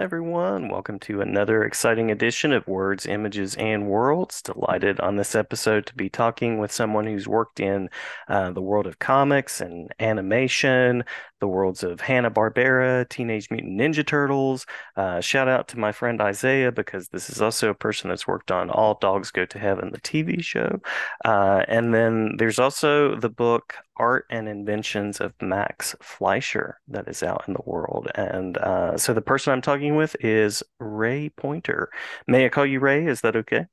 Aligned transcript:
everyone. 0.00 0.70
Welcome 0.70 0.98
to 1.00 1.20
another 1.20 1.62
exciting 1.62 2.10
edition 2.10 2.54
of 2.54 2.66
Words, 2.66 3.04
Images, 3.04 3.54
and 3.56 3.86
Worlds. 3.86 4.40
Delighted 4.40 4.98
on 4.98 5.16
this 5.16 5.34
episode 5.34 5.84
to 5.84 5.94
be 5.94 6.08
talking 6.08 6.56
with 6.56 6.72
someone 6.72 7.04
who's 7.04 7.28
worked 7.28 7.60
in 7.60 7.90
uh, 8.26 8.50
the 8.50 8.62
world 8.62 8.86
of 8.86 8.98
comics 8.98 9.60
and 9.60 9.92
animation, 10.00 11.04
the 11.40 11.48
worlds 11.48 11.82
of 11.82 12.00
Hanna-Barbera, 12.00 13.08
Teenage 13.08 13.50
Mutant 13.50 13.78
Ninja 13.78 14.06
Turtles. 14.06 14.66
Uh, 14.96 15.20
shout 15.20 15.48
out 15.48 15.68
to 15.68 15.78
my 15.78 15.92
friend 15.92 16.20
Isaiah 16.20 16.70
because 16.70 17.08
this 17.08 17.28
is 17.28 17.42
also 17.42 17.70
a 17.70 17.74
person 17.74 18.10
that's 18.10 18.26
worked 18.26 18.50
on 18.50 18.70
All 18.70 18.98
Dogs 19.00 19.30
Go 19.30 19.44
to 19.44 19.58
Heaven, 19.58 19.90
the 19.92 20.00
TV 20.00 20.42
show. 20.42 20.80
Uh, 21.24 21.64
and 21.68 21.92
then 21.92 22.36
there's 22.36 22.58
also 22.58 23.16
the 23.16 23.28
book 23.28 23.74
Art 23.96 24.26
and 24.30 24.48
Inventions 24.48 25.20
of 25.20 25.34
Max 25.40 25.94
Fleischer 26.00 26.80
that 26.88 27.08
is 27.08 27.22
out 27.22 27.44
in 27.48 27.54
the 27.54 27.62
world. 27.64 28.08
And 28.14 28.56
uh, 28.58 28.96
so 28.96 29.12
the 29.12 29.20
person 29.20 29.52
I'm 29.52 29.62
talking 29.62 29.96
with 29.96 30.16
is 30.20 30.62
Ray 30.78 31.30
Pointer. 31.30 31.90
May 32.26 32.46
I 32.46 32.48
call 32.48 32.66
you 32.66 32.80
Ray? 32.80 33.06
Is 33.06 33.22
that 33.22 33.36
okay? 33.36 33.66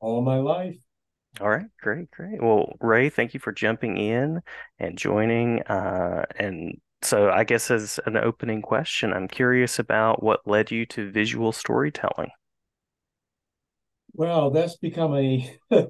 All 0.00 0.22
my 0.22 0.38
life. 0.38 0.76
All 1.40 1.50
right, 1.50 1.66
great, 1.80 2.10
great. 2.10 2.40
Well, 2.40 2.76
Ray, 2.80 3.10
thank 3.10 3.34
you 3.34 3.40
for 3.40 3.52
jumping 3.52 3.96
in 3.96 4.40
and 4.78 4.96
joining. 4.96 5.62
Uh, 5.62 6.24
and 6.36 6.80
so, 7.02 7.28
I 7.30 7.44
guess 7.44 7.70
as 7.70 7.98
an 8.06 8.16
opening 8.16 8.62
question, 8.62 9.12
I'm 9.12 9.26
curious 9.26 9.78
about 9.78 10.22
what 10.22 10.46
led 10.46 10.70
you 10.70 10.86
to 10.86 11.10
visual 11.10 11.50
storytelling. 11.50 12.30
Well, 14.12 14.50
that's 14.50 14.76
become 14.76 15.14
a 15.16 15.56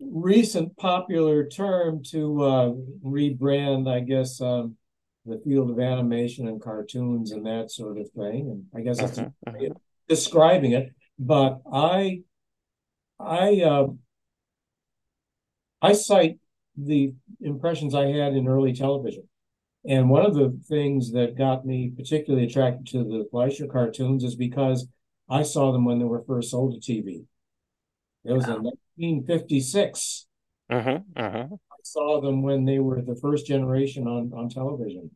recent 0.00 0.76
popular 0.76 1.46
term 1.46 2.02
to 2.10 2.42
uh, 2.42 2.70
rebrand, 3.04 3.88
I 3.88 4.00
guess, 4.00 4.40
um, 4.40 4.76
the 5.24 5.40
field 5.44 5.70
of 5.70 5.78
animation 5.78 6.48
and 6.48 6.60
cartoons 6.60 7.30
and 7.30 7.46
that 7.46 7.70
sort 7.70 7.98
of 7.98 8.10
thing. 8.10 8.50
And 8.50 8.64
I 8.74 8.80
guess 8.80 8.98
that's 8.98 9.20
mm-hmm, 9.20 9.50
mm-hmm. 9.50 9.72
describing 10.08 10.72
it. 10.72 10.92
But 11.18 11.60
I, 11.72 12.22
I, 13.20 13.60
uh, 13.60 13.86
I 15.82 15.92
cite 15.92 16.38
the 16.76 17.14
impressions 17.40 17.94
I 17.94 18.06
had 18.06 18.34
in 18.34 18.48
early 18.48 18.72
television. 18.72 19.24
And 19.86 20.10
one 20.10 20.26
of 20.26 20.34
the 20.34 20.58
things 20.68 21.12
that 21.12 21.38
got 21.38 21.64
me 21.64 21.92
particularly 21.96 22.46
attracted 22.46 22.86
to 22.88 22.98
the 22.98 23.26
Fleischer 23.30 23.66
cartoons 23.66 24.24
is 24.24 24.36
because 24.36 24.86
I 25.28 25.42
saw 25.42 25.72
them 25.72 25.84
when 25.84 25.98
they 25.98 26.04
were 26.04 26.24
first 26.26 26.50
sold 26.50 26.82
to 26.82 26.92
TV. 26.92 27.24
It 28.24 28.32
was 28.32 28.46
wow. 28.46 28.56
in 28.56 28.62
1956. 28.62 30.26
Uh-huh, 30.68 30.98
uh-huh. 31.16 31.46
I 31.50 31.76
saw 31.82 32.20
them 32.20 32.42
when 32.42 32.64
they 32.64 32.78
were 32.78 33.00
the 33.00 33.16
first 33.16 33.46
generation 33.46 34.06
on, 34.06 34.32
on 34.34 34.48
television. 34.50 35.10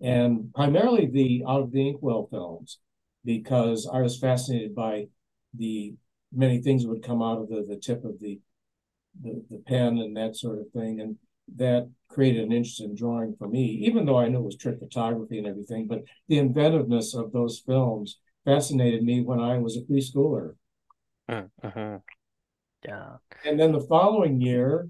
And 0.00 0.52
primarily 0.54 1.06
the 1.06 1.44
Out 1.46 1.62
of 1.62 1.72
the 1.72 1.88
Inkwell 1.88 2.28
films, 2.30 2.78
because 3.24 3.88
I 3.92 4.00
was 4.00 4.18
fascinated 4.18 4.74
by 4.74 5.08
the 5.54 5.94
many 6.32 6.62
things 6.62 6.82
that 6.82 6.88
would 6.88 7.02
come 7.02 7.22
out 7.22 7.40
of 7.40 7.48
the, 7.48 7.64
the 7.68 7.76
tip 7.76 8.04
of 8.04 8.18
the, 8.20 8.40
the, 9.22 9.42
the 9.50 9.62
pen 9.66 9.98
and 9.98 10.16
that 10.16 10.36
sort 10.36 10.58
of 10.58 10.70
thing. 10.72 11.00
And 11.00 11.16
that 11.56 11.90
created 12.08 12.44
an 12.44 12.52
interest 12.52 12.80
in 12.80 12.94
drawing 12.94 13.34
for 13.38 13.48
me, 13.48 13.64
even 13.86 14.04
though 14.04 14.18
I 14.18 14.28
knew 14.28 14.38
it 14.38 14.44
was 14.44 14.56
trick 14.56 14.78
photography 14.78 15.38
and 15.38 15.46
everything. 15.46 15.86
But 15.86 16.02
the 16.28 16.38
inventiveness 16.38 17.14
of 17.14 17.32
those 17.32 17.62
films 17.66 18.18
fascinated 18.44 19.02
me 19.02 19.22
when 19.22 19.40
I 19.40 19.58
was 19.58 19.76
a 19.76 19.80
preschooler. 19.80 20.54
Uh-huh. 21.28 21.98
Yeah. 22.86 23.16
And 23.44 23.58
then 23.58 23.72
the 23.72 23.80
following 23.80 24.40
year, 24.40 24.88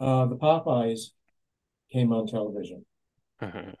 uh, 0.00 0.26
the 0.26 0.36
Popeyes 0.36 1.10
came 1.92 2.12
on 2.12 2.26
television. 2.26 2.84
Uh-huh. 3.40 3.72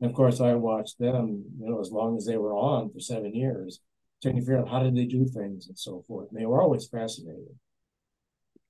And 0.00 0.10
of 0.10 0.14
course, 0.14 0.40
I 0.40 0.54
watched 0.54 0.98
them, 0.98 1.44
you 1.58 1.70
know, 1.70 1.80
as 1.80 1.90
long 1.90 2.16
as 2.16 2.24
they 2.24 2.36
were 2.36 2.54
on 2.54 2.90
for 2.90 3.00
seven 3.00 3.34
years, 3.34 3.80
trying 4.22 4.36
to 4.36 4.40
figure 4.40 4.58
out 4.58 4.68
how 4.68 4.82
did 4.82 4.96
they 4.96 5.04
do 5.04 5.26
things 5.26 5.68
and 5.68 5.78
so 5.78 6.02
forth. 6.06 6.28
And 6.30 6.40
they 6.40 6.46
were 6.46 6.62
always 6.62 6.88
fascinating. 6.88 7.58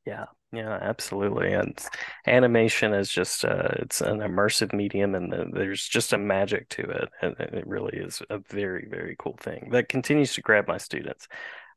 Yeah, 0.06 0.26
yeah, 0.52 0.78
absolutely. 0.80 1.52
And 1.52 1.78
animation 2.26 2.94
is 2.94 3.10
just 3.10 3.44
uh, 3.44 3.68
it's 3.76 4.00
an 4.00 4.18
immersive 4.18 4.72
medium, 4.72 5.14
and 5.14 5.30
the, 5.32 5.46
there's 5.52 5.86
just 5.86 6.12
a 6.12 6.18
magic 6.18 6.68
to 6.70 6.82
it. 6.82 7.08
And 7.22 7.36
it 7.38 7.66
really 7.66 7.98
is 7.98 8.22
a 8.30 8.38
very, 8.38 8.86
very 8.90 9.14
cool 9.18 9.36
thing 9.40 9.68
that 9.72 9.88
continues 9.88 10.34
to 10.34 10.42
grab 10.42 10.66
my 10.66 10.78
students. 10.78 11.28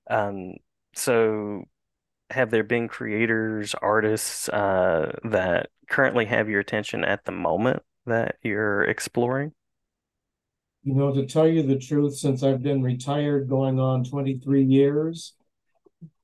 Um, 0.09 0.55
so 0.95 1.65
have 2.29 2.49
there 2.49 2.63
been 2.63 2.87
creators, 2.87 3.75
artists 3.75 4.49
uh, 4.49 5.11
that 5.25 5.69
currently 5.89 6.25
have 6.25 6.49
your 6.49 6.59
attention 6.61 7.03
at 7.03 7.25
the 7.25 7.31
moment 7.31 7.83
that 8.05 8.37
you're 8.41 8.83
exploring? 8.83 9.53
You 10.83 10.95
know, 10.95 11.13
to 11.13 11.25
tell 11.25 11.47
you 11.47 11.63
the 11.63 11.77
truth, 11.77 12.15
since 12.17 12.43
I've 12.43 12.61
been 12.61 12.81
retired 12.83 13.47
going 13.47 13.79
on 13.79 14.03
23 14.03 14.63
years, 14.63 15.33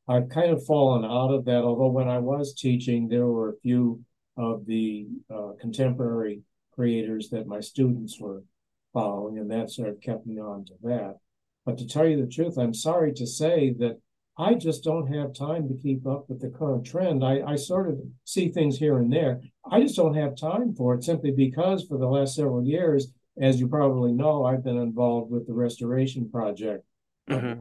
I've 0.09 0.29
kind 0.29 0.51
of 0.51 0.65
fallen 0.65 1.05
out 1.05 1.31
of 1.31 1.45
that. 1.45 1.63
Although 1.63 1.91
when 1.91 2.09
I 2.09 2.17
was 2.17 2.55
teaching, 2.55 3.07
there 3.07 3.27
were 3.27 3.49
a 3.49 3.59
few 3.61 4.03
of 4.35 4.65
the 4.65 5.07
uh, 5.33 5.51
contemporary 5.61 6.41
creators 6.73 7.29
that 7.29 7.45
my 7.45 7.59
students 7.59 8.19
were 8.19 8.43
following, 8.91 9.37
and 9.37 9.51
that 9.51 9.69
sort 9.69 9.89
of 9.89 10.01
kept 10.01 10.25
me 10.25 10.39
on 10.39 10.65
to 10.65 10.73
that. 10.83 11.17
But 11.65 11.77
to 11.77 11.87
tell 11.87 12.07
you 12.07 12.19
the 12.19 12.31
truth, 12.31 12.57
I'm 12.57 12.73
sorry 12.73 13.13
to 13.13 13.27
say 13.27 13.75
that 13.79 13.99
I 14.35 14.55
just 14.55 14.83
don't 14.83 15.13
have 15.13 15.33
time 15.33 15.67
to 15.67 15.75
keep 15.75 16.07
up 16.07 16.27
with 16.27 16.41
the 16.41 16.49
current 16.49 16.85
trend. 16.85 17.23
I, 17.23 17.41
I 17.41 17.55
sort 17.55 17.89
of 17.89 17.99
see 18.23 18.49
things 18.49 18.77
here 18.77 18.97
and 18.97 19.13
there. 19.13 19.41
I 19.69 19.81
just 19.81 19.97
don't 19.97 20.15
have 20.15 20.35
time 20.35 20.73
for 20.73 20.95
it 20.95 21.03
simply 21.03 21.31
because 21.31 21.85
for 21.85 21.99
the 21.99 22.07
last 22.07 22.35
several 22.35 22.63
years, 22.63 23.13
as 23.39 23.59
you 23.59 23.67
probably 23.67 24.13
know, 24.13 24.45
I've 24.45 24.63
been 24.63 24.77
involved 24.77 25.29
with 25.29 25.45
the 25.45 25.53
restoration 25.53 26.31
project 26.31 26.83
mm-hmm. 27.29 27.59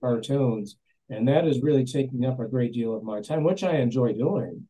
cartoons. 0.00 0.76
And 1.10 1.26
that 1.28 1.46
is 1.46 1.60
really 1.60 1.84
taking 1.84 2.24
up 2.24 2.40
a 2.40 2.46
great 2.46 2.72
deal 2.72 2.96
of 2.96 3.02
my 3.02 3.20
time, 3.20 3.44
which 3.44 3.64
I 3.64 3.76
enjoy 3.76 4.12
doing. 4.12 4.68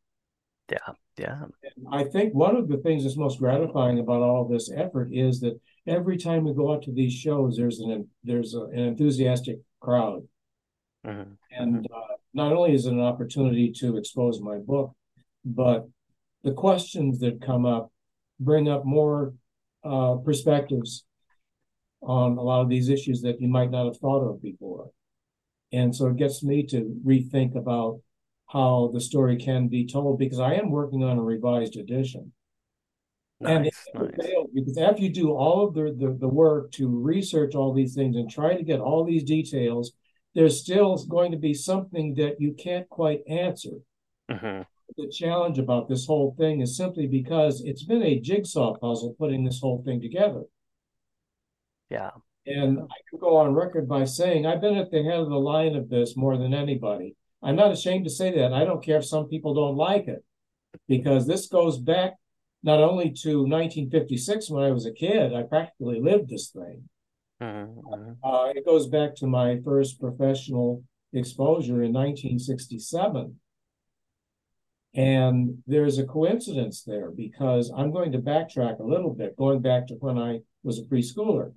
Yeah, 0.70 0.78
yeah. 1.18 1.42
And 1.42 1.86
I 1.92 2.04
think 2.04 2.34
one 2.34 2.56
of 2.56 2.68
the 2.68 2.78
things 2.78 3.04
that's 3.04 3.16
most 3.16 3.38
gratifying 3.38 3.98
about 3.98 4.22
all 4.22 4.48
this 4.48 4.70
effort 4.74 5.10
is 5.12 5.40
that 5.40 5.60
every 5.86 6.16
time 6.16 6.44
we 6.44 6.54
go 6.54 6.72
out 6.72 6.82
to 6.84 6.92
these 6.92 7.12
shows, 7.12 7.56
there's 7.56 7.80
an 7.80 8.08
there's 8.24 8.54
a, 8.54 8.62
an 8.62 8.78
enthusiastic 8.78 9.58
crowd 9.80 10.22
Mm-hmm. 11.06 11.32
And 11.50 11.86
uh, 11.86 12.14
not 12.34 12.52
only 12.52 12.74
is 12.74 12.86
it 12.86 12.92
an 12.92 13.00
opportunity 13.00 13.72
to 13.78 13.96
expose 13.96 14.40
my 14.40 14.58
book, 14.58 14.94
but 15.44 15.88
the 16.44 16.52
questions 16.52 17.18
that 17.20 17.40
come 17.40 17.66
up 17.66 17.90
bring 18.38 18.68
up 18.68 18.84
more 18.84 19.34
uh, 19.84 20.16
perspectives 20.16 21.04
on 22.02 22.38
a 22.38 22.42
lot 22.42 22.62
of 22.62 22.68
these 22.68 22.88
issues 22.88 23.22
that 23.22 23.40
you 23.40 23.48
might 23.48 23.70
not 23.70 23.86
have 23.86 23.98
thought 23.98 24.26
of 24.26 24.42
before. 24.42 24.90
And 25.72 25.94
so 25.94 26.08
it 26.08 26.16
gets 26.16 26.42
me 26.42 26.64
to 26.69 27.00
rethink 27.06 27.56
about 27.56 28.00
how 28.48 28.91
the 28.92 29.00
story 29.00 29.36
can 29.36 29.69
be 29.69 29.86
told 29.86 30.19
because 30.19 30.41
I 30.41 30.54
am 30.54 30.70
working 30.70 31.04
on 31.04 31.19
a 31.19 31.22
revised 31.22 31.76
edition. 31.76 32.32
Nice, 33.41 33.50
and 33.50 33.70
nice. 34.19 34.28
Because 34.53 34.78
after 34.78 35.03
you 35.03 35.10
do 35.10 35.31
all 35.31 35.69
of 35.69 35.75
the, 35.75 35.94
the, 35.97 36.16
the 36.19 36.28
work 36.28 36.72
to 36.72 36.88
research 36.88 37.54
all 37.54 37.72
these 37.72 37.94
things 37.94 38.16
and 38.16 38.28
try 38.31 38.56
to 38.56 38.64
get 38.64 38.81
all 38.81 39.04
these 39.04 39.22
details 39.22 39.92
there's 40.34 40.60
still 40.60 40.97
going 41.06 41.32
to 41.32 41.38
be 41.38 41.54
something 41.54 42.14
that 42.14 42.41
you 42.41 42.52
can't 42.52 42.88
quite 42.88 43.22
answer. 43.28 43.78
Mm-hmm. 44.31 44.62
The 44.97 45.10
challenge 45.10 45.58
about 45.58 45.88
this 45.88 46.06
whole 46.06 46.34
thing 46.38 46.60
is 46.60 46.76
simply 46.76 47.06
because 47.06 47.62
it's 47.64 47.84
been 47.84 48.02
a 48.02 48.20
jigsaw 48.20 48.76
puzzle 48.76 49.14
putting 49.19 49.44
this 49.44 49.60
whole 49.60 49.82
thing 49.84 50.00
together. 50.00 50.42
Yeah. 51.88 52.10
And 52.50 52.81
I 52.81 52.97
can 53.09 53.19
go 53.21 53.37
on 53.37 53.55
record 53.55 53.88
by 53.88 54.05
saying 54.05 54.47
I've 54.47 54.61
been 54.61 54.77
at 54.77 54.91
the 54.91 55.03
head 55.03 55.21
of 55.21 55.28
the 55.28 55.38
line 55.38 55.77
of 55.77 55.88
this 55.88 56.16
more 56.16 56.37
than 56.37 56.53
anybody. 56.53 57.15
I'm 57.43 57.56
not 57.56 57.72
ashamed 57.72 58.05
to 58.05 58.11
say 58.11 58.34
that. 58.37 58.53
I 58.53 58.65
don't 58.65 58.84
care 58.84 58.99
if 58.99 59.05
some 59.05 59.28
people 59.28 59.55
don't 59.55 59.77
like 59.77 60.09
it, 60.09 60.25
because 60.88 61.27
this 61.27 61.47
goes 61.47 61.79
back 61.79 62.14
not 62.62 62.81
only 62.81 63.11
to 63.23 63.43
1956 63.43 64.50
when 64.50 64.64
I 64.64 64.70
was 64.70 64.85
a 64.85 64.93
kid, 64.93 65.35
I 65.35 65.43
practically 65.43 66.00
lived 66.00 66.29
this 66.29 66.50
thing. 66.50 66.88
Mm-hmm. 67.41 68.12
Uh, 68.23 68.53
it 68.55 68.67
goes 68.67 68.88
back 68.88 69.14
to 69.17 69.26
my 69.26 69.58
first 69.64 69.99
professional 69.99 70.85
exposure 71.12 71.82
in 71.82 71.93
1967. 71.93 73.37
And 74.93 75.62
there's 75.67 75.99
a 75.99 76.05
coincidence 76.05 76.82
there 76.82 77.11
because 77.11 77.73
I'm 77.75 77.93
going 77.93 78.12
to 78.12 78.19
backtrack 78.19 78.81
a 78.81 78.85
little 78.85 79.14
bit, 79.14 79.37
going 79.37 79.61
back 79.61 79.87
to 79.87 79.94
when 79.94 80.19
I 80.19 80.41
was 80.62 80.79
a 80.79 80.82
preschooler. 80.82 81.53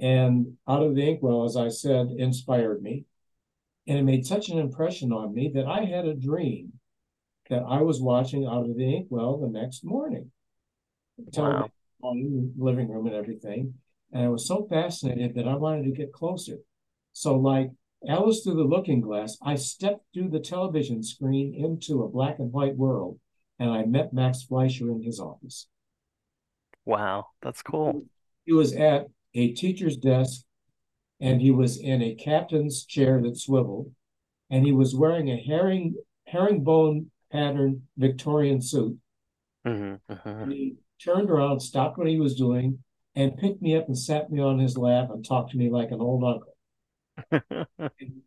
And 0.00 0.56
Out 0.68 0.82
of 0.82 0.94
the 0.94 1.02
Inkwell, 1.02 1.44
as 1.44 1.56
I 1.56 1.68
said, 1.68 2.08
inspired 2.16 2.82
me. 2.82 3.04
And 3.86 3.98
it 3.98 4.02
made 4.02 4.26
such 4.26 4.48
an 4.48 4.58
impression 4.58 5.12
on 5.12 5.34
me 5.34 5.50
that 5.54 5.66
I 5.66 5.84
had 5.84 6.06
a 6.06 6.14
dream 6.14 6.74
that 7.50 7.62
I 7.66 7.82
was 7.82 8.00
watching 8.00 8.46
Out 8.46 8.68
of 8.68 8.76
the 8.76 8.96
Inkwell 8.96 9.38
the 9.38 9.48
next 9.48 9.84
morning. 9.84 10.30
Wow. 11.36 11.70
On 12.02 12.52
the 12.56 12.64
living 12.64 12.88
room 12.88 13.06
and 13.06 13.14
everything. 13.14 13.74
And 14.12 14.24
I 14.24 14.28
was 14.28 14.46
so 14.46 14.66
fascinated 14.68 15.34
that 15.34 15.48
I 15.48 15.54
wanted 15.54 15.84
to 15.84 15.90
get 15.92 16.12
closer. 16.12 16.58
So, 17.12 17.36
like 17.36 17.70
Alice 18.08 18.42
through 18.42 18.54
the 18.54 18.64
looking 18.64 19.00
glass, 19.00 19.36
I 19.42 19.54
stepped 19.54 20.04
through 20.12 20.30
the 20.30 20.40
television 20.40 21.02
screen 21.02 21.54
into 21.54 22.02
a 22.02 22.08
black 22.08 22.38
and 22.38 22.52
white 22.52 22.76
world, 22.76 23.18
and 23.58 23.70
I 23.70 23.84
met 23.84 24.12
Max 24.12 24.42
Fleischer 24.42 24.90
in 24.90 25.02
his 25.02 25.20
office. 25.20 25.68
Wow, 26.84 27.26
that's 27.42 27.62
cool. 27.62 28.04
He 28.44 28.52
was 28.52 28.72
at 28.72 29.06
a 29.34 29.52
teacher's 29.52 29.96
desk, 29.96 30.42
and 31.20 31.40
he 31.40 31.50
was 31.50 31.78
in 31.78 32.02
a 32.02 32.14
captain's 32.14 32.84
chair 32.84 33.20
that 33.22 33.38
swiveled, 33.38 33.92
and 34.50 34.64
he 34.66 34.72
was 34.72 34.94
wearing 34.94 35.30
a 35.30 35.36
herring 35.36 35.94
herringbone 36.26 37.10
pattern 37.30 37.82
Victorian 37.96 38.60
suit. 38.60 38.98
Mm-hmm, 39.66 40.12
uh-huh. 40.12 40.46
He 40.46 40.76
turned 41.02 41.30
around, 41.30 41.60
stopped 41.60 41.98
what 41.98 42.08
he 42.08 42.18
was 42.18 42.34
doing, 42.34 42.78
and 43.14 43.36
picked 43.36 43.62
me 43.62 43.76
up 43.76 43.86
and 43.86 43.98
sat 43.98 44.30
me 44.30 44.40
on 44.40 44.58
his 44.58 44.76
lap 44.76 45.08
and 45.10 45.24
talked 45.24 45.52
to 45.52 45.58
me 45.58 45.70
like 45.70 45.90
an 45.90 46.00
old 46.00 46.24
uncle. 46.24 46.52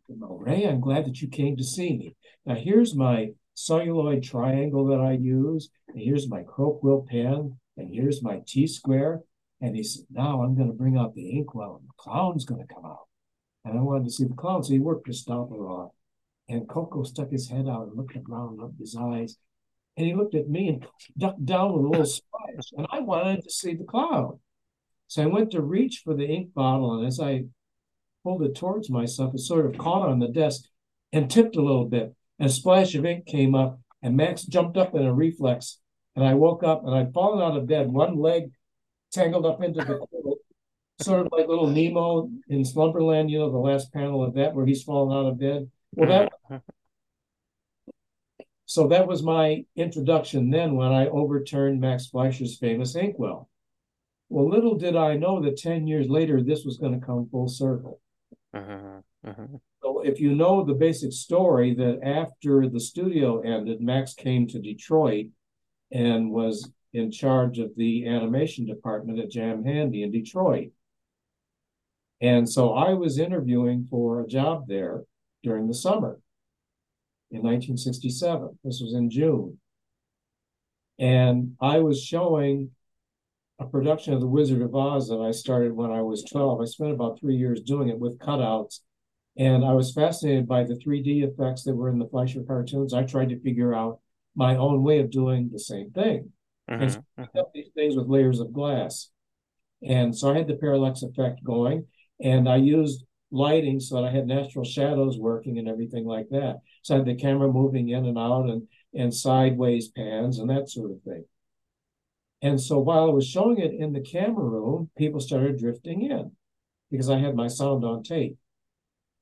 Ray, 0.08 0.64
I'm 0.64 0.80
glad 0.80 1.06
that 1.06 1.20
you 1.20 1.28
came 1.28 1.56
to 1.56 1.64
see 1.64 1.96
me. 1.96 2.16
Now 2.44 2.54
here's 2.54 2.94
my 2.94 3.30
celluloid 3.54 4.22
triangle 4.22 4.86
that 4.86 5.00
I 5.00 5.12
use, 5.12 5.70
and 5.88 5.98
here's 5.98 6.28
my 6.28 6.42
crow 6.42 6.72
quill 6.74 7.06
pen, 7.08 7.58
and 7.76 7.92
here's 7.92 8.22
my 8.22 8.42
T 8.46 8.66
square. 8.66 9.22
And 9.60 9.74
he 9.74 9.82
said, 9.82 10.04
Now 10.10 10.42
I'm 10.42 10.54
going 10.54 10.68
to 10.68 10.74
bring 10.74 10.96
out 10.96 11.14
the 11.14 11.30
inkwell, 11.30 11.76
and 11.80 11.88
the 11.88 11.92
clown's 11.96 12.44
going 12.44 12.66
to 12.66 12.74
come 12.74 12.84
out. 12.84 13.06
And 13.64 13.78
I 13.78 13.82
wanted 13.82 14.04
to 14.04 14.10
see 14.10 14.24
the 14.24 14.34
clown, 14.34 14.62
so 14.62 14.72
he 14.72 14.78
worked 14.78 15.06
his 15.06 15.20
stopper 15.20 15.68
off. 15.68 15.92
And 16.48 16.68
Koko 16.68 17.02
stuck 17.02 17.30
his 17.30 17.48
head 17.48 17.66
out 17.68 17.88
and 17.88 17.96
looked 17.96 18.16
around, 18.16 18.58
rubbed 18.58 18.78
his 18.78 18.96
eyes, 18.96 19.36
and 19.96 20.06
he 20.06 20.14
looked 20.14 20.34
at 20.34 20.48
me 20.48 20.68
and 20.68 20.86
ducked 21.18 21.44
down 21.44 21.72
with 21.72 21.84
a 21.84 21.88
little 21.88 22.06
splash. 22.06 22.72
And 22.76 22.86
I 22.90 23.00
wanted 23.00 23.42
to 23.44 23.50
see 23.50 23.74
the 23.74 23.84
clown. 23.84 24.38
So 25.08 25.22
I 25.22 25.26
went 25.26 25.52
to 25.52 25.62
reach 25.62 26.02
for 26.04 26.14
the 26.14 26.26
ink 26.26 26.52
bottle, 26.54 26.98
and 26.98 27.06
as 27.06 27.20
I 27.20 27.44
pulled 28.22 28.42
it 28.42 28.54
towards 28.54 28.90
myself, 28.90 29.34
it 29.34 29.40
sort 29.40 29.66
of 29.66 29.78
caught 29.78 30.08
on 30.08 30.18
the 30.18 30.28
desk 30.28 30.64
and 31.12 31.30
tipped 31.30 31.56
a 31.56 31.62
little 31.62 31.86
bit. 31.86 32.14
And 32.38 32.50
a 32.50 32.52
splash 32.52 32.94
of 32.94 33.06
ink 33.06 33.26
came 33.26 33.54
up, 33.54 33.80
and 34.02 34.16
Max 34.16 34.42
jumped 34.42 34.76
up 34.76 34.94
in 34.94 35.04
a 35.04 35.14
reflex. 35.14 35.78
And 36.14 36.24
I 36.24 36.34
woke 36.34 36.62
up 36.64 36.84
and 36.84 36.94
I'd 36.94 37.12
fallen 37.12 37.42
out 37.42 37.56
of 37.56 37.66
bed, 37.66 37.90
one 37.90 38.18
leg 38.18 38.50
tangled 39.16 39.46
up 39.46 39.62
into 39.62 39.84
the 39.84 39.98
quilt, 39.98 40.38
sort 41.00 41.26
of 41.26 41.32
like 41.32 41.48
little 41.48 41.66
Nemo 41.66 42.30
in 42.48 42.64
Slumberland, 42.64 43.30
you 43.30 43.38
know, 43.38 43.50
the 43.50 43.58
last 43.58 43.92
panel 43.92 44.22
of 44.22 44.34
that 44.34 44.54
where 44.54 44.66
he's 44.66 44.82
falling 44.82 45.16
out 45.16 45.30
of 45.30 45.40
bed. 45.40 45.70
Well, 45.94 46.08
that 46.08 46.32
mm-hmm. 46.50 46.56
so 48.66 48.88
that 48.88 49.06
was 49.06 49.22
my 49.22 49.64
introduction 49.74 50.50
then 50.50 50.76
when 50.76 50.92
I 50.92 51.08
overturned 51.08 51.80
Max 51.80 52.06
Fleischer's 52.08 52.58
famous 52.58 52.94
inkwell. 52.94 53.48
Well, 54.28 54.48
little 54.48 54.76
did 54.76 54.96
I 54.96 55.16
know 55.16 55.40
that 55.42 55.56
10 55.56 55.86
years 55.86 56.08
later, 56.08 56.42
this 56.42 56.64
was 56.64 56.78
going 56.78 56.98
to 56.98 57.06
come 57.06 57.28
full 57.30 57.48
circle. 57.48 58.00
Uh-huh, 58.52 59.00
uh-huh. 59.26 59.46
So, 59.82 60.00
if 60.00 60.18
you 60.18 60.34
know 60.34 60.64
the 60.64 60.74
basic 60.74 61.12
story, 61.12 61.74
that 61.74 62.00
after 62.02 62.68
the 62.68 62.80
studio 62.80 63.40
ended, 63.40 63.80
Max 63.80 64.14
came 64.14 64.48
to 64.48 64.58
Detroit 64.58 65.26
and 65.92 66.32
was 66.32 66.68
in 66.96 67.10
charge 67.10 67.58
of 67.58 67.76
the 67.76 68.06
animation 68.06 68.64
department 68.64 69.18
at 69.18 69.30
Jam 69.30 69.64
Handy 69.64 70.02
in 70.02 70.10
Detroit. 70.10 70.70
And 72.22 72.48
so 72.48 72.72
I 72.72 72.94
was 72.94 73.18
interviewing 73.18 73.86
for 73.90 74.20
a 74.20 74.26
job 74.26 74.66
there 74.66 75.04
during 75.42 75.68
the 75.68 75.74
summer 75.74 76.18
in 77.30 77.42
1967. 77.42 78.58
This 78.64 78.80
was 78.80 78.94
in 78.94 79.10
June. 79.10 79.58
And 80.98 81.56
I 81.60 81.80
was 81.80 82.02
showing 82.02 82.70
a 83.58 83.66
production 83.66 84.14
of 84.14 84.20
The 84.20 84.26
Wizard 84.26 84.62
of 84.62 84.74
Oz 84.74 85.08
that 85.08 85.20
I 85.20 85.32
started 85.32 85.72
when 85.72 85.90
I 85.90 86.00
was 86.00 86.24
12. 86.24 86.62
I 86.62 86.64
spent 86.64 86.92
about 86.92 87.20
three 87.20 87.36
years 87.36 87.60
doing 87.60 87.88
it 87.88 87.98
with 87.98 88.18
cutouts. 88.18 88.80
And 89.36 89.66
I 89.66 89.74
was 89.74 89.92
fascinated 89.92 90.48
by 90.48 90.64
the 90.64 90.76
3D 90.76 91.22
effects 91.22 91.64
that 91.64 91.76
were 91.76 91.90
in 91.90 91.98
the 91.98 92.08
Fleischer 92.08 92.42
cartoons. 92.42 92.94
I 92.94 93.02
tried 93.02 93.28
to 93.28 93.40
figure 93.40 93.74
out 93.74 94.00
my 94.34 94.56
own 94.56 94.82
way 94.82 95.00
of 95.00 95.10
doing 95.10 95.50
the 95.52 95.58
same 95.58 95.90
thing. 95.90 96.32
Mm-hmm. 96.70 96.82
And 96.82 96.92
so 96.92 97.00
mm-hmm. 97.18 97.40
these 97.54 97.70
things 97.74 97.96
with 97.96 98.08
layers 98.08 98.40
of 98.40 98.52
glass. 98.52 99.10
And 99.82 100.16
so 100.16 100.30
I 100.30 100.38
had 100.38 100.48
the 100.48 100.56
parallax 100.56 101.02
effect 101.02 101.44
going, 101.44 101.86
and 102.20 102.48
I 102.48 102.56
used 102.56 103.04
lighting 103.30 103.80
so 103.80 103.96
that 103.96 104.04
I 104.04 104.10
had 104.10 104.26
natural 104.26 104.64
shadows 104.64 105.18
working 105.18 105.58
and 105.58 105.68
everything 105.68 106.06
like 106.06 106.28
that. 106.30 106.60
So 106.82 106.94
I 106.94 106.98
had 106.98 107.06
the 107.06 107.14
camera 107.14 107.52
moving 107.52 107.88
in 107.88 108.06
and 108.06 108.18
out 108.18 108.48
and, 108.48 108.68
and 108.94 109.12
sideways 109.12 109.88
pans 109.88 110.38
and 110.38 110.48
that 110.50 110.70
sort 110.70 110.92
of 110.92 111.02
thing. 111.02 111.24
And 112.42 112.60
so 112.60 112.78
while 112.78 113.04
I 113.04 113.12
was 113.12 113.26
showing 113.26 113.58
it 113.58 113.72
in 113.72 113.92
the 113.92 114.00
camera 114.00 114.44
room, 114.44 114.90
people 114.96 115.20
started 115.20 115.58
drifting 115.58 116.02
in 116.02 116.32
because 116.90 117.10
I 117.10 117.18
had 117.18 117.34
my 117.34 117.48
sound 117.48 117.84
on 117.84 118.02
tape. 118.02 118.36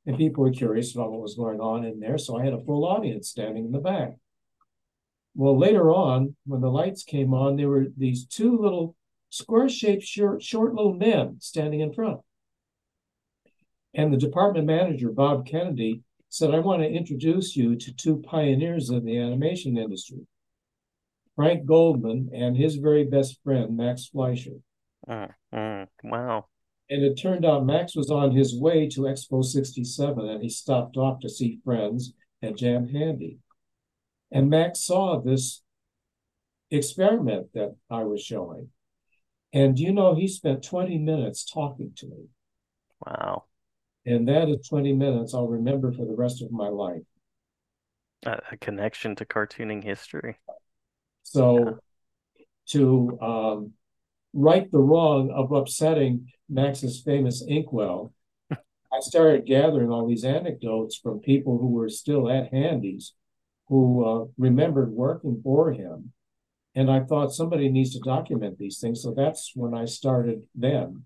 And 0.06 0.18
people 0.18 0.44
were 0.44 0.50
curious 0.50 0.94
about 0.94 1.10
what 1.10 1.22
was 1.22 1.34
going 1.34 1.60
on 1.60 1.84
in 1.84 1.98
there. 1.98 2.18
So 2.18 2.38
I 2.38 2.44
had 2.44 2.52
a 2.52 2.62
full 2.62 2.84
audience 2.84 3.30
standing 3.30 3.64
in 3.64 3.72
the 3.72 3.78
back. 3.78 4.16
Well, 5.34 5.58
later 5.58 5.90
on, 5.90 6.36
when 6.46 6.60
the 6.60 6.70
lights 6.70 7.02
came 7.02 7.34
on, 7.34 7.56
there 7.56 7.68
were 7.68 7.86
these 7.96 8.26
two 8.26 8.56
little 8.56 8.94
square 9.30 9.68
shaped, 9.68 10.04
short, 10.04 10.42
short 10.42 10.74
little 10.74 10.94
men 10.94 11.38
standing 11.40 11.80
in 11.80 11.92
front. 11.92 12.20
And 13.94 14.12
the 14.12 14.18
department 14.18 14.66
manager, 14.66 15.10
Bob 15.10 15.46
Kennedy, 15.46 16.02
said, 16.28 16.52
I 16.52 16.58
want 16.58 16.82
to 16.82 16.88
introduce 16.88 17.56
you 17.56 17.76
to 17.76 17.92
two 17.92 18.22
pioneers 18.26 18.90
of 18.90 19.04
the 19.04 19.18
animation 19.18 19.76
industry. 19.76 20.26
Frank 21.36 21.66
Goldman 21.66 22.30
and 22.32 22.56
his 22.56 22.76
very 22.76 23.04
best 23.04 23.40
friend, 23.42 23.76
Max 23.76 24.06
Fleischer. 24.06 24.58
Uh, 25.08 25.26
wow. 26.02 26.46
And 26.90 27.02
it 27.02 27.14
turned 27.14 27.44
out 27.44 27.66
Max 27.66 27.96
was 27.96 28.10
on 28.10 28.32
his 28.32 28.58
way 28.58 28.88
to 28.90 29.02
Expo 29.02 29.44
67 29.44 30.28
and 30.28 30.42
he 30.42 30.48
stopped 30.48 30.96
off 30.96 31.20
to 31.20 31.28
see 31.28 31.60
friends 31.64 32.12
at 32.42 32.56
Jam 32.56 32.88
Handy. 32.88 33.38
And 34.34 34.50
Max 34.50 34.84
saw 34.84 35.20
this 35.20 35.62
experiment 36.70 37.46
that 37.54 37.76
I 37.88 38.02
was 38.02 38.20
showing. 38.20 38.70
And 39.52 39.78
you 39.78 39.92
know, 39.92 40.16
he 40.16 40.26
spent 40.26 40.64
20 40.64 40.98
minutes 40.98 41.48
talking 41.48 41.92
to 41.98 42.06
me. 42.06 42.24
Wow. 43.06 43.44
And 44.04 44.26
that 44.26 44.48
is 44.48 44.66
20 44.68 44.92
minutes 44.92 45.34
I'll 45.34 45.46
remember 45.46 45.92
for 45.92 46.04
the 46.04 46.16
rest 46.16 46.42
of 46.42 46.50
my 46.50 46.68
life. 46.68 47.02
A, 48.26 48.40
a 48.50 48.56
connection 48.56 49.14
to 49.16 49.24
cartooning 49.24 49.84
history. 49.84 50.36
So 51.22 51.78
yeah. 52.36 52.44
to 52.70 53.18
um, 53.22 53.72
right 54.32 54.68
the 54.68 54.78
wrong 54.78 55.30
of 55.30 55.52
upsetting 55.52 56.26
Max's 56.48 57.02
famous 57.02 57.44
inkwell, 57.46 58.12
I 58.50 59.00
started 59.00 59.46
gathering 59.46 59.90
all 59.90 60.08
these 60.08 60.24
anecdotes 60.24 60.98
from 60.98 61.20
people 61.20 61.58
who 61.58 61.68
were 61.68 61.88
still 61.88 62.28
at 62.28 62.52
Handy's, 62.52 63.12
who 63.68 64.04
uh, 64.04 64.24
remembered 64.38 64.90
working 64.90 65.40
for 65.42 65.72
him. 65.72 66.12
And 66.74 66.90
I 66.90 67.00
thought 67.00 67.32
somebody 67.32 67.68
needs 67.68 67.94
to 67.94 68.00
document 68.00 68.58
these 68.58 68.78
things. 68.80 69.02
So 69.02 69.14
that's 69.14 69.52
when 69.54 69.74
I 69.74 69.84
started 69.84 70.42
then. 70.54 71.04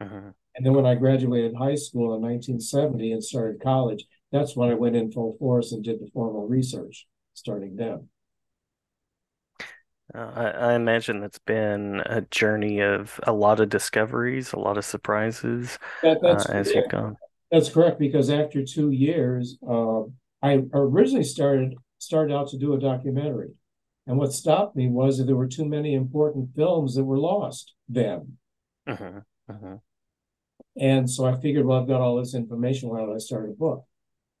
Uh-huh. 0.00 0.32
And 0.56 0.66
then 0.66 0.72
when 0.72 0.86
I 0.86 0.94
graduated 0.94 1.54
high 1.54 1.74
school 1.74 2.14
in 2.14 2.22
1970 2.22 3.12
and 3.12 3.22
started 3.22 3.62
college, 3.62 4.04
that's 4.32 4.56
when 4.56 4.70
I 4.70 4.74
went 4.74 4.96
in 4.96 5.12
full 5.12 5.36
force 5.38 5.72
and 5.72 5.84
did 5.84 6.00
the 6.00 6.08
formal 6.12 6.46
research 6.48 7.06
starting 7.34 7.76
then. 7.76 8.08
Uh, 10.12 10.32
I, 10.34 10.44
I, 10.50 10.74
imagine 10.74 11.22
it's 11.22 11.38
been 11.38 12.02
a 12.06 12.22
journey 12.22 12.80
of 12.80 13.20
a 13.24 13.32
lot 13.32 13.60
of 13.60 13.68
discoveries, 13.68 14.52
a 14.52 14.58
lot 14.58 14.76
of 14.76 14.84
surprises 14.84 15.78
that, 16.02 16.18
uh, 16.24 16.42
as 16.52 16.72
you've 16.72 16.88
gone. 16.88 17.16
That's 17.52 17.68
correct 17.68 18.00
because 18.00 18.28
after 18.28 18.64
two 18.64 18.90
years, 18.90 19.56
uh, 19.68 20.02
I 20.42 20.62
originally 20.72 21.24
started 21.24 21.74
started 22.00 22.34
out 22.34 22.48
to 22.48 22.58
do 22.58 22.74
a 22.74 22.80
documentary, 22.80 23.52
and 24.06 24.18
what 24.18 24.32
stopped 24.32 24.74
me 24.74 24.88
was 24.88 25.18
that 25.18 25.24
there 25.24 25.36
were 25.36 25.46
too 25.46 25.64
many 25.64 25.94
important 25.94 26.54
films 26.56 26.94
that 26.94 27.04
were 27.04 27.18
lost 27.18 27.74
then. 27.88 28.38
Uh-huh, 28.86 29.20
uh-huh. 29.48 29.76
And 30.76 31.08
so 31.08 31.26
I 31.26 31.38
figured, 31.40 31.66
well, 31.66 31.80
I've 31.80 31.88
got 31.88 32.00
all 32.00 32.16
this 32.16 32.34
information. 32.34 32.88
Why 32.88 33.00
don't 33.00 33.14
I 33.14 33.18
start 33.18 33.50
a 33.50 33.52
book? 33.52 33.84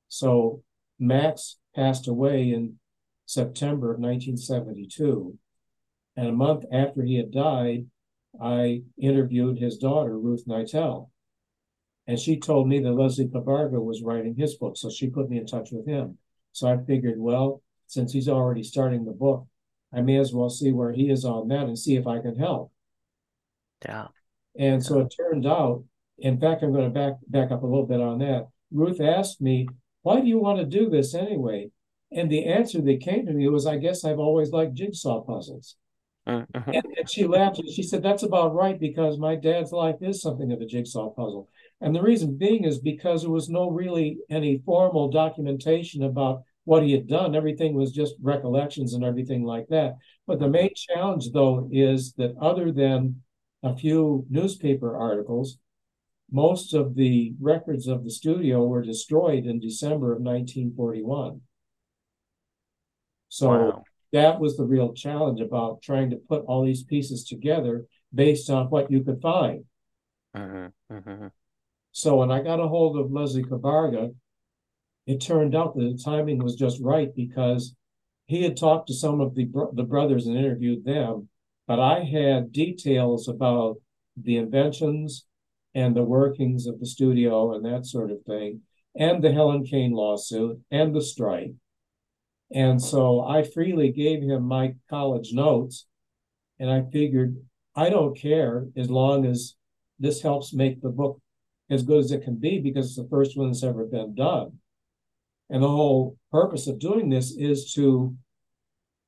So 0.08 0.62
Max 0.98 1.58
passed 1.74 2.08
away 2.08 2.50
in 2.50 2.78
September 3.26 3.92
of 3.92 4.00
1972 4.00 5.38
and 6.16 6.28
a 6.28 6.32
month 6.32 6.64
after 6.72 7.02
he 7.02 7.16
had 7.16 7.30
died, 7.30 7.86
I 8.40 8.82
interviewed 8.98 9.58
his 9.58 9.78
daughter, 9.78 10.18
Ruth 10.18 10.44
Kneitel. 10.46 11.10
And 12.06 12.18
she 12.18 12.38
told 12.38 12.68
me 12.68 12.80
that 12.80 12.92
Leslie 12.92 13.28
Cabarga 13.28 13.82
was 13.82 14.02
writing 14.02 14.34
his 14.34 14.56
book. 14.56 14.76
So 14.76 14.90
she 14.90 15.08
put 15.08 15.30
me 15.30 15.38
in 15.38 15.46
touch 15.46 15.70
with 15.70 15.86
him. 15.86 16.18
So 16.60 16.68
I 16.68 16.76
figured, 16.76 17.18
well, 17.18 17.62
since 17.86 18.12
he's 18.12 18.28
already 18.28 18.62
starting 18.62 19.06
the 19.06 19.12
book, 19.12 19.46
I 19.94 20.02
may 20.02 20.18
as 20.18 20.34
well 20.34 20.50
see 20.50 20.72
where 20.72 20.92
he 20.92 21.08
is 21.08 21.24
on 21.24 21.48
that 21.48 21.64
and 21.64 21.78
see 21.78 21.96
if 21.96 22.06
I 22.06 22.20
can 22.20 22.36
help. 22.36 22.70
Yeah. 23.82 24.08
And 24.58 24.84
so 24.84 25.00
it 25.00 25.14
turned 25.16 25.46
out, 25.46 25.84
in 26.18 26.38
fact, 26.38 26.62
I'm 26.62 26.72
going 26.72 26.84
to 26.84 26.90
back 26.90 27.14
back 27.28 27.50
up 27.50 27.62
a 27.62 27.66
little 27.66 27.86
bit 27.86 28.02
on 28.02 28.18
that. 28.18 28.48
Ruth 28.70 29.00
asked 29.00 29.40
me, 29.40 29.68
why 30.02 30.20
do 30.20 30.26
you 30.26 30.38
want 30.38 30.58
to 30.58 30.66
do 30.66 30.90
this 30.90 31.14
anyway? 31.14 31.70
And 32.12 32.30
the 32.30 32.44
answer 32.44 32.82
that 32.82 33.00
came 33.00 33.24
to 33.24 33.32
me 33.32 33.48
was, 33.48 33.66
I 33.66 33.78
guess 33.78 34.04
I've 34.04 34.18
always 34.18 34.50
liked 34.50 34.74
jigsaw 34.74 35.22
puzzles. 35.22 35.76
Uh-huh. 36.26 36.44
And, 36.66 36.84
and 36.98 37.08
she 37.08 37.26
laughed 37.26 37.58
and 37.58 37.70
she 37.70 37.82
said, 37.82 38.02
That's 38.02 38.22
about 38.22 38.54
right 38.54 38.78
because 38.78 39.18
my 39.18 39.34
dad's 39.34 39.72
life 39.72 39.96
is 40.02 40.20
something 40.20 40.52
of 40.52 40.60
a 40.60 40.66
jigsaw 40.66 41.08
puzzle. 41.08 41.48
And 41.80 41.96
the 41.96 42.02
reason 42.02 42.36
being 42.36 42.64
is 42.64 42.78
because 42.78 43.22
there 43.22 43.30
was 43.30 43.48
no 43.48 43.70
really 43.70 44.18
any 44.28 44.58
formal 44.58 45.10
documentation 45.10 46.02
about 46.02 46.42
what 46.70 46.84
he 46.84 46.92
had 46.92 47.08
done. 47.08 47.34
Everything 47.34 47.74
was 47.74 47.90
just 47.90 48.14
recollections 48.22 48.94
and 48.94 49.02
everything 49.02 49.42
like 49.42 49.66
that. 49.70 49.96
But 50.28 50.38
the 50.38 50.48
main 50.48 50.70
challenge, 50.76 51.32
though, 51.32 51.68
is 51.72 52.12
that 52.12 52.36
other 52.40 52.70
than 52.70 53.22
a 53.64 53.74
few 53.74 54.24
newspaper 54.30 54.96
articles, 54.96 55.58
most 56.30 56.72
of 56.72 56.94
the 56.94 57.34
records 57.40 57.88
of 57.88 58.04
the 58.04 58.10
studio 58.12 58.62
were 58.62 58.84
destroyed 58.84 59.46
in 59.46 59.58
December 59.58 60.12
of 60.12 60.20
1941. 60.22 61.40
So 63.30 63.48
wow. 63.48 63.84
that 64.12 64.38
was 64.38 64.56
the 64.56 64.64
real 64.64 64.92
challenge 64.92 65.40
about 65.40 65.82
trying 65.82 66.10
to 66.10 66.18
put 66.18 66.44
all 66.44 66.64
these 66.64 66.84
pieces 66.84 67.24
together 67.24 67.86
based 68.14 68.48
on 68.48 68.70
what 68.70 68.92
you 68.92 69.02
could 69.02 69.20
find. 69.20 69.64
Uh-huh, 70.34 70.68
uh-huh. 70.88 71.30
So 71.90 72.18
when 72.18 72.30
I 72.30 72.40
got 72.44 72.60
a 72.60 72.68
hold 72.68 72.96
of 72.96 73.10
Leslie 73.10 73.42
Cabarga, 73.42 74.14
it 75.06 75.20
turned 75.20 75.54
out 75.54 75.74
that 75.74 75.82
the 75.82 76.02
timing 76.02 76.38
was 76.38 76.54
just 76.54 76.80
right 76.80 77.14
because 77.14 77.74
he 78.26 78.42
had 78.42 78.56
talked 78.56 78.86
to 78.88 78.94
some 78.94 79.20
of 79.20 79.34
the 79.34 79.48
the 79.72 79.82
brothers 79.82 80.26
and 80.26 80.36
interviewed 80.36 80.84
them, 80.84 81.28
but 81.66 81.80
I 81.80 82.04
had 82.04 82.52
details 82.52 83.28
about 83.28 83.76
the 84.16 84.36
inventions 84.36 85.26
and 85.74 85.94
the 85.96 86.04
workings 86.04 86.66
of 86.66 86.78
the 86.78 86.86
studio 86.86 87.54
and 87.54 87.64
that 87.64 87.86
sort 87.86 88.10
of 88.10 88.22
thing, 88.22 88.62
and 88.96 89.22
the 89.22 89.32
Helen 89.32 89.64
Kane 89.64 89.92
lawsuit 89.92 90.60
and 90.70 90.94
the 90.94 91.02
strike. 91.02 91.52
And 92.52 92.82
so 92.82 93.20
I 93.20 93.42
freely 93.42 93.92
gave 93.92 94.22
him 94.22 94.42
my 94.42 94.74
college 94.88 95.32
notes, 95.32 95.86
and 96.58 96.70
I 96.70 96.82
figured 96.92 97.36
I 97.74 97.90
don't 97.90 98.16
care 98.16 98.66
as 98.76 98.90
long 98.90 99.24
as 99.24 99.54
this 99.98 100.22
helps 100.22 100.52
make 100.52 100.80
the 100.80 100.88
book 100.88 101.20
as 101.68 101.82
good 101.82 101.98
as 102.04 102.10
it 102.10 102.22
can 102.22 102.36
be 102.36 102.60
because 102.60 102.86
it's 102.86 102.96
the 102.96 103.08
first 103.08 103.36
one 103.36 103.48
that's 103.48 103.62
ever 103.62 103.84
been 103.86 104.14
done. 104.14 104.59
And 105.50 105.62
the 105.62 105.68
whole 105.68 106.16
purpose 106.30 106.68
of 106.68 106.78
doing 106.78 107.10
this 107.10 107.34
is 107.36 107.72
to 107.74 108.16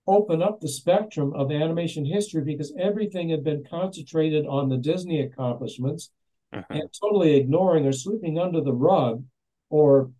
open 0.08 0.42
up 0.42 0.61
the 0.61 0.68
spectrum 0.68 1.32
of 1.34 1.52
animation 1.52 2.04
history 2.04 2.42
because 2.42 2.75
everything 2.78 3.28
had 3.28 3.44
been 3.44 3.64
concentrated 3.68 4.44
on 4.46 4.68
the 4.68 4.76
Disney 4.76 5.20
accomplishments 5.20 6.11
uh-huh. 6.52 6.64
and 6.70 6.88
totally 7.00 7.37
ignoring 7.37 7.87
or 7.87 7.92
sweeping 7.92 8.38
under 8.38 8.61
the 8.61 8.72
rug 8.72 9.25
or 9.70 10.11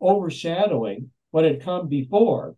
overshadowing 0.00 1.10
what 1.30 1.44
had 1.44 1.62
come 1.62 1.88
before. 1.88 2.54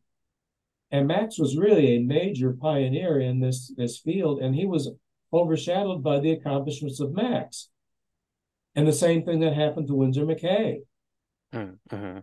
And 0.90 1.06
Max 1.06 1.38
was 1.38 1.56
really 1.56 1.94
a 1.94 2.02
major 2.02 2.52
pioneer 2.52 3.20
in 3.20 3.38
this, 3.40 3.72
this 3.76 3.98
field, 3.98 4.40
and 4.40 4.54
he 4.54 4.66
was 4.66 4.90
overshadowed 5.32 6.02
by 6.02 6.18
the 6.18 6.32
accomplishments 6.32 7.00
of 7.00 7.12
Max. 7.12 7.68
And 8.74 8.86
the 8.86 8.92
same 8.92 9.24
thing 9.24 9.40
that 9.40 9.54
happened 9.54 9.86
to 9.86 9.94
Winsor 9.94 10.26
McCay. 10.26 10.78
Uh-huh. 11.52 12.20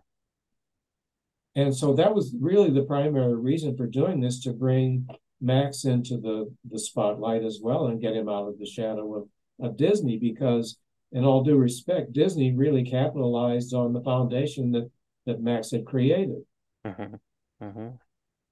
And 1.56 1.76
so 1.76 1.94
that 1.94 2.16
was 2.16 2.36
really 2.40 2.70
the 2.70 2.84
primary 2.84 3.36
reason 3.36 3.76
for 3.76 3.86
doing 3.86 4.22
this 4.22 4.40
to 4.42 4.54
bring 4.54 5.08
Max 5.42 5.86
into 5.86 6.18
the, 6.18 6.54
the 6.70 6.80
spotlight 6.80 7.44
as 7.44 7.60
well 7.62 7.88
and 7.88 8.02
get 8.02 8.16
him 8.16 8.30
out 8.30 8.48
of 8.48 8.58
the 8.58 8.66
shadow 8.66 9.16
of, 9.16 9.28
of 9.60 9.78
Disney 9.78 10.18
because 10.18 10.78
in 11.12 11.26
all 11.26 11.44
due 11.44 11.58
respect, 11.58 12.14
Disney 12.14 12.54
really 12.54 12.86
capitalized 12.86 13.74
on 13.74 13.92
the 13.92 14.02
foundation 14.02 14.72
that, 14.72 14.90
that 15.26 15.42
Max 15.42 15.72
had 15.72 15.86
created. 15.86 16.42
Uh-huh. 16.86 17.18
Uh-huh. 17.60 17.90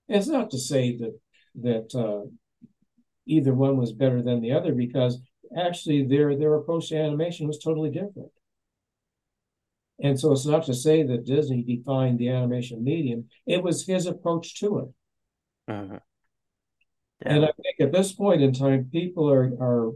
It's 0.09 0.27
not 0.27 0.51
to 0.51 0.59
say 0.59 0.97
that 0.97 1.19
that 1.55 1.95
uh, 1.95 2.29
either 3.25 3.53
one 3.53 3.77
was 3.77 3.91
better 3.91 4.21
than 4.21 4.41
the 4.41 4.51
other 4.51 4.73
because 4.73 5.19
actually 5.57 6.05
their 6.05 6.35
their 6.35 6.55
approach 6.55 6.89
to 6.89 6.97
animation 6.97 7.47
was 7.47 7.59
totally 7.59 7.89
different. 7.89 8.29
And 10.01 10.19
so 10.19 10.31
it's 10.31 10.45
not 10.45 10.65
to 10.65 10.73
say 10.73 11.03
that 11.03 11.25
Disney 11.25 11.63
defined 11.63 12.19
the 12.19 12.29
animation 12.29 12.83
medium, 12.83 13.27
it 13.45 13.61
was 13.61 13.85
his 13.85 14.05
approach 14.05 14.59
to 14.59 14.79
it. 14.79 15.73
Uh-huh. 15.73 15.99
Yeah. 17.25 17.33
And 17.33 17.45
I 17.45 17.51
think 17.61 17.81
at 17.81 17.91
this 17.91 18.13
point 18.13 18.41
in 18.41 18.53
time, 18.53 18.89
people 18.91 19.29
are, 19.29 19.51
are 19.59 19.91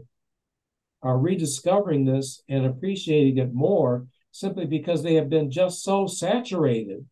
are 1.04 1.18
rediscovering 1.18 2.06
this 2.06 2.42
and 2.48 2.64
appreciating 2.64 3.36
it 3.36 3.52
more 3.52 4.06
simply 4.32 4.64
because 4.64 5.02
they 5.02 5.14
have 5.14 5.28
been 5.28 5.50
just 5.50 5.84
so 5.84 6.06
saturated 6.06 7.04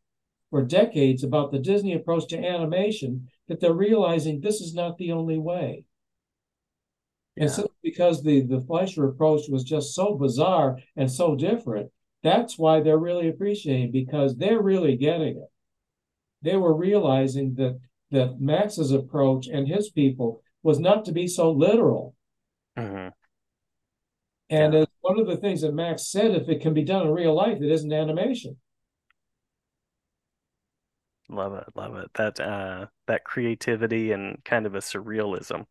for 0.50 0.62
decades 0.62 1.22
about 1.22 1.52
the 1.52 1.58
Disney 1.58 1.92
approach 1.92 2.26
to 2.28 2.38
animation 2.38 3.28
that 3.48 3.60
they're 3.60 3.72
realizing 3.72 4.40
this 4.40 4.60
is 4.60 4.74
not 4.74 4.96
the 4.96 5.12
only 5.12 5.38
way. 5.38 5.84
Yeah. 7.36 7.44
And 7.44 7.52
simply 7.52 7.76
because 7.82 8.22
the, 8.22 8.40
the 8.40 8.62
Fleischer 8.62 9.06
approach 9.06 9.42
was 9.48 9.62
just 9.62 9.94
so 9.94 10.14
bizarre 10.14 10.78
and 10.96 11.10
so 11.10 11.36
different, 11.36 11.90
that's 12.22 12.58
why 12.58 12.80
they're 12.80 12.98
really 12.98 13.28
appreciating 13.28 13.90
because 13.90 14.36
they're 14.36 14.62
really 14.62 14.96
getting 14.96 15.36
it. 15.36 15.50
They 16.42 16.56
were 16.56 16.74
realizing 16.74 17.54
that 17.54 17.78
that 18.10 18.40
Max's 18.40 18.92
approach 18.92 19.46
and 19.48 19.66
his 19.66 19.90
people 19.90 20.42
was 20.62 20.78
not 20.78 21.06
to 21.06 21.12
be 21.12 21.26
so 21.26 21.50
literal. 21.50 22.14
Mm-hmm. 22.78 23.08
And 24.50 24.74
yeah. 24.74 24.84
one 25.00 25.18
of 25.18 25.26
the 25.26 25.38
things 25.38 25.62
that 25.62 25.72
Max 25.72 26.08
said, 26.08 26.32
if 26.32 26.48
it 26.48 26.60
can 26.60 26.74
be 26.74 26.84
done 26.84 27.06
in 27.06 27.12
real 27.12 27.34
life, 27.34 27.58
it 27.62 27.70
isn't 27.70 27.92
animation. 27.92 28.56
Love 31.30 31.54
it, 31.54 31.64
love 31.74 31.96
it. 31.96 32.10
That 32.14 32.38
uh, 32.38 32.86
that 33.06 33.24
creativity 33.24 34.12
and 34.12 34.44
kind 34.44 34.66
of 34.66 34.74
a 34.74 34.80
surrealism. 34.80 35.64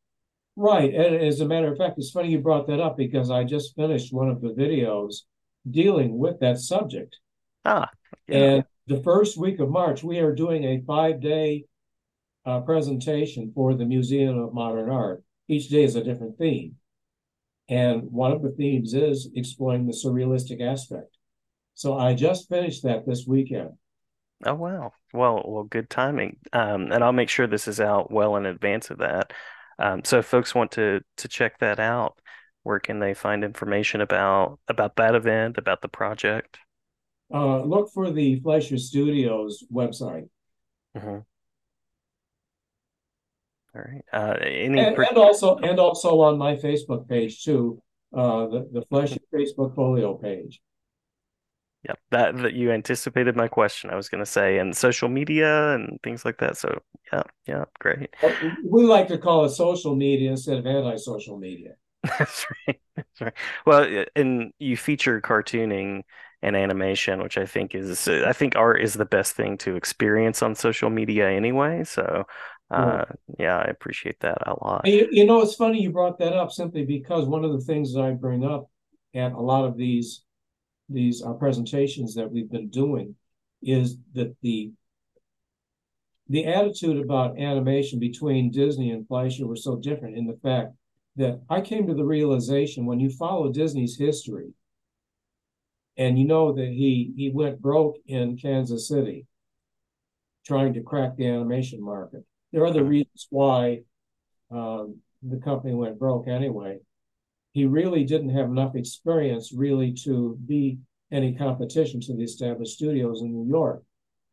Right. 0.56 0.94
And 0.94 1.16
as 1.16 1.40
a 1.40 1.46
matter 1.46 1.72
of 1.72 1.78
fact, 1.78 1.98
it's 1.98 2.12
funny 2.12 2.30
you 2.30 2.40
brought 2.40 2.68
that 2.68 2.80
up 2.80 2.98
because 2.98 3.30
I 3.30 3.44
just 3.44 3.76
finished 3.76 4.12
one 4.12 4.30
of 4.30 4.42
the 4.42 4.50
videos 4.50 5.22
dealing 5.70 6.18
with 6.18 6.40
that 6.40 6.60
subject. 6.60 7.18
Ah, 7.66 7.90
yeah. 8.28 8.38
and 8.38 8.64
the 8.88 9.02
first 9.04 9.38
week 9.38 9.60
of 9.60 9.70
March, 9.70 10.04
we 10.04 10.20
are 10.20 10.34
doing 10.34 10.64
a 10.64 10.82
five 10.86 11.22
day 11.22 11.66
uh, 12.46 12.62
presentation 12.62 13.52
for 13.54 13.74
the 13.74 13.86
Museum 13.86 14.38
of 14.38 14.54
Modern 14.54 14.90
Art. 14.90 15.24
Each 15.48 15.70
day 15.70 15.84
is 15.84 15.96
a 15.96 16.04
different 16.04 16.38
theme. 16.38 16.76
And 17.70 18.12
one 18.12 18.32
of 18.32 18.42
the 18.42 18.52
themes 18.52 18.94
is 18.94 19.30
exploring 19.36 19.86
the 19.86 19.94
surrealistic 19.94 20.62
aspect. 20.62 21.16
So 21.74 21.98
I 21.98 22.14
just 22.14 22.50
finished 22.50 22.84
that 22.84 23.08
this 23.08 23.26
weekend. 23.26 23.72
Oh 24.44 24.56
wow! 24.56 24.94
Well, 25.14 25.44
well, 25.46 25.64
good 25.64 25.90
timing. 25.90 26.38
Um, 26.52 26.92
and 26.92 27.04
I'll 27.04 27.14
make 27.14 27.30
sure 27.30 27.48
this 27.48 27.68
is 27.68 27.80
out 27.80 28.12
well 28.12 28.36
in 28.36 28.46
advance 28.46 28.90
of 28.90 28.98
that. 28.98 29.34
Um, 29.78 30.04
so 30.04 30.20
if 30.20 30.26
folks 30.26 30.56
want 30.56 30.72
to 30.72 31.02
to 31.18 31.28
check 31.28 31.60
that 31.60 31.80
out, 31.80 32.20
where 32.64 32.80
can 32.80 33.00
they 33.00 33.14
find 33.14 33.44
information 33.44 34.02
about 34.02 34.60
about 34.68 34.96
that 34.98 35.16
event, 35.16 35.58
about 35.58 35.82
the 35.82 35.88
project? 35.88 36.60
Uh, 37.34 37.64
look 37.64 37.92
for 37.94 38.12
the 38.12 38.40
Fleischer 38.42 38.78
Studios 38.78 39.64
website. 39.72 40.28
Mm-hmm. 40.98 41.20
All 43.74 43.82
right. 43.82 44.04
Uh, 44.12 44.36
any 44.42 44.80
and, 44.80 44.98
and, 44.98 45.18
also 45.18 45.56
and 45.58 45.80
also 45.80 46.20
on 46.20 46.38
my 46.38 46.56
Facebook 46.56 47.08
page 47.08 47.44
too, 47.44 47.82
uh, 48.16 48.48
the 48.48 48.70
the 48.72 48.82
Fleischer 48.90 49.20
Facebook 49.34 49.76
folio 49.76 50.16
page. 50.16 50.62
Yep, 51.88 52.00
that 52.12 52.38
that 52.38 52.54
you 52.54 52.72
anticipated 52.72 53.36
my 53.36 53.48
question. 53.48 53.90
I 53.90 53.96
was 53.96 54.10
going 54.10 54.20
to 54.20 54.30
say, 54.30 54.60
and 54.60 54.76
social 54.76 55.10
media 55.10 55.74
and 55.74 56.00
things 56.04 56.26
like 56.26 56.38
that. 56.40 56.58
So 56.58 56.82
yeah, 57.12 57.24
yeah, 57.48 57.64
great. 57.80 58.14
We 58.64 58.84
like 58.84 59.08
to 59.08 59.18
call 59.18 59.46
it 59.46 59.50
social 59.50 59.96
media 59.96 60.32
instead 60.32 60.58
of 60.58 60.68
anti-social 60.68 61.40
media. 61.40 61.72
That's 62.20 62.46
right. 62.68 62.80
That's 62.96 63.22
right. 63.22 63.34
Well, 63.66 64.06
and 64.16 64.54
you 64.60 64.76
feature 64.76 65.22
cartooning 65.22 66.02
and 66.42 66.56
animation, 66.56 67.22
which 67.22 67.38
I 67.38 67.46
think 67.46 67.76
is 67.76 68.08
I 68.08 68.34
think 68.34 68.56
art 68.56 68.82
is 68.82 68.94
the 68.94 69.06
best 69.06 69.36
thing 69.36 69.58
to 69.60 69.76
experience 69.76 70.42
on 70.42 70.56
social 70.56 70.90
media 70.90 71.30
anyway. 71.30 71.84
So, 71.84 72.26
uh, 72.72 73.06
yeah, 73.38 73.58
I 73.58 73.66
appreciate 73.66 74.20
that 74.22 74.48
a 74.48 74.56
lot. 74.64 74.88
You, 74.88 75.08
you 75.12 75.26
know, 75.26 75.42
it's 75.42 75.54
funny 75.54 75.82
you 75.82 75.92
brought 75.92 76.18
that 76.20 76.34
up 76.34 76.52
simply 76.52 76.86
because 76.86 77.28
one 77.28 77.46
of 77.46 77.52
the 77.52 77.62
things 77.62 77.94
that 77.94 78.02
I 78.02 78.12
bring 78.12 78.44
up 78.44 78.70
at 79.14 79.34
a 79.34 79.40
lot 79.40 79.66
of 79.66 79.78
these 79.78 80.24
these 80.90 81.24
uh, 81.24 81.34
presentations 81.34 82.16
that 82.16 82.32
we've 82.32 82.50
been 82.52 82.70
doing 82.70 83.16
is 83.62 83.98
that 84.14 84.36
the 84.42 84.72
the 86.30 86.46
attitude 86.46 86.98
about 86.98 87.38
animation 87.38 88.00
between 88.00 88.52
Disney 88.52 88.92
and 88.92 89.08
Fleischer 89.08 89.46
were 89.46 89.56
so 89.56 89.76
different 89.76 90.18
in 90.18 90.26
the 90.26 90.40
fact 90.42 90.74
that 91.16 91.42
I 91.50 91.62
came 91.62 91.88
to 91.88 91.94
the 91.94 92.06
realization 92.06 92.86
when 92.86 93.00
you 93.00 93.10
follow 93.10 93.52
Disney's 93.52 93.98
history, 93.98 94.54
and 95.98 96.18
you 96.18 96.26
know 96.26 96.54
that 96.54 96.68
he 96.68 97.14
he 97.16 97.30
went 97.30 97.62
broke 97.62 97.98
in 98.06 98.38
Kansas 98.38 98.88
City 98.88 99.26
trying 100.46 100.74
to 100.74 100.82
crack 100.82 101.16
the 101.16 101.28
animation 101.28 101.84
market. 101.84 102.24
There 102.52 102.64
are 102.64 102.68
other 102.68 102.84
reasons 102.84 103.28
why 103.30 103.82
um, 104.50 104.98
the 105.22 105.38
company 105.38 105.74
went 105.74 106.00
broke 106.00 106.28
anyway. 106.28 106.80
He 107.52 107.66
really 107.66 108.06
didn't 108.06 108.36
have 108.36 108.50
enough 108.50 108.76
experience 108.76 109.54
really 109.54 109.94
to 110.06 110.38
be 110.46 110.80
any 111.12 111.36
competition 111.36 112.00
to 112.02 112.16
the 112.16 112.24
established 112.24 112.74
studios 112.74 113.22
in 113.22 113.34
New 113.34 113.48
York. 113.48 113.84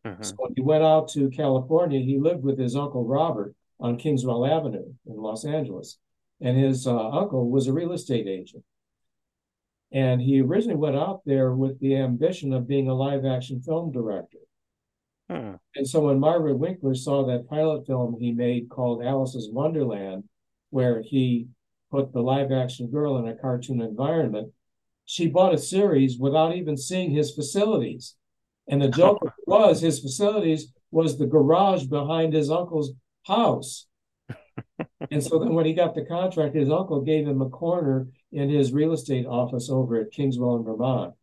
Uh-huh. 0.05 0.23
So 0.23 0.35
when 0.39 0.53
he 0.55 0.63
went 0.63 0.85
out 0.85 1.09
to 1.11 1.29
California, 1.31 2.01
he 2.01 2.19
lived 2.19 2.45
with 2.45 2.59
his 2.59 2.77
uncle 2.77 3.05
Robert 3.05 3.55
on 3.81 3.99
Kingswell 3.99 4.47
Avenue 4.47 4.95
in 5.07 5.17
Los 5.17 5.45
Angeles 5.45 5.99
and 6.41 6.57
his 6.57 6.87
uh, 6.87 7.11
uncle 7.11 7.51
was 7.51 7.67
a 7.67 7.73
real 7.73 7.93
estate 7.93 8.27
agent. 8.27 8.65
And 9.91 10.21
he 10.21 10.41
originally 10.41 10.77
went 10.77 10.97
out 10.97 11.23
there 11.25 11.53
with 11.55 11.81
the 11.81 11.97
ambition 11.97 12.53
of 12.53 12.69
being 12.69 12.89
a 12.89 12.95
live 12.95 13.25
action 13.25 13.61
film 13.61 13.91
director. 13.91 14.39
Hmm. 15.31 15.55
And 15.75 15.87
so 15.87 16.01
when 16.01 16.21
Margaret 16.21 16.57
Winkler 16.57 16.95
saw 16.95 17.27
that 17.27 17.49
pilot 17.49 17.87
film 17.87 18.17
he 18.19 18.33
made 18.33 18.69
called 18.69 19.03
Alice's 19.03 19.49
Wonderland, 19.51 20.25
where 20.71 21.03
he 21.03 21.49
put 21.91 22.13
the 22.13 22.21
live 22.21 22.53
action 22.53 22.91
girl 22.91 23.19
in 23.19 23.29
a 23.29 23.35
cartoon 23.35 23.81
environment, 23.81 24.53
she 25.05 25.27
bought 25.27 25.55
a 25.55 25.59
series 25.59 26.19
without 26.19 26.55
even 26.55 26.77
seeing 26.77 27.11
his 27.11 27.35
facilities. 27.35 28.15
And 28.69 28.83
the 28.83 28.89
joke 28.89 29.19
was 29.47 29.81
his 29.81 30.01
facilities 30.01 30.73
was 30.91 31.19
the 31.19 31.27
garage 31.27 31.85
behind 31.85 32.33
his 32.35 32.51
uncle's 32.51 32.93
house. 33.25 33.87
And 35.11 35.23
so 35.23 35.39
then 35.39 35.55
when 35.55 35.67
he 35.67 35.73
got 35.73 35.95
the 35.95 36.05
contract, 36.05 36.55
his 36.55 36.71
uncle 36.71 37.01
gave 37.01 37.27
him 37.27 37.41
a 37.41 37.49
corner 37.49 38.09
in 38.33 38.49
his 38.49 38.73
real 38.73 38.93
estate 38.93 39.27
office 39.27 39.71
over 39.71 40.01
at 40.01 40.11
Kingswell 40.11 40.57
in 40.57 40.65
Vermont. 40.65 41.15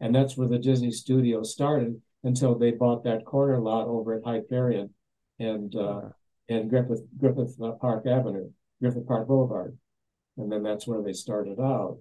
And 0.00 0.14
that's 0.14 0.36
where 0.36 0.48
the 0.48 0.58
Disney 0.58 0.90
studio 0.90 1.42
started 1.42 2.00
until 2.24 2.54
they 2.54 2.70
bought 2.70 3.04
that 3.04 3.24
corner 3.24 3.60
lot 3.60 3.86
over 3.86 4.14
at 4.14 4.24
Hyperion 4.24 4.90
and 5.38 5.74
uh, 5.76 6.00
and 6.48 6.68
Griffith 6.68 7.02
Griffith 7.18 7.56
Park 7.80 8.06
Avenue, 8.06 8.50
Griffith 8.80 9.06
Park 9.06 9.28
Boulevard, 9.28 9.76
and 10.36 10.50
then 10.50 10.62
that's 10.62 10.86
where 10.86 11.02
they 11.02 11.12
started 11.12 11.60
out. 11.60 11.98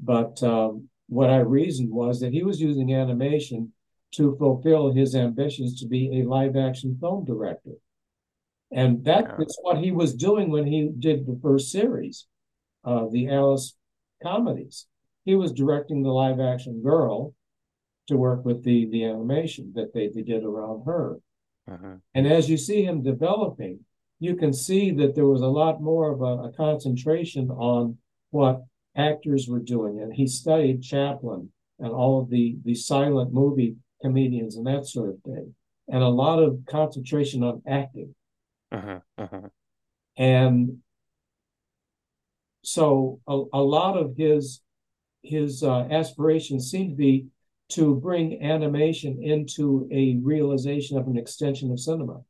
But 0.00 0.42
um, 0.42 0.88
what 1.08 1.30
I 1.30 1.38
reasoned 1.38 1.90
was 1.90 2.20
that 2.20 2.32
he 2.32 2.42
was 2.42 2.60
using 2.60 2.94
animation 2.94 3.72
to 4.12 4.36
fulfill 4.36 4.92
his 4.92 5.14
ambitions 5.14 5.80
to 5.80 5.86
be 5.86 6.20
a 6.20 6.28
live 6.28 6.56
action 6.56 6.96
film 7.00 7.24
director. 7.24 7.72
And 8.70 9.04
that 9.04 9.24
yeah. 9.24 9.44
is 9.44 9.58
what 9.62 9.78
he 9.78 9.92
was 9.92 10.14
doing 10.14 10.50
when 10.50 10.66
he 10.66 10.90
did 10.98 11.26
the 11.26 11.38
first 11.42 11.70
series, 11.70 12.26
uh, 12.84 13.06
the 13.10 13.28
Alice 13.30 13.76
comedies. 14.22 14.86
He 15.24 15.34
was 15.34 15.52
directing 15.52 16.02
the 16.02 16.10
live 16.10 16.40
action 16.40 16.82
girl 16.82 17.34
to 18.08 18.16
work 18.16 18.44
with 18.44 18.64
the, 18.64 18.86
the 18.86 19.04
animation 19.04 19.72
that 19.74 19.92
they, 19.94 20.08
they 20.08 20.22
did 20.22 20.44
around 20.44 20.84
her. 20.86 21.18
Uh-huh. 21.70 21.96
And 22.14 22.26
as 22.26 22.48
you 22.48 22.56
see 22.56 22.82
him 22.82 23.02
developing, 23.02 23.80
you 24.20 24.34
can 24.36 24.52
see 24.52 24.90
that 24.92 25.14
there 25.14 25.26
was 25.26 25.42
a 25.42 25.46
lot 25.46 25.80
more 25.80 26.10
of 26.10 26.20
a, 26.22 26.48
a 26.48 26.52
concentration 26.52 27.50
on 27.50 27.98
what 28.30 28.64
actors 28.96 29.46
were 29.48 29.60
doing. 29.60 30.00
And 30.00 30.12
he 30.12 30.26
studied 30.26 30.82
Chaplin 30.82 31.50
and 31.78 31.92
all 31.92 32.20
of 32.20 32.30
the, 32.30 32.56
the 32.64 32.74
silent 32.74 33.32
movie 33.32 33.76
comedians 34.02 34.56
and 34.56 34.66
that 34.66 34.86
sort 34.86 35.10
of 35.10 35.20
thing, 35.22 35.54
and 35.88 36.02
a 36.02 36.08
lot 36.08 36.42
of 36.42 36.60
concentration 36.66 37.42
on 37.42 37.62
acting. 37.68 38.14
Uh-huh, 38.70 39.00
uh-huh. 39.16 39.48
And 40.16 40.78
so 42.62 43.20
a, 43.26 43.42
a 43.52 43.62
lot 43.62 43.96
of 43.96 44.16
his 44.16 44.60
his 45.22 45.62
uh, 45.62 45.88
aspirations 45.90 46.70
seem 46.70 46.90
to 46.90 46.96
be 46.96 47.26
to 47.70 47.96
bring 47.96 48.42
animation 48.42 49.22
into 49.22 49.88
a 49.92 50.16
realization 50.22 50.96
of 50.96 51.06
an 51.06 51.18
extension 51.18 51.70
of 51.70 51.80
cinema, 51.80 52.22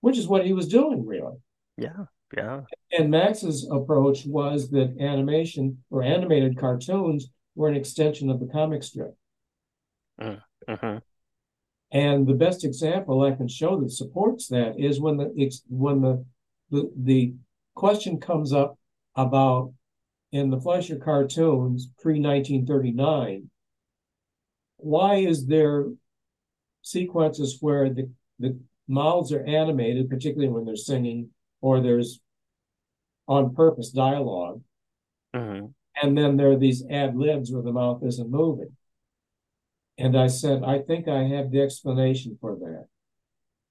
which 0.00 0.18
is 0.18 0.26
what 0.26 0.44
he 0.44 0.52
was 0.52 0.68
doing, 0.68 1.06
really. 1.06 1.36
Yeah, 1.78 2.04
yeah. 2.36 2.62
And 2.92 3.10
Max's 3.10 3.68
approach 3.70 4.26
was 4.26 4.70
that 4.70 4.96
animation 5.00 5.82
or 5.90 6.02
animated 6.02 6.58
cartoons 6.58 7.28
were 7.54 7.68
an 7.68 7.76
extension 7.76 8.28
of 8.28 8.40
the 8.40 8.46
comic 8.46 8.82
strip. 8.82 9.16
Uh, 10.20 10.36
uh-huh. 10.68 11.00
And 11.92 12.26
the 12.26 12.34
best 12.34 12.64
example 12.64 13.22
I 13.22 13.32
can 13.32 13.48
show 13.48 13.80
that 13.80 13.90
supports 13.90 14.48
that 14.48 14.78
is 14.78 15.00
when 15.00 15.16
the 15.16 15.60
when 15.68 16.00
the 16.00 16.24
the, 16.70 16.90
the 16.96 17.34
question 17.74 18.18
comes 18.18 18.52
up 18.52 18.76
about 19.14 19.72
in 20.32 20.50
the 20.50 20.60
Fleischer 20.60 20.96
cartoons 20.96 21.88
pre 22.00 22.20
1939, 22.20 23.48
why 24.78 25.16
is 25.16 25.46
there 25.46 25.86
sequences 26.82 27.58
where 27.60 27.88
the 27.88 28.10
the 28.38 28.58
mouths 28.88 29.32
are 29.32 29.44
animated, 29.44 30.10
particularly 30.10 30.52
when 30.52 30.64
they're 30.64 30.76
singing, 30.76 31.30
or 31.60 31.80
there's 31.80 32.20
on 33.28 33.54
purpose 33.54 33.90
dialog 33.90 34.62
uh-huh. 35.34 35.66
and 36.02 36.16
then 36.16 36.36
there 36.36 36.52
are 36.52 36.56
these 36.56 36.84
ad 36.90 37.16
libs 37.16 37.50
where 37.50 37.62
the 37.62 37.72
mouth 37.72 38.02
isn't 38.04 38.30
moving. 38.30 38.75
And 39.98 40.16
I 40.16 40.26
said, 40.26 40.62
I 40.62 40.80
think 40.80 41.08
I 41.08 41.24
have 41.24 41.50
the 41.50 41.62
explanation 41.62 42.36
for 42.40 42.56
that. 42.56 42.86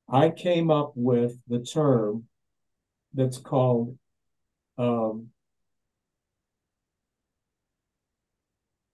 I 0.09 0.29
came 0.29 0.71
up 0.71 0.93
with 0.95 1.37
the 1.47 1.59
term 1.59 2.25
that's 3.13 3.37
called 3.37 3.97
um, 4.77 5.29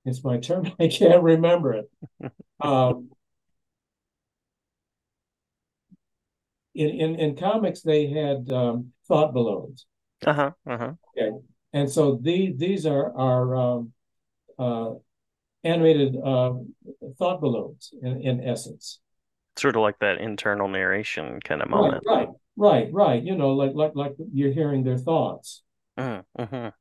it's 0.06 0.24
my 0.24 0.38
term, 0.38 0.72
I 0.80 0.88
can't 0.88 1.24
remember 1.24 1.74
it. 1.74 1.92
Um, 2.60 3.10
in, 6.74 6.90
in, 6.90 7.16
in 7.16 7.36
comics, 7.36 7.82
they 7.82 8.08
had 8.08 8.52
um, 8.52 8.94
thought 9.08 9.34
balloons. 9.34 9.86
Uh-huh. 10.26 10.52
Uh-huh. 10.66 10.94
Okay. 11.18 11.38
And 11.74 11.90
so 11.90 12.20
the, 12.22 12.54
these 12.56 12.86
are, 12.86 13.16
are 13.18 13.56
um, 13.56 13.94
uh, 14.60 14.92
animated 15.64 16.16
uh, 16.18 16.54
thought 17.18 17.42
balloons 17.42 17.94
in, 18.02 18.22
in 18.22 18.44
essence. 18.44 19.00
Sort 19.58 19.76
of 19.76 19.82
like 19.82 20.00
that 20.00 20.20
internal 20.20 20.68
narration 20.68 21.40
kind 21.42 21.62
of 21.62 21.70
moment. 21.70 22.04
Right, 22.08 22.28
right, 22.28 22.30
right, 22.56 22.94
right. 22.94 23.24
You 23.24 23.36
know, 23.36 23.52
like 23.52 23.74
like 23.76 23.92
like 23.96 24.16
you're 24.34 24.54
hearing 24.54 24.84
their 24.84 24.98
thoughts. 24.98 25.64
Uh, 25.98 26.22
uh-huh. 26.38 26.72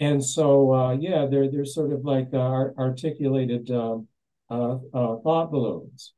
And 0.00 0.22
so, 0.22 0.74
uh, 0.74 0.92
yeah, 0.92 1.26
they're 1.26 1.50
they're 1.50 1.64
sort 1.64 1.92
of 1.92 2.04
like 2.04 2.28
uh, 2.32 2.68
articulated 2.78 3.70
um, 3.70 4.08
uh, 4.50 4.74
uh, 4.92 5.16
thought 5.20 5.50
balloons. 5.50 6.12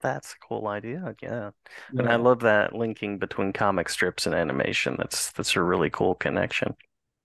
That's 0.00 0.32
a 0.32 0.46
cool 0.46 0.68
idea. 0.68 1.14
Yeah. 1.22 1.50
yeah. 1.92 2.00
And 2.00 2.08
I 2.08 2.16
love 2.16 2.40
that 2.40 2.74
linking 2.74 3.18
between 3.18 3.52
comic 3.52 3.88
strips 3.88 4.26
and 4.26 4.34
animation. 4.34 4.96
That's 4.98 5.32
that's 5.32 5.56
a 5.56 5.62
really 5.62 5.90
cool 5.90 6.14
connection. 6.14 6.76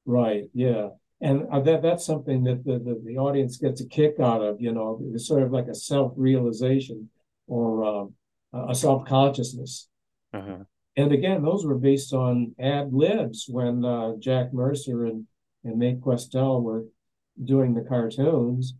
Right. 0.05 0.45
Yeah 0.53 0.89
and 1.21 1.47
uh, 1.51 1.59
that 1.59 1.81
that's 1.81 2.05
something 2.05 2.43
that 2.43 2.63
the, 2.63 2.79
the, 2.79 3.01
the, 3.05 3.17
audience 3.17 3.57
gets 3.57 3.81
a 3.81 3.87
kick 3.87 4.15
out 4.19 4.41
of 4.41 4.61
you 4.61 4.71
know 4.71 5.01
it's 5.13 5.27
sort 5.27 5.43
of 5.43 5.51
like 5.51 5.67
a 5.67 5.75
self-realization 5.75 7.09
or 7.47 7.83
uh, 7.83 8.05
a 8.69 8.75
self-consciousness. 8.75 9.87
Uh-huh. 10.31 10.57
and 10.95 11.11
again 11.11 11.41
those 11.41 11.65
were 11.65 11.75
based 11.75 12.13
on 12.13 12.53
ad 12.59 12.93
libs 12.93 13.47
when 13.49 13.83
uh, 13.83 14.11
jack 14.19 14.53
mercer 14.53 15.05
and 15.05 15.25
and 15.63 15.77
Mae 15.77 15.95
Questel 15.95 16.61
were 16.61 16.85
doing 17.43 17.73
the 17.73 17.81
cartoons. 17.81 18.75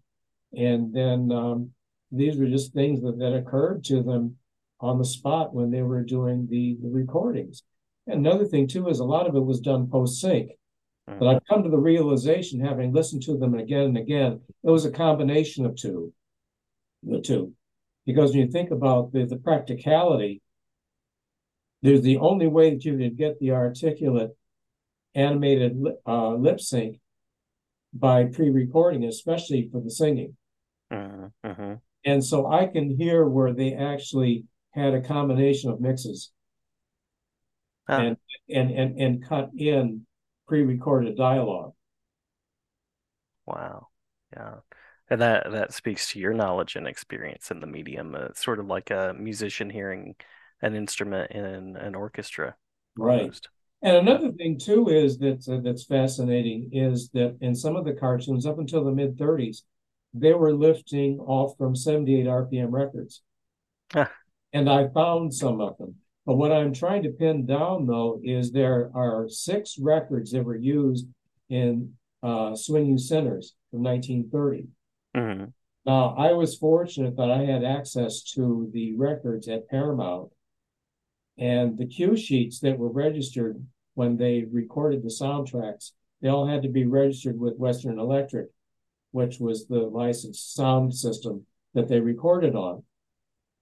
And 0.56 0.94
then 0.94 1.32
um, 1.32 1.72
these 2.12 2.38
were 2.38 2.48
just 2.48 2.74
things 2.74 3.02
that, 3.02 3.20
that 3.20 3.36
occurred 3.36 3.84
to 3.86 4.02
them 4.02 4.38
on 4.80 4.98
the 4.98 5.06
spot 5.06 5.54
when 5.54 5.72
they 5.72 5.82
were 5.82 6.04
doing 6.04 6.48
the, 6.50 6.78
the 6.82 6.90
recordings. 6.90 7.64
And 8.08 8.26
another 8.26 8.46
thing 8.46 8.68
too 8.68 8.88
is 8.88 9.00
a 9.00 9.06
lot 9.06 9.28
of 9.28 9.36
it 9.36 9.46
was 9.46 9.60
done 9.60 9.90
post 9.90 10.20
sync 10.20 10.52
but 11.18 11.28
I've 11.28 11.46
come 11.48 11.64
to 11.64 11.70
the 11.70 11.78
realization, 11.78 12.60
having 12.60 12.94
listened 12.94 13.24
to 13.24 13.38
them 13.38 13.56
again 13.56 13.86
and 13.86 13.98
again, 13.98 14.42
it 14.64 14.70
was 14.70 14.86
a 14.86 14.92
combination 14.92 15.66
of 15.66 15.76
two, 15.76 16.14
the 17.04 17.22
two. 17.22 17.54
Because 18.06 18.32
when 18.32 18.42
you 18.42 18.52
think 18.52 18.72
about 18.72 19.12
the, 19.12 19.26
the 19.26 19.38
practicality, 19.38 20.42
there's 21.82 22.02
the 22.02 22.18
only 22.18 22.48
way 22.48 22.72
that 22.72 22.84
you 22.86 22.98
can 22.98 23.16
get 23.16 23.40
the 23.40 23.52
articulate 23.52 24.32
animated 25.16 25.78
uh, 26.06 26.34
lip 26.36 26.60
sync 26.60 27.00
by 27.94 28.26
pre-recording, 28.26 29.04
especially 29.06 29.70
for 29.72 29.82
the 29.82 29.90
singing. 29.90 30.36
Uh-huh, 30.92 31.30
uh-huh. 31.44 31.76
And 32.06 32.24
so 32.24 32.52
I 32.52 32.68
can 32.68 32.98
hear 32.98 33.26
where 33.26 33.54
they 33.54 33.74
actually 33.74 34.46
had 34.72 34.94
a 34.94 35.02
combination 35.02 35.72
of 35.72 35.82
mixes 35.82 36.32
and, 37.90 38.18
and 38.50 38.72
and 38.72 39.00
and 39.00 39.28
cut 39.28 39.50
in 39.58 40.06
pre-recorded 40.50 41.16
dialogue. 41.16 41.74
Wow. 43.46 43.88
Yeah. 44.36 44.56
And 45.10 45.22
that 45.22 45.52
that 45.52 45.74
speaks 45.74 46.12
to 46.12 46.20
your 46.20 46.34
knowledge 46.34 46.76
and 46.76 46.88
experience 46.88 47.52
in 47.52 47.60
the 47.60 47.68
medium. 47.68 48.16
Uh, 48.16 48.26
it's 48.26 48.44
sort 48.44 48.60
of 48.60 48.66
like 48.66 48.92
a 48.92 49.16
musician 49.18 49.70
hearing 49.70 50.16
an 50.62 50.76
instrument 50.76 51.32
in 51.32 51.46
an 51.78 51.96
orchestra. 51.96 52.56
Right. 52.98 53.22
Almost. 53.22 53.50
And 53.82 53.96
another 53.96 54.32
thing 54.32 54.60
too 54.60 54.90
is 54.90 55.20
that 55.20 55.48
uh, 55.48 55.62
that's 55.64 55.86
fascinating 55.86 56.70
is 56.74 57.10
that 57.12 57.38
in 57.40 57.56
some 57.56 57.76
of 57.76 57.86
the 57.86 57.94
cartoons 57.94 58.46
up 58.46 58.60
until 58.60 58.84
the 58.84 58.92
mid 58.92 59.18
30s, 59.18 59.62
they 60.14 60.34
were 60.34 60.54
lifting 60.54 61.20
off 61.20 61.56
from 61.58 61.76
78 61.76 62.26
RPM 62.26 62.72
records. 62.72 63.22
and 64.52 64.70
I 64.70 64.90
found 64.90 65.34
some 65.34 65.62
of 65.62 65.78
them. 65.78 65.96
But 66.30 66.36
what 66.36 66.52
I'm 66.52 66.74
trying 66.74 67.02
to 67.02 67.10
pin 67.10 67.48
down, 67.48 67.88
though, 67.88 68.22
is 68.24 68.52
there 68.52 68.92
are 68.94 69.28
six 69.30 69.80
records 69.80 70.30
that 70.30 70.44
were 70.44 70.56
used 70.56 71.08
in 71.50 71.94
uh, 72.22 72.56
Swing 72.56 72.86
You 72.86 73.00
Sinners 73.00 73.56
from 73.72 73.82
1930. 73.82 74.68
Mm-hmm. 75.18 75.46
Now, 75.88 76.16
I 76.16 76.34
was 76.34 76.56
fortunate 76.56 77.18
that 77.18 77.32
I 77.32 77.46
had 77.46 77.64
access 77.64 78.22
to 78.36 78.70
the 78.72 78.94
records 78.94 79.48
at 79.48 79.68
Paramount, 79.70 80.30
and 81.40 81.80
the 81.80 81.88
cue 81.88 82.16
sheets 82.16 82.60
that 82.60 82.78
were 82.78 82.92
registered 82.92 83.66
when 83.96 84.16
they 84.16 84.46
recorded 84.52 85.02
the 85.02 85.10
soundtracks, 85.10 85.94
they 86.22 86.30
all 86.30 86.46
had 86.46 86.62
to 86.62 86.70
be 86.70 86.86
registered 86.86 87.40
with 87.40 87.58
Western 87.58 87.98
Electric, 87.98 88.50
which 89.10 89.40
was 89.40 89.66
the 89.66 89.80
licensed 89.80 90.54
sound 90.54 90.94
system 90.94 91.48
that 91.74 91.88
they 91.88 92.00
recorded 92.00 92.54
on. 92.54 92.84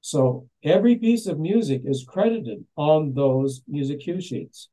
So 0.02 0.48
every 0.64 0.96
piece 0.96 1.28
of 1.28 1.40
music 1.40 1.82
is 1.86 2.06
credited 2.08 2.66
on 2.76 3.14
those 3.14 3.62
music 3.68 4.02
cue 4.02 4.22
sheets. 4.22 4.70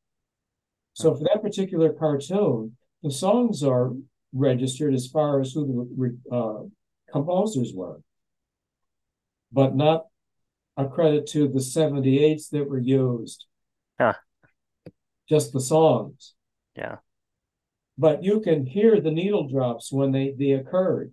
So 0.93 1.15
for 1.15 1.25
that 1.25 1.43
particular 1.43 1.93
cartoon, 1.93 2.77
the 3.03 3.11
songs 3.11 3.63
are 3.63 3.93
registered 4.33 4.95
as 4.95 5.09
far 5.09 5.41
as 5.41 5.53
who 5.53 5.89
the 5.97 6.35
uh, 6.35 6.63
composers 7.13 7.73
were, 7.75 8.01
but 9.53 9.75
not 9.75 10.07
a 10.77 10.87
credit 10.87 11.27
to 11.29 11.49
the 11.49 11.61
78s 11.61 12.49
that 12.51 12.69
were 12.69 12.79
used. 12.79 13.47
Huh. 13.99 14.15
Just 15.29 15.53
the 15.53 15.61
songs. 15.61 16.35
Yeah. 16.77 16.97
But 17.97 18.25
you 18.25 18.41
can 18.41 18.67
hear 18.67 19.01
the 19.01 19.11
needle 19.11 19.49
drops 19.49 19.93
when 19.93 20.13
they, 20.13 20.35
they 20.37 20.53
occurred. 20.53 21.13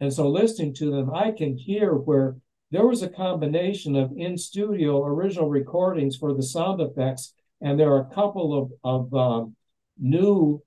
And 0.00 0.12
so 0.12 0.28
listening 0.28 0.74
to 0.74 0.90
them, 0.90 1.12
I 1.14 1.30
can 1.30 1.56
hear 1.56 1.92
where 1.92 2.36
there 2.70 2.86
was 2.86 3.02
a 3.02 3.08
combination 3.08 3.96
of 3.96 4.12
in 4.16 4.38
studio 4.38 5.04
original 5.04 5.48
recordings 5.48 6.16
for 6.16 6.34
the 6.34 6.42
sound 6.42 6.80
effects, 6.80 7.34
and 7.60 7.78
there 7.78 7.92
are 7.92 8.02
a 8.02 8.14
couple 8.14 8.56
of, 8.56 8.70
of 8.84 9.14
um, 9.14 9.56
new 9.98 10.62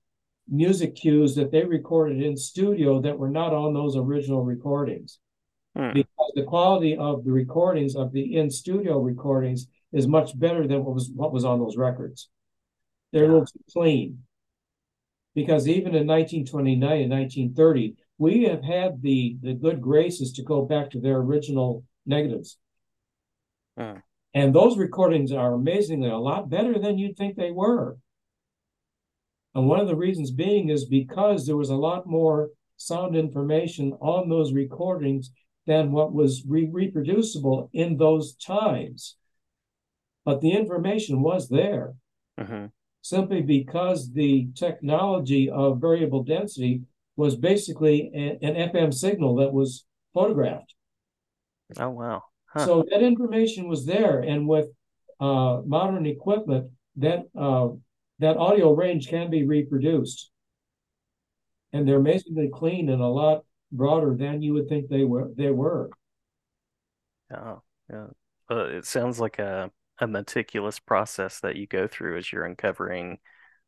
music 0.48 0.94
cues 0.94 1.34
that 1.34 1.50
they 1.50 1.64
recorded 1.64 2.22
in 2.22 2.36
studio 2.36 3.00
that 3.00 3.18
were 3.18 3.30
not 3.30 3.54
on 3.54 3.72
those 3.72 3.96
original 3.96 4.42
recordings. 4.42 5.18
Hmm. 5.74 5.92
Because 5.94 6.32
the 6.34 6.44
quality 6.44 6.96
of 6.96 7.24
the 7.24 7.32
recordings 7.32 7.96
of 7.96 8.12
the 8.12 8.36
in 8.36 8.50
studio 8.50 8.98
recordings 9.00 9.66
is 9.92 10.06
much 10.06 10.38
better 10.38 10.66
than 10.66 10.84
what 10.84 10.94
was 10.94 11.10
what 11.14 11.32
was 11.32 11.44
on 11.44 11.58
those 11.58 11.76
records. 11.76 12.28
They're 13.12 13.24
yeah. 13.24 13.30
a 13.30 13.32
little 13.32 13.46
too 13.46 13.64
clean. 13.72 14.18
Because 15.34 15.66
even 15.66 15.96
in 15.96 16.06
1929 16.06 17.00
and 17.00 17.10
1930, 17.10 17.96
we 18.18 18.44
have 18.44 18.62
had 18.62 19.02
the 19.02 19.36
the 19.42 19.54
good 19.54 19.80
graces 19.80 20.32
to 20.34 20.42
go 20.42 20.62
back 20.62 20.90
to 20.90 21.00
their 21.00 21.16
original 21.16 21.84
negatives. 22.06 22.58
Hmm. 23.76 23.98
And 24.34 24.54
those 24.54 24.76
recordings 24.76 25.30
are 25.32 25.54
amazingly 25.54 26.10
a 26.10 26.18
lot 26.18 26.50
better 26.50 26.78
than 26.78 26.98
you'd 26.98 27.16
think 27.16 27.36
they 27.36 27.52
were. 27.52 27.96
And 29.54 29.68
one 29.68 29.78
of 29.78 29.86
the 29.86 29.96
reasons 29.96 30.32
being 30.32 30.68
is 30.68 30.84
because 30.84 31.46
there 31.46 31.56
was 31.56 31.70
a 31.70 31.76
lot 31.76 32.06
more 32.06 32.50
sound 32.76 33.14
information 33.14 33.92
on 34.00 34.28
those 34.28 34.52
recordings 34.52 35.30
than 35.66 35.92
what 35.92 36.12
was 36.12 36.44
re- 36.46 36.68
reproducible 36.70 37.70
in 37.72 37.96
those 37.96 38.34
times. 38.34 39.16
But 40.24 40.40
the 40.40 40.52
information 40.52 41.22
was 41.22 41.48
there 41.48 41.94
uh-huh. 42.36 42.68
simply 43.02 43.42
because 43.42 44.12
the 44.12 44.48
technology 44.54 45.48
of 45.48 45.80
variable 45.80 46.24
density 46.24 46.82
was 47.16 47.36
basically 47.36 48.10
a, 48.14 48.44
an 48.44 48.70
FM 48.70 48.92
signal 48.92 49.36
that 49.36 49.52
was 49.52 49.84
photographed. 50.12 50.74
Oh, 51.78 51.90
wow. 51.90 52.22
Huh. 52.46 52.66
So 52.66 52.84
that 52.90 53.02
information 53.02 53.68
was 53.68 53.84
there. 53.84 54.20
And 54.20 54.46
with 54.46 54.68
uh, 55.20 55.62
modern 55.66 56.06
equipment, 56.06 56.70
that 56.96 57.24
uh, 57.36 57.68
that 58.20 58.36
audio 58.36 58.72
range 58.72 59.08
can 59.08 59.30
be 59.30 59.44
reproduced. 59.44 60.30
And 61.72 61.88
they're 61.88 61.96
amazingly 61.96 62.50
clean 62.52 62.88
and 62.88 63.02
a 63.02 63.06
lot 63.06 63.44
broader 63.72 64.14
than 64.16 64.42
you 64.42 64.54
would 64.54 64.68
think 64.68 64.88
they 64.88 65.04
were 65.04 65.30
they 65.36 65.50
were. 65.50 65.90
Oh, 67.34 67.62
yeah. 67.90 68.06
Uh, 68.48 68.66
it 68.66 68.84
sounds 68.84 69.18
like 69.18 69.38
a, 69.38 69.70
a 69.98 70.06
meticulous 70.06 70.78
process 70.78 71.40
that 71.40 71.56
you 71.56 71.66
go 71.66 71.88
through 71.88 72.18
as 72.18 72.30
you're 72.30 72.44
uncovering 72.44 73.18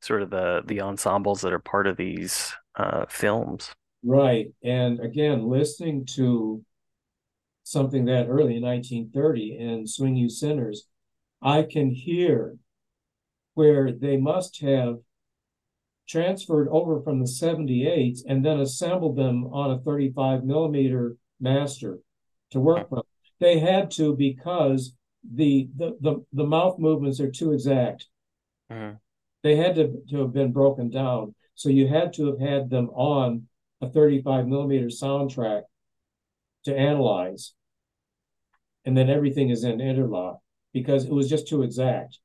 sort 0.00 0.22
of 0.22 0.30
the 0.30 0.62
the 0.66 0.80
ensembles 0.82 1.40
that 1.40 1.52
are 1.52 1.58
part 1.58 1.86
of 1.86 1.96
these 1.96 2.52
uh, 2.76 3.06
films. 3.08 3.74
Right. 4.04 4.52
And 4.62 5.00
again, 5.00 5.48
listening 5.48 6.06
to 6.14 6.62
something 7.66 8.04
that 8.04 8.28
early 8.28 8.56
in 8.56 8.62
1930 8.62 9.58
in 9.58 9.86
Swing 9.88 10.14
You 10.14 10.30
Sinners, 10.30 10.86
I 11.42 11.64
can 11.64 11.90
hear 11.90 12.58
where 13.54 13.90
they 13.90 14.16
must 14.16 14.60
have 14.60 14.98
transferred 16.08 16.68
over 16.68 17.00
from 17.00 17.18
the 17.18 17.26
78s 17.26 18.20
and 18.28 18.44
then 18.44 18.60
assembled 18.60 19.16
them 19.16 19.46
on 19.46 19.72
a 19.72 19.80
35 19.80 20.44
millimeter 20.44 21.16
master 21.40 21.98
to 22.52 22.60
work 22.60 22.88
from. 22.88 23.02
They 23.40 23.58
had 23.58 23.90
to 23.92 24.14
because 24.14 24.94
the 25.28 25.68
the 25.76 25.96
the, 26.00 26.24
the 26.32 26.46
mouth 26.46 26.78
movements 26.78 27.18
are 27.18 27.32
too 27.32 27.52
exact. 27.52 28.06
Mm-hmm. 28.70 28.94
They 29.42 29.56
had 29.56 29.74
to, 29.74 30.02
to 30.10 30.18
have 30.18 30.32
been 30.32 30.52
broken 30.52 30.88
down. 30.88 31.34
So 31.56 31.68
you 31.68 31.88
had 31.88 32.12
to 32.14 32.26
have 32.26 32.38
had 32.38 32.70
them 32.70 32.90
on 32.90 33.48
a 33.80 33.88
35 33.90 34.46
millimeter 34.46 34.86
soundtrack 34.86 35.62
to 36.64 36.76
analyze. 36.76 37.55
And 38.86 38.96
then 38.96 39.10
everything 39.10 39.50
is 39.50 39.64
in 39.64 39.80
interlock 39.80 40.40
because 40.72 41.04
it 41.04 41.12
was 41.12 41.28
just 41.28 41.48
too 41.48 41.62
exact. 41.62 42.18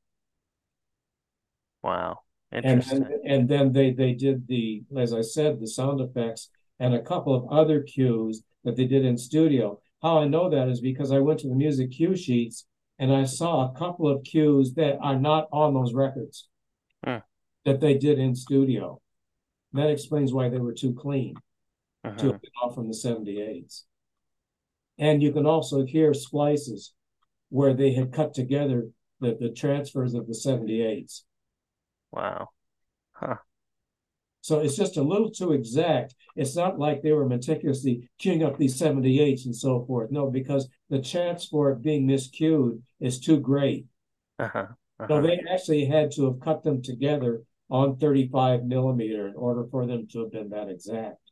Wow. 1.84 2.20
Interesting. 2.52 2.98
And, 2.98 3.06
and, 3.06 3.26
and 3.26 3.50
then 3.50 3.72
they 3.74 3.92
they 3.92 4.14
did 4.14 4.48
the, 4.48 4.84
as 4.96 5.14
I 5.14 5.22
said, 5.22 5.60
the 5.60 5.68
sound 5.68 6.02
effects 6.02 6.50
and 6.80 6.94
a 6.94 7.02
couple 7.02 7.34
of 7.34 7.50
other 7.50 7.82
cues 7.82 8.44
that 8.64 8.76
they 8.76 8.86
did 8.86 9.06
in 9.06 9.18
studio. 9.18 9.80
How 10.02 10.20
I 10.20 10.28
know 10.28 10.50
that 10.50 10.68
is 10.68 10.82
because 10.82 11.12
I 11.12 11.20
went 11.20 11.40
to 11.42 11.48
the 11.48 11.56
music 11.56 11.92
cue 11.92 12.16
sheets 12.16 12.66
and 13.00 13.14
I 13.14 13.24
saw 13.24 13.68
a 13.68 13.78
couple 13.78 14.08
of 14.08 14.24
cues 14.24 14.74
that 14.74 14.98
are 15.02 15.18
not 15.18 15.48
on 15.52 15.74
those 15.74 15.94
records 15.94 16.48
huh. 17.06 17.22
that 17.66 17.80
they 17.80 17.98
did 17.98 18.20
in 18.20 18.36
studio. 18.36 19.02
And 19.72 19.82
that 19.82 19.90
explains 19.90 20.34
why 20.34 20.50
they 20.50 20.60
were 20.60 20.74
too 20.74 20.94
clean 20.94 21.36
uh-huh. 22.04 22.18
to 22.18 22.32
have 22.32 22.42
been 22.42 22.52
off 22.62 22.76
from 22.76 22.88
the 22.88 22.94
78s. 22.94 23.84
And 24.98 25.22
you 25.22 25.32
can 25.32 25.46
also 25.46 25.86
hear 25.86 26.14
splices 26.14 26.94
where 27.50 27.74
they 27.74 27.94
had 27.94 28.14
cut 28.14 28.34
together 28.34 28.88
the, 29.20 29.38
the 29.40 29.50
transfers 29.50 30.14
of 30.14 30.28
the 30.28 30.34
78s. 30.34 31.22
Wow. 32.12 32.50
Huh. 33.12 33.38
So 34.42 34.60
it's 34.60 34.76
just 34.76 34.98
a 34.98 35.04
little 35.04 35.30
too 35.30 35.54
exact. 35.54 36.16
It's 36.36 36.56
not 36.56 36.80
like 36.80 37.02
they 37.02 37.12
were 37.12 37.28
meticulously 37.28 38.10
cueing 38.20 38.46
up 38.46 38.58
these 38.58 38.80
78s 38.80 39.46
and 39.46 39.56
so 39.56 39.86
forth. 39.86 40.12
No, 40.12 40.32
because 40.32 40.68
the 40.90 41.00
chance 41.00 41.46
for 41.46 41.72
it 41.72 41.84
being 41.84 42.08
miscued 42.08 42.82
is 43.00 43.20
too 43.20 43.40
great. 43.40 43.86
Uh-huh. 44.40 44.66
Uh-huh. 45.00 45.08
So 45.08 45.22
they 45.22 45.40
actually 45.52 45.86
had 45.86 46.12
to 46.14 46.26
have 46.26 46.40
cut 46.40 46.64
them 46.64 46.82
together 46.82 47.44
on 47.70 47.98
35 47.98 48.64
millimeter 48.64 49.28
in 49.28 49.36
order 49.36 49.66
for 49.70 49.86
them 49.86 50.08
to 50.12 50.22
have 50.22 50.32
been 50.32 50.50
that 50.50 50.70
exact. 50.70 51.32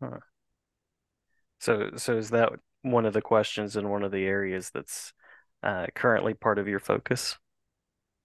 Huh. 0.00 0.18
So, 1.66 1.90
so 1.96 2.16
is 2.16 2.30
that 2.30 2.52
one 2.82 3.06
of 3.06 3.12
the 3.12 3.20
questions 3.20 3.74
in 3.74 3.88
one 3.88 4.04
of 4.04 4.12
the 4.12 4.24
areas 4.24 4.70
that's 4.72 5.12
uh, 5.64 5.86
currently 5.96 6.32
part 6.32 6.60
of 6.60 6.68
your 6.68 6.78
focus? 6.78 7.36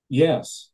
Yes, 0.10 0.70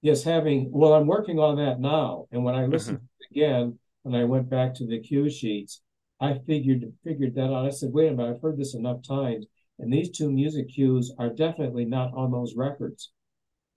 yes, 0.00 0.24
having 0.24 0.70
well, 0.72 0.94
I'm 0.94 1.06
working 1.06 1.38
on 1.38 1.56
that 1.56 1.78
now. 1.78 2.24
And 2.32 2.42
when 2.42 2.54
I 2.54 2.64
listened 2.64 3.00
mm-hmm. 3.00 3.38
again, 3.38 3.78
and 4.06 4.16
I 4.16 4.24
went 4.24 4.48
back 4.48 4.72
to 4.76 4.86
the 4.86 4.98
cue 4.98 5.28
sheets, 5.28 5.82
I 6.18 6.38
figured 6.46 6.90
figured 7.04 7.34
that 7.34 7.52
out. 7.52 7.66
I 7.66 7.70
said, 7.70 7.92
wait 7.92 8.08
a 8.08 8.12
minute, 8.12 8.36
I've 8.36 8.40
heard 8.40 8.56
this 8.56 8.74
enough 8.74 9.06
times, 9.06 9.44
and 9.78 9.92
these 9.92 10.08
two 10.08 10.32
music 10.32 10.70
cues 10.70 11.12
are 11.18 11.28
definitely 11.28 11.84
not 11.84 12.14
on 12.14 12.32
those 12.32 12.54
records. 12.56 13.12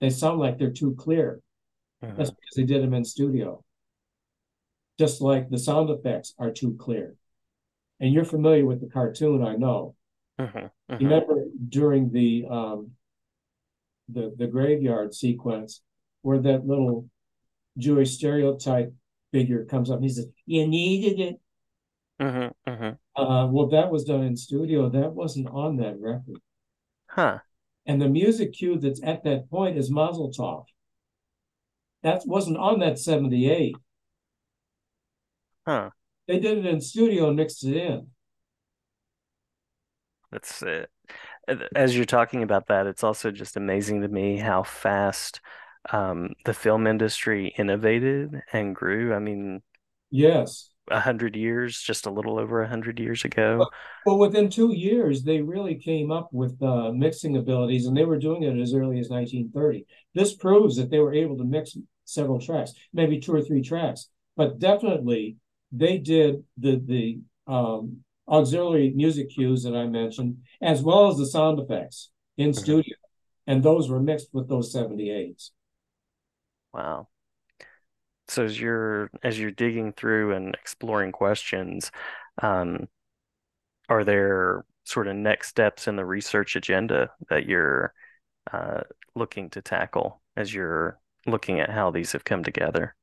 They 0.00 0.08
sound 0.08 0.40
like 0.40 0.58
they're 0.58 0.70
too 0.70 0.94
clear. 0.94 1.42
Mm-hmm. 2.02 2.16
That's 2.16 2.30
because 2.30 2.56
they 2.56 2.64
did 2.64 2.82
them 2.82 2.94
in 2.94 3.04
studio. 3.04 3.62
Just 4.98 5.20
like 5.20 5.50
the 5.50 5.58
sound 5.58 5.90
effects 5.90 6.32
are 6.38 6.50
too 6.50 6.74
clear. 6.80 7.16
And 8.00 8.12
you're 8.12 8.24
familiar 8.24 8.64
with 8.64 8.80
the 8.80 8.88
cartoon, 8.88 9.44
I 9.44 9.56
know. 9.56 9.94
Mm-hmm. 10.40 10.66
You 10.98 11.08
remember 11.08 11.44
during 11.68 12.10
the 12.10 12.46
um, 12.50 12.92
the 14.08 14.34
the 14.36 14.46
graveyard 14.46 15.14
sequence, 15.14 15.82
where 16.22 16.38
that 16.38 16.66
little 16.66 17.08
Jewish 17.78 18.14
stereotype 18.14 18.92
figure 19.32 19.64
comes 19.64 19.90
up 19.90 19.96
and 19.96 20.04
he 20.04 20.10
says, 20.10 20.28
You 20.46 20.66
needed 20.66 21.20
it. 21.20 21.40
Uh-huh, 22.18 22.50
uh-huh. 22.66 22.92
Uh, 23.16 23.46
well, 23.46 23.68
that 23.68 23.90
was 23.90 24.04
done 24.04 24.22
in 24.22 24.36
studio. 24.36 24.88
That 24.88 25.12
wasn't 25.12 25.48
on 25.48 25.76
that 25.76 25.98
record. 25.98 26.40
Huh. 27.08 27.38
And 27.86 28.00
the 28.00 28.08
music 28.08 28.52
cue 28.52 28.78
that's 28.78 29.02
at 29.02 29.24
that 29.24 29.50
point 29.50 29.78
is 29.78 29.90
Mazel 29.90 30.30
Tov. 30.30 30.64
That 32.02 32.22
wasn't 32.26 32.58
on 32.58 32.80
that 32.80 32.98
78. 32.98 33.76
Huh. 35.66 35.90
They 36.30 36.38
did 36.38 36.58
it 36.58 36.66
in 36.66 36.80
studio 36.80 37.26
and 37.26 37.36
mixed 37.36 37.64
it 37.64 37.76
in. 37.76 38.06
That's 40.30 40.62
it. 40.62 40.88
As 41.74 41.96
you're 41.96 42.04
talking 42.04 42.44
about 42.44 42.68
that, 42.68 42.86
it's 42.86 43.02
also 43.02 43.32
just 43.32 43.56
amazing 43.56 44.02
to 44.02 44.08
me 44.08 44.36
how 44.36 44.62
fast 44.62 45.40
um, 45.92 46.34
the 46.44 46.54
film 46.54 46.86
industry 46.86 47.52
innovated 47.58 48.42
and 48.52 48.76
grew. 48.76 49.12
I 49.12 49.18
mean, 49.18 49.60
yes, 50.12 50.70
a 50.88 51.00
hundred 51.00 51.34
years, 51.34 51.82
just 51.82 52.06
a 52.06 52.12
little 52.12 52.38
over 52.38 52.62
a 52.62 52.68
hundred 52.68 53.00
years 53.00 53.24
ago. 53.24 53.66
Well, 54.06 54.18
within 54.18 54.50
two 54.50 54.72
years, 54.72 55.24
they 55.24 55.42
really 55.42 55.74
came 55.74 56.12
up 56.12 56.28
with 56.32 56.62
uh, 56.62 56.92
mixing 56.92 57.38
abilities, 57.38 57.86
and 57.86 57.96
they 57.96 58.04
were 58.04 58.20
doing 58.20 58.44
it 58.44 58.56
as 58.56 58.72
early 58.72 59.00
as 59.00 59.08
1930. 59.08 59.84
This 60.14 60.36
proves 60.36 60.76
that 60.76 60.90
they 60.90 61.00
were 61.00 61.12
able 61.12 61.36
to 61.38 61.44
mix 61.44 61.76
several 62.04 62.38
tracks, 62.38 62.72
maybe 62.92 63.18
two 63.18 63.34
or 63.34 63.42
three 63.42 63.62
tracks, 63.62 64.08
but 64.36 64.60
definitely 64.60 65.36
they 65.72 65.98
did 65.98 66.44
the 66.58 66.80
the 66.84 67.20
um, 67.46 67.98
auxiliary 68.28 68.90
music 68.94 69.30
cues 69.30 69.64
that 69.64 69.74
I 69.74 69.86
mentioned, 69.86 70.38
as 70.60 70.82
well 70.82 71.08
as 71.08 71.16
the 71.16 71.26
sound 71.26 71.58
effects 71.58 72.10
in 72.36 72.50
mm-hmm. 72.50 72.60
studio, 72.60 72.96
and 73.46 73.62
those 73.62 73.88
were 73.88 74.00
mixed 74.00 74.28
with 74.32 74.48
those 74.48 74.74
78s. 74.74 75.50
Wow. 76.72 77.08
so 78.28 78.44
as 78.44 78.60
you're 78.60 79.10
as 79.24 79.38
you're 79.38 79.50
digging 79.50 79.92
through 79.92 80.32
and 80.34 80.54
exploring 80.54 81.12
questions, 81.12 81.90
um, 82.42 82.88
are 83.88 84.04
there 84.04 84.64
sort 84.84 85.08
of 85.08 85.16
next 85.16 85.48
steps 85.48 85.88
in 85.88 85.96
the 85.96 86.04
research 86.04 86.56
agenda 86.56 87.10
that 87.28 87.46
you're 87.46 87.92
uh, 88.52 88.80
looking 89.14 89.50
to 89.50 89.60
tackle 89.60 90.22
as 90.36 90.54
you're 90.54 90.98
looking 91.26 91.60
at 91.60 91.70
how 91.70 91.90
these 91.90 92.12
have 92.12 92.24
come 92.24 92.44
together? 92.44 92.94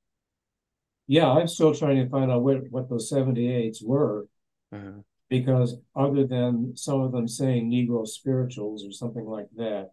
Yeah, 1.07 1.29
I'm 1.29 1.47
still 1.47 1.73
trying 1.73 1.97
to 1.97 2.09
find 2.09 2.29
out 2.29 2.43
what, 2.43 2.69
what 2.69 2.89
those 2.89 3.11
78s 3.11 3.83
were 3.83 4.27
mm-hmm. 4.73 4.99
because 5.29 5.77
other 5.95 6.27
than 6.27 6.75
some 6.75 6.99
of 6.99 7.13
them 7.13 7.27
saying 7.27 7.71
Negro 7.71 8.05
spirituals 8.05 8.85
or 8.85 8.91
something 8.91 9.25
like 9.25 9.47
that, 9.55 9.91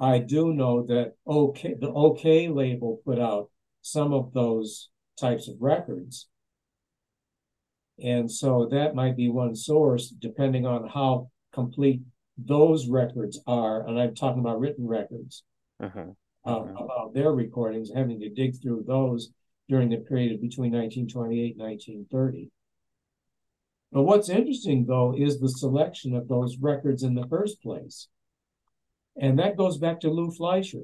I 0.00 0.18
do 0.18 0.52
know 0.52 0.84
that 0.86 1.14
OK 1.26 1.74
the 1.74 1.90
OKeh 1.90 2.54
label 2.54 3.00
put 3.04 3.20
out 3.20 3.50
some 3.82 4.12
of 4.12 4.32
those 4.32 4.88
types 5.18 5.48
of 5.48 5.56
records. 5.60 6.28
And 8.02 8.30
so 8.30 8.68
that 8.72 8.96
might 8.96 9.16
be 9.16 9.28
one 9.28 9.54
source, 9.54 10.08
depending 10.08 10.66
on 10.66 10.88
how 10.88 11.30
complete 11.52 12.00
those 12.36 12.88
records 12.88 13.40
are. 13.46 13.86
And 13.86 13.98
I'm 13.98 14.14
talking 14.14 14.40
about 14.40 14.58
written 14.58 14.86
records 14.86 15.44
uh-huh. 15.80 16.06
Uh, 16.44 16.50
uh-huh. 16.50 16.84
about 16.84 17.14
their 17.14 17.32
recordings, 17.32 17.90
having 17.94 18.18
to 18.20 18.28
dig 18.30 18.60
through 18.60 18.84
those 18.86 19.30
during 19.68 19.88
the 19.88 19.96
period 19.96 20.40
between 20.40 20.72
1928 20.72 21.56
and 21.56 21.62
1930. 21.62 22.50
But 23.92 24.02
what's 24.02 24.28
interesting, 24.28 24.86
though, 24.86 25.14
is 25.16 25.38
the 25.38 25.48
selection 25.48 26.14
of 26.14 26.28
those 26.28 26.58
records 26.58 27.02
in 27.02 27.14
the 27.14 27.26
first 27.28 27.62
place. 27.62 28.08
And 29.16 29.38
that 29.38 29.56
goes 29.56 29.78
back 29.78 30.00
to 30.00 30.10
Lou 30.10 30.30
Fleischer. 30.30 30.82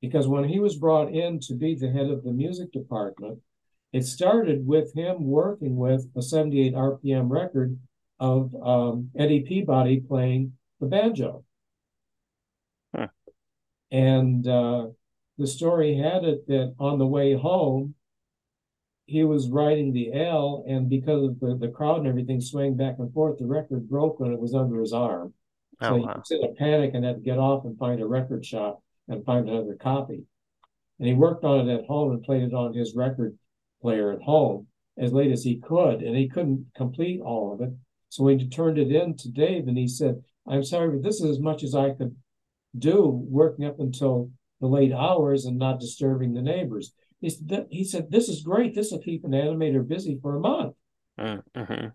Because 0.00 0.26
when 0.26 0.44
he 0.44 0.58
was 0.58 0.76
brought 0.76 1.12
in 1.12 1.40
to 1.40 1.54
be 1.54 1.74
the 1.74 1.90
head 1.90 2.06
of 2.06 2.24
the 2.24 2.32
music 2.32 2.72
department, 2.72 3.38
it 3.92 4.04
started 4.04 4.66
with 4.66 4.94
him 4.94 5.24
working 5.24 5.76
with 5.76 6.06
a 6.16 6.22
78 6.22 6.74
RPM 6.74 7.28
record 7.28 7.78
of 8.18 8.54
um, 8.62 9.10
Eddie 9.16 9.40
Peabody 9.40 10.00
playing 10.00 10.52
the 10.80 10.86
banjo. 10.86 11.44
Huh. 12.94 13.08
And 13.90 14.46
uh, 14.46 14.88
the 15.40 15.46
story 15.46 15.96
had 15.96 16.22
it 16.22 16.46
that 16.48 16.74
on 16.78 16.98
the 16.98 17.06
way 17.06 17.32
home, 17.32 17.94
he 19.06 19.24
was 19.24 19.48
riding 19.48 19.90
the 19.90 20.12
L, 20.12 20.62
and 20.68 20.88
because 20.88 21.24
of 21.24 21.40
the, 21.40 21.56
the 21.56 21.72
crowd 21.72 22.00
and 22.00 22.06
everything 22.06 22.42
swaying 22.42 22.76
back 22.76 22.96
and 22.98 23.12
forth, 23.14 23.38
the 23.38 23.46
record 23.46 23.88
broke 23.88 24.20
when 24.20 24.32
it 24.32 24.38
was 24.38 24.54
under 24.54 24.78
his 24.80 24.92
arm. 24.92 25.32
Oh, 25.80 25.88
so 25.88 25.96
wow. 25.96 26.12
he 26.12 26.18
was 26.18 26.30
in 26.30 26.44
a 26.44 26.54
panic 26.54 26.90
and 26.92 27.06
had 27.06 27.16
to 27.16 27.22
get 27.22 27.38
off 27.38 27.64
and 27.64 27.78
find 27.78 28.02
a 28.02 28.06
record 28.06 28.44
shop 28.44 28.82
and 29.08 29.24
find 29.24 29.48
another 29.48 29.76
copy. 29.76 30.22
And 30.98 31.08
he 31.08 31.14
worked 31.14 31.42
on 31.42 31.68
it 31.68 31.74
at 31.74 31.86
home 31.86 32.12
and 32.12 32.22
played 32.22 32.42
it 32.42 32.52
on 32.52 32.74
his 32.74 32.94
record 32.94 33.36
player 33.80 34.12
at 34.12 34.20
home 34.20 34.66
as 34.98 35.14
late 35.14 35.32
as 35.32 35.42
he 35.42 35.56
could, 35.56 36.02
and 36.02 36.14
he 36.14 36.28
couldn't 36.28 36.66
complete 36.76 37.22
all 37.22 37.54
of 37.54 37.62
it. 37.62 37.72
So 38.10 38.26
he 38.26 38.46
turned 38.46 38.76
it 38.76 38.92
in 38.92 39.16
to 39.16 39.30
Dave, 39.30 39.68
and 39.68 39.78
he 39.78 39.88
said, 39.88 40.22
"I'm 40.46 40.64
sorry, 40.64 40.90
but 40.90 41.02
this 41.02 41.22
is 41.22 41.30
as 41.30 41.40
much 41.40 41.64
as 41.64 41.74
I 41.74 41.94
could 41.94 42.14
do, 42.78 43.08
working 43.08 43.64
up 43.64 43.80
until 43.80 44.30
the 44.60 44.66
late 44.66 44.92
hours 44.92 45.44
and 45.44 45.58
not 45.58 45.80
disturbing 45.80 46.34
the 46.34 46.42
neighbors." 46.42 46.92
He 47.20 47.30
said, 47.30 47.66
he 47.70 47.84
said 47.84 48.10
"This 48.10 48.28
is 48.28 48.42
great. 48.42 48.74
This 48.74 48.90
will 48.90 49.00
keep 49.00 49.24
an 49.24 49.32
animator 49.32 49.86
busy 49.86 50.18
for 50.20 50.36
a 50.36 50.40
month." 50.40 50.74
Mm-hmm. 51.18 51.88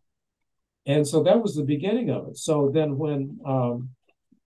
And 0.88 1.08
so 1.08 1.24
that 1.24 1.42
was 1.42 1.56
the 1.56 1.64
beginning 1.64 2.10
of 2.12 2.28
it. 2.28 2.38
So 2.38 2.70
then, 2.74 2.98
when 2.98 3.40
um, 3.46 3.90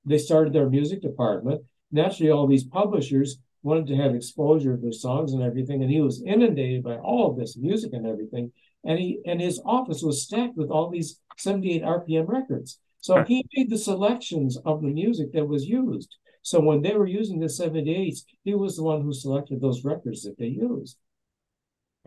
they 0.06 0.18
started 0.18 0.54
their 0.54 0.70
music 0.70 1.02
department, 1.02 1.64
naturally 1.92 2.32
all 2.32 2.48
these 2.48 2.64
publishers 2.64 3.38
wanted 3.62 3.88
to 3.88 3.96
have 3.96 4.16
exposure 4.16 4.74
of 4.74 4.82
their 4.82 4.94
songs 4.94 5.34
and 5.34 5.44
everything, 5.44 5.82
and 5.82 5.92
he 5.92 6.02
was 6.02 6.24
inundated 6.26 6.84
by 6.84 6.96
all 6.98 7.30
of 7.30 7.38
this 7.38 7.58
music 7.58 7.92
and 7.94 8.08
everything. 8.08 8.52
And 8.86 8.98
he 8.98 9.20
and 9.26 9.42
his 9.42 9.62
office 9.66 10.02
was 10.02 10.24
stacked 10.24 10.56
with 10.56 10.70
all 10.70 10.90
these 10.90 11.20
78 11.38 11.84
RPM 11.84 12.28
records. 12.28 12.80
So 13.02 13.24
he 13.24 13.46
made 13.56 13.70
the 13.70 13.78
selections 13.78 14.58
of 14.66 14.82
the 14.82 14.88
music 14.88 15.34
that 15.34 15.48
was 15.48 15.66
used. 15.66 16.16
So 16.42 16.60
when 16.60 16.82
they 16.82 16.96
were 16.96 17.08
using 17.08 17.40
the 17.40 17.48
78s, 17.48 18.24
he 18.44 18.56
was 18.56 18.78
the 18.78 18.84
one 18.84 19.02
who 19.02 19.14
selected 19.14 19.62
those 19.62 19.84
records 19.84 20.24
that 20.24 20.38
they 20.38 20.48
used. 20.48 20.98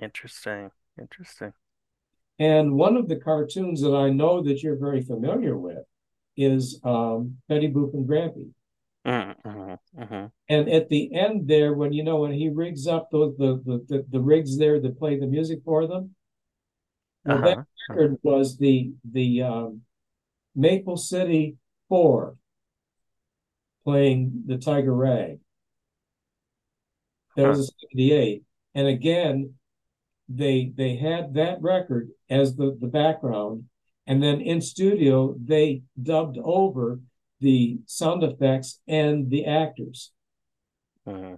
Interesting. 0.01 0.71
Interesting. 1.01 1.53
And 2.38 2.75
one 2.75 2.97
of 2.97 3.09
the 3.09 3.16
cartoons 3.16 3.83
that 3.83 3.95
I 3.95 4.11
know 4.11 4.42
that 4.42 4.62
you're 4.62 4.77
very 4.77 5.03
familiar 5.03 5.57
with 5.57 5.85
is 6.37 6.81
um, 6.83 7.37
Betty 7.49 7.68
Boop 7.68 7.95
and 7.95 8.09
Grampy. 8.09 8.51
Uh-huh, 9.05 9.77
uh-huh. 10.01 10.29
And 10.49 10.68
at 10.68 10.88
the 10.88 11.12
end 11.12 11.49
there, 11.49 11.75
when 11.75 11.92
you 11.92 12.05
know 12.05 12.18
when 12.18 12.33
he 12.33 12.49
rigs 12.49 12.87
up 12.87 13.11
those 13.11 13.37
the 13.37 13.61
the, 13.64 13.85
the, 13.88 14.07
the 14.11 14.21
rigs 14.21 14.57
there 14.57 14.81
that 14.81 14.99
play 14.99 15.18
the 15.18 15.27
music 15.27 15.61
for 15.64 15.88
them, 15.88 16.14
well, 17.25 17.38
uh-huh. 17.38 17.47
that 17.47 17.66
record 17.88 18.18
was 18.23 18.59
the 18.59 18.92
the 19.11 19.42
um, 19.42 19.81
Maple 20.55 20.97
City 20.97 21.57
Four 21.88 22.37
playing 23.85 24.45
the 24.47 24.59
Tiger 24.59 24.95
Rag. 24.95 25.38
That 27.37 27.49
was 27.49 27.61
a 27.61 27.73
'78, 27.92 28.45
and 28.75 28.87
again, 28.87 29.55
they 30.29 30.73
they 30.77 30.97
had 30.97 31.35
that 31.35 31.62
record 31.62 32.11
as 32.29 32.57
the 32.57 32.77
the 32.79 32.88
background, 32.88 33.64
and 34.07 34.23
then 34.23 34.40
in 34.40 34.61
studio 34.61 35.35
they 35.42 35.83
dubbed 36.01 36.38
over 36.42 37.01
the 37.40 37.79
sound 37.87 38.23
effects 38.23 38.81
and 38.87 39.31
the 39.31 39.47
actors. 39.47 40.12
Uh-huh. 41.07 41.37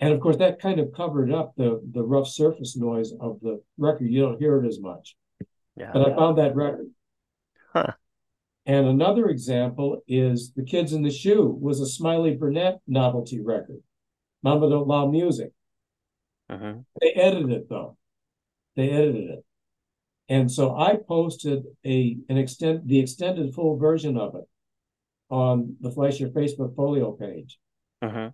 And 0.00 0.12
of 0.12 0.18
course, 0.18 0.36
that 0.38 0.58
kind 0.58 0.80
of 0.80 0.92
covered 0.92 1.32
up 1.32 1.54
the, 1.56 1.80
the 1.92 2.02
rough 2.02 2.26
surface 2.26 2.76
noise 2.76 3.12
of 3.20 3.38
the 3.40 3.62
record. 3.78 4.10
You 4.10 4.22
don't 4.22 4.40
hear 4.40 4.62
it 4.62 4.66
as 4.66 4.80
much. 4.80 5.16
Yeah. 5.76 5.90
But 5.92 6.10
I 6.10 6.16
found 6.16 6.38
that 6.38 6.56
record. 6.56 6.90
And 8.64 8.86
another 8.86 9.28
example 9.28 10.02
is 10.06 10.52
The 10.52 10.64
Kids 10.64 10.92
in 10.92 11.02
the 11.02 11.10
Shoe 11.10 11.46
was 11.60 11.80
a 11.80 11.86
Smiley 11.86 12.36
Burnette 12.36 12.78
novelty 12.86 13.40
record. 13.40 13.82
Mama 14.42 14.68
Don't 14.68 14.82
Allow 14.82 15.06
Music. 15.06 15.52
Uh-huh. 16.48 16.74
They 17.00 17.12
edited 17.12 17.50
it 17.50 17.68
though. 17.68 17.96
They 18.76 18.90
edited 18.90 19.30
it. 19.30 19.44
And 20.28 20.50
so 20.50 20.76
I 20.76 20.96
posted 20.96 21.64
a 21.84 22.16
an 22.28 22.38
extent 22.38 22.86
the 22.86 23.00
extended 23.00 23.54
full 23.54 23.76
version 23.76 24.16
of 24.16 24.34
it 24.34 24.48
on 25.28 25.76
the 25.80 25.90
Fleischer 25.90 26.28
Facebook 26.28 26.76
folio 26.76 27.12
page. 27.12 27.58
Uh-huh. 28.00 28.30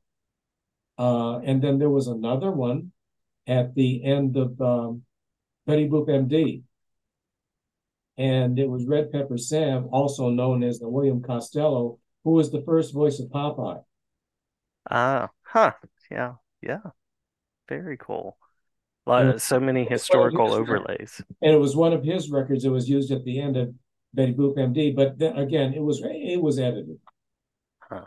Uh, 0.99 1.39
and 1.41 1.63
then 1.63 1.79
there 1.79 1.91
was 1.91 2.09
another 2.09 2.51
one 2.51 2.93
at 3.47 3.75
the 3.75 4.05
end 4.05 4.37
of 4.37 4.61
um, 4.61 5.03
Betty 5.67 5.89
Boop 5.89 6.09
MD. 6.09 6.63
And 8.19 8.59
it 8.59 8.69
was 8.69 8.85
Red 8.85 9.13
Pepper 9.13 9.39
Sam, 9.39 9.89
also 9.93 10.29
known 10.29 10.65
as 10.65 10.81
the 10.81 10.89
William 10.89 11.23
Costello, 11.23 11.99
who 12.25 12.33
was 12.33 12.51
the 12.51 12.63
first 12.63 12.93
voice 12.93 13.21
of 13.21 13.29
Popeye. 13.29 13.83
Ah, 14.91 15.23
uh, 15.23 15.27
huh. 15.43 15.73
Yeah, 16.11 16.35
yeah. 16.61 16.81
Very 17.69 17.97
cool. 17.97 18.37
A 19.07 19.11
lot 19.11 19.27
of, 19.27 19.43
so 19.43 19.61
many 19.61 19.85
historical 19.85 20.53
overlays. 20.53 21.23
And 21.41 21.55
it 21.55 21.59
was 21.59 21.77
one 21.77 21.93
of 21.93 22.05
his 22.05 22.31
records 22.31 22.65
that 22.65 22.71
was 22.71 22.89
used 22.89 23.11
at 23.11 23.25
the 23.25 23.41
end 23.41 23.57
of 23.57 23.73
Betty 24.13 24.35
Boop 24.35 24.57
MD, 24.57 24.95
but 24.95 25.19
then 25.19 25.37
again, 25.37 25.75
it 25.75 25.81
was 25.81 26.03
it 26.05 26.41
was 26.41 26.59
edited. 26.59 26.99
Huh. 27.81 28.05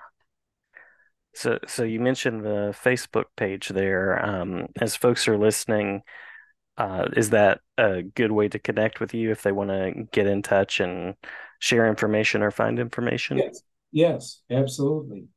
So, 1.34 1.60
so 1.68 1.84
you 1.84 2.00
mentioned 2.00 2.44
the 2.44 2.76
Facebook 2.84 3.26
page 3.38 3.70
there. 3.70 4.24
Um, 4.24 4.68
as 4.80 4.96
folks 4.96 5.28
are 5.28 5.38
listening, 5.38 6.02
uh, 6.78 7.10
is 7.16 7.32
that 7.32 7.62
a 7.78 8.02
good 8.02 8.32
way 8.32 8.48
to 8.50 8.60
connect 8.60 9.00
with 9.00 9.14
you 9.14 9.32
if 9.32 9.44
they 9.44 9.52
want 9.52 9.70
to 9.70 10.08
get 10.12 10.28
in 10.28 10.42
touch 10.42 10.80
and 10.80 11.16
share 11.60 11.88
information 11.88 12.42
or 12.42 12.52
find 12.52 12.80
information? 12.80 13.38
Yes, 13.38 13.62
yes, 13.92 14.42
absolutely. 14.50 15.28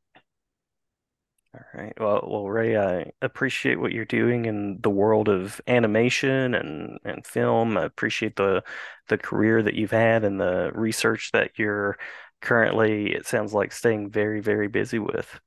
All 1.54 1.60
right. 1.80 1.92
Well, 2.00 2.26
well, 2.26 2.48
Ray, 2.48 2.76
I 2.76 3.12
appreciate 3.22 3.78
what 3.78 3.92
you're 3.92 4.04
doing 4.04 4.46
in 4.46 4.80
the 4.80 4.90
world 4.90 5.28
of 5.28 5.60
animation 5.68 6.52
and, 6.54 6.98
and 7.04 7.24
film. 7.24 7.76
I 7.76 7.84
appreciate 7.84 8.34
the 8.34 8.64
the 9.08 9.18
career 9.18 9.62
that 9.62 9.74
you've 9.74 9.92
had 9.92 10.24
and 10.24 10.40
the 10.40 10.72
research 10.74 11.30
that 11.32 11.52
you're 11.56 11.96
currently, 12.40 13.12
it 13.12 13.26
sounds 13.26 13.54
like, 13.54 13.70
staying 13.70 14.10
very, 14.10 14.40
very 14.40 14.66
busy 14.66 14.98
with. 14.98 15.38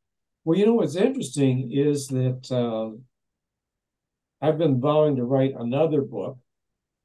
Well, 0.45 0.57
you 0.57 0.65
know 0.65 0.75
what's 0.75 0.95
interesting 0.95 1.71
is 1.73 2.07
that 2.07 2.51
uh, 2.51 2.95
I've 4.41 4.57
been 4.57 4.79
vowing 4.79 5.15
to 5.15 5.23
write 5.23 5.53
another 5.57 6.01
book, 6.01 6.37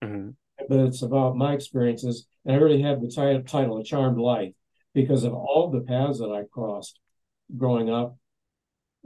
mm-hmm. 0.03 0.31
but 0.69 0.81
it's 0.81 1.03
about 1.03 1.37
my 1.37 1.55
experiences, 1.55 2.27
and 2.45 2.55
I 2.55 2.59
already 2.59 2.83
have 2.83 3.01
the 3.01 3.09
title, 3.09 3.43
title 3.43 3.79
"A 3.79 3.85
Charmed 3.85 4.19
Life" 4.19 4.53
because 4.95 5.25
of 5.25 5.33
all 5.33 5.71
the 5.71 5.81
paths 5.81 6.19
that 6.19 6.31
I 6.31 6.45
crossed 6.53 6.99
growing 7.57 7.91
up 7.91 8.17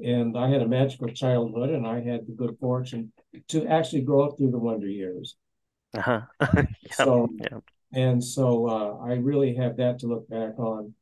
and 0.02 0.36
I 0.36 0.48
had 0.50 0.62
a 0.62 0.68
magical 0.68 1.08
childhood, 1.08 1.70
and 1.70 1.86
I 1.86 2.00
had 2.00 2.26
the 2.26 2.32
good 2.32 2.56
fortune 2.60 3.12
to 3.48 3.66
actually 3.66 4.02
grow 4.02 4.22
up 4.22 4.36
through 4.36 4.50
the 4.50 4.58
wonder 4.58 4.86
years. 4.86 5.36
Uh-huh. 5.96 6.20
yep, 6.54 6.68
so, 6.92 7.28
yep. 7.40 7.62
and 7.92 8.22
so 8.22 8.68
uh, 8.68 9.04
I 9.04 9.14
really 9.14 9.54
have 9.54 9.76
that 9.78 10.00
to 10.00 10.06
look 10.06 10.28
back 10.28 10.58
on, 10.58 10.92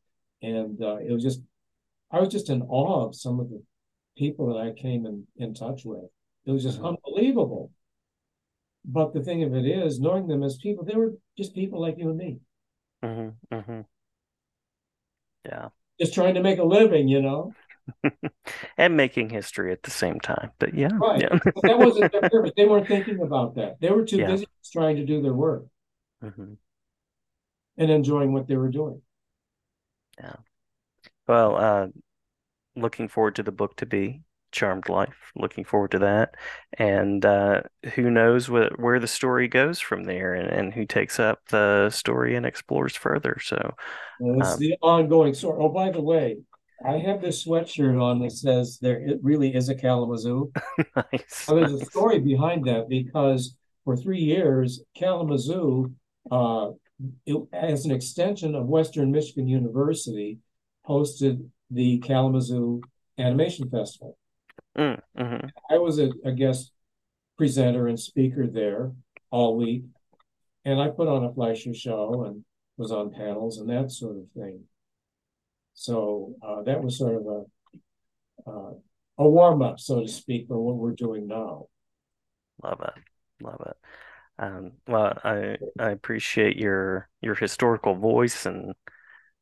and 0.42 0.80
uh, 0.80 0.96
it 0.96 1.12
was 1.12 1.22
just, 1.22 1.40
I 2.10 2.20
was 2.20 2.28
just 2.28 2.50
in 2.50 2.62
awe 2.62 3.06
of 3.06 3.16
some 3.16 3.40
of 3.40 3.50
the 3.50 3.62
people 4.16 4.52
that 4.52 4.60
I 4.60 4.72
came 4.72 5.06
in 5.06 5.26
in 5.37 5.54
touch 5.54 5.84
with. 5.84 6.04
It 6.46 6.52
was 6.52 6.62
just 6.62 6.78
mm-hmm. 6.78 6.96
unbelievable. 7.07 7.70
But 8.85 9.14
the 9.14 9.22
thing 9.22 9.42
of 9.42 9.54
it 9.54 9.66
is, 9.66 9.98
knowing 9.98 10.26
them 10.26 10.42
as 10.42 10.59
people, 10.59 10.85
they 10.85 10.94
were 10.94 11.14
just 11.38 11.54
people 11.54 11.80
like 11.80 11.96
you 11.96 12.11
and 12.11 12.18
me. 12.18 12.40
Mm-hmm. 13.02 13.54
Mm-hmm. 13.54 13.80
Yeah. 15.46 15.68
Just 15.98 16.14
trying 16.14 16.35
to 16.35 16.42
make 16.42 16.59
a 16.59 16.64
living, 16.64 17.09
you 17.09 17.22
know. 17.22 17.54
and 18.78 18.96
making 18.96 19.30
history 19.30 19.72
at 19.72 19.83
the 19.83 19.90
same 19.90 20.20
time. 20.20 20.50
But 20.59 20.74
yeah, 20.74 20.88
right. 20.92 21.20
yeah. 21.20 21.38
that 21.62 21.78
wasn't 21.78 22.12
their 22.12 22.28
purpose. 22.28 22.52
They 22.57 22.66
weren't 22.66 22.88
thinking 22.88 23.20
about 23.20 23.54
that. 23.57 23.80
They 23.80 23.90
were 23.90 24.04
too 24.04 24.18
yeah. 24.18 24.26
busy 24.26 24.46
trying 24.72 24.96
to 24.96 25.04
do 25.04 25.22
their 25.22 25.35
work 25.35 25.66
mm-hmm. 26.22 26.54
and 27.76 27.90
enjoying 27.90 28.33
what 28.33 28.48
they 28.48 28.57
were 28.57 28.70
doing. 28.70 29.02
Yeah. 30.18 30.37
Well, 31.26 31.57
uh, 31.57 31.87
looking 32.76 33.09
forward 33.09 33.37
to 33.37 33.42
the 33.42 33.52
book 33.52 33.76
to 33.76 33.87
be 33.87 34.22
charmed 34.54 34.88
life 34.88 35.32
looking 35.36 35.64
forward 35.64 35.90
to 35.90 35.98
that. 35.98 36.36
And 36.78 37.24
uh, 37.24 37.62
who 37.94 38.10
knows 38.10 38.48
what, 38.48 38.80
where 38.80 38.98
the 38.98 39.06
story 39.06 39.48
goes 39.48 39.80
from 39.80 40.04
there 40.04 40.34
and, 40.34 40.48
and 40.48 40.72
who 40.72 40.86
takes 40.86 41.20
up 41.20 41.46
the 41.48 41.90
story 41.90 42.36
and 42.36 42.46
explores 42.46 42.96
further. 42.96 43.38
So 43.42 43.74
well, 44.20 44.40
it's 44.40 44.54
um, 44.54 44.58
the 44.60 44.76
ongoing 44.80 45.34
story 45.34 45.58
oh 45.60 45.68
by 45.68 45.90
the 45.90 46.00
way 46.00 46.36
i 46.86 46.98
have 46.98 47.20
this 47.20 47.44
sweatshirt 47.44 48.00
on 48.00 48.20
that 48.20 48.32
says 48.32 48.78
there 48.80 49.00
it 49.00 49.18
really 49.22 49.54
is 49.54 49.68
a 49.68 49.74
kalamazoo. 49.74 50.52
Nice. 50.96 51.46
There's 51.46 51.72
a 51.72 51.84
story 51.90 52.20
behind 52.20 52.64
that 52.66 52.88
because 52.88 53.56
for 53.84 53.96
three 53.96 54.20
years 54.20 54.82
kalamazoo 54.96 55.92
uh, 56.30 56.70
it, 57.26 57.36
as 57.52 57.84
an 57.84 57.90
extension 57.90 58.54
of 58.54 58.66
western 58.66 59.10
michigan 59.10 59.48
university 59.48 60.38
hosted 60.86 61.48
the 61.70 61.98
kalamazoo 61.98 62.80
animation 63.18 63.68
festival 63.68 64.16
Mm, 64.76 65.00
hmm 65.16 65.46
I 65.70 65.78
was 65.78 65.98
a, 65.98 66.10
a 66.24 66.32
guest 66.32 66.72
presenter 67.37 67.87
and 67.87 67.98
speaker 67.98 68.46
there 68.46 68.92
all 69.30 69.56
week, 69.56 69.84
and 70.64 70.80
I 70.80 70.88
put 70.88 71.08
on 71.08 71.24
a 71.24 71.32
Fleischer 71.32 71.74
show 71.74 72.24
and 72.24 72.44
was 72.76 72.90
on 72.90 73.12
panels 73.12 73.58
and 73.58 73.68
that 73.70 73.90
sort 73.90 74.16
of 74.16 74.24
thing. 74.37 74.64
So 75.74 76.34
uh, 76.42 76.62
that 76.62 76.82
was 76.82 76.98
sort 76.98 77.16
of 77.16 77.26
a 77.26 77.44
uh, 78.50 78.72
a 79.18 79.28
warm 79.28 79.62
up, 79.62 79.78
so 79.78 80.00
to 80.00 80.08
speak, 80.08 80.48
for 80.48 80.58
what 80.58 80.76
we're 80.76 80.92
doing 80.92 81.26
now. 81.26 81.66
Love 82.62 82.80
it, 82.80 83.44
love 83.44 83.62
it. 83.66 83.76
Um, 84.38 84.72
well, 84.88 85.18
I 85.24 85.56
I 85.78 85.90
appreciate 85.90 86.56
your 86.56 87.08
your 87.20 87.34
historical 87.34 87.94
voice 87.94 88.46
and 88.46 88.74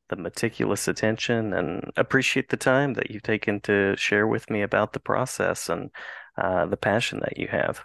the 0.09 0.17
meticulous 0.17 0.89
attention 0.89 1.53
and 1.53 1.91
appreciate 1.97 2.49
the 2.49 2.57
time 2.57 2.95
that 2.95 3.11
you've 3.11 3.23
taken 3.23 3.61
to 3.61 3.97
share 3.97 4.27
with 4.27 4.51
me 4.51 4.63
about 4.63 4.93
the 4.93 5.01
process 5.01 5.69
and 5.69 5.91
uh, 6.37 6.67
the 6.67 6.77
passion 6.77 7.21
that 7.21 7.39
you 7.39 7.49
have. 7.49 7.83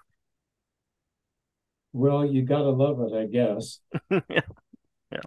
Well, 1.93 2.25
you 2.25 2.43
got 2.43 2.60
to 2.60 2.69
love 2.69 2.99
it, 3.01 3.15
I 3.15 3.25
guess. 3.25 3.80
yeah. 4.30 4.41
Yeah. 5.12 5.21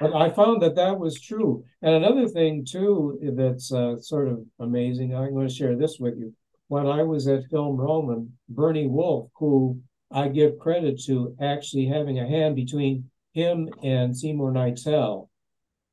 But 0.00 0.14
I 0.14 0.30
found 0.30 0.62
that 0.62 0.74
that 0.74 0.98
was 0.98 1.20
true. 1.20 1.64
And 1.82 1.94
another 1.94 2.28
thing, 2.28 2.64
too, 2.64 3.18
that's 3.36 3.72
uh, 3.72 3.98
sort 3.98 4.28
of 4.28 4.44
amazing, 4.58 5.14
I'm 5.14 5.32
going 5.32 5.48
to 5.48 5.54
share 5.54 5.76
this 5.76 5.98
with 5.98 6.18
you. 6.18 6.34
When 6.68 6.86
I 6.86 7.02
was 7.02 7.28
at 7.28 7.48
Film 7.50 7.76
Roman, 7.76 8.36
Bernie 8.48 8.88
Wolf, 8.88 9.30
who 9.36 9.80
I 10.10 10.28
give 10.28 10.58
credit 10.58 11.00
to 11.04 11.36
actually 11.40 11.86
having 11.86 12.18
a 12.18 12.28
hand 12.28 12.56
between 12.56 13.10
him 13.32 13.68
and 13.82 14.16
Seymour 14.16 14.52
Kneitel 14.52 15.28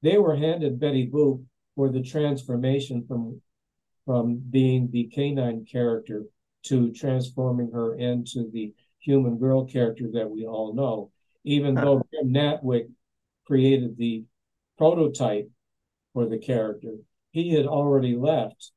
they 0.01 0.17
were 0.17 0.35
handed 0.35 0.79
Betty 0.79 1.09
Boop 1.09 1.43
for 1.75 1.89
the 1.89 2.01
transformation 2.01 3.05
from 3.07 3.41
from 4.05 4.41
being 4.49 4.89
the 4.91 5.05
canine 5.13 5.65
character 5.65 6.23
to 6.63 6.91
transforming 6.91 7.71
her 7.71 7.95
into 7.95 8.49
the 8.51 8.73
human 8.99 9.37
girl 9.37 9.65
character 9.65 10.05
that 10.13 10.29
we 10.29 10.45
all 10.45 10.73
know. 10.73 11.11
Even 11.43 11.75
huh. 11.75 11.85
though 11.85 12.07
Grim 12.09 12.33
Natwick 12.33 12.89
created 13.45 13.97
the 13.97 14.23
prototype 14.77 15.49
for 16.13 16.27
the 16.27 16.37
character, 16.37 16.95
he 17.31 17.53
had 17.53 17.65
already 17.65 18.15
left. 18.15 18.71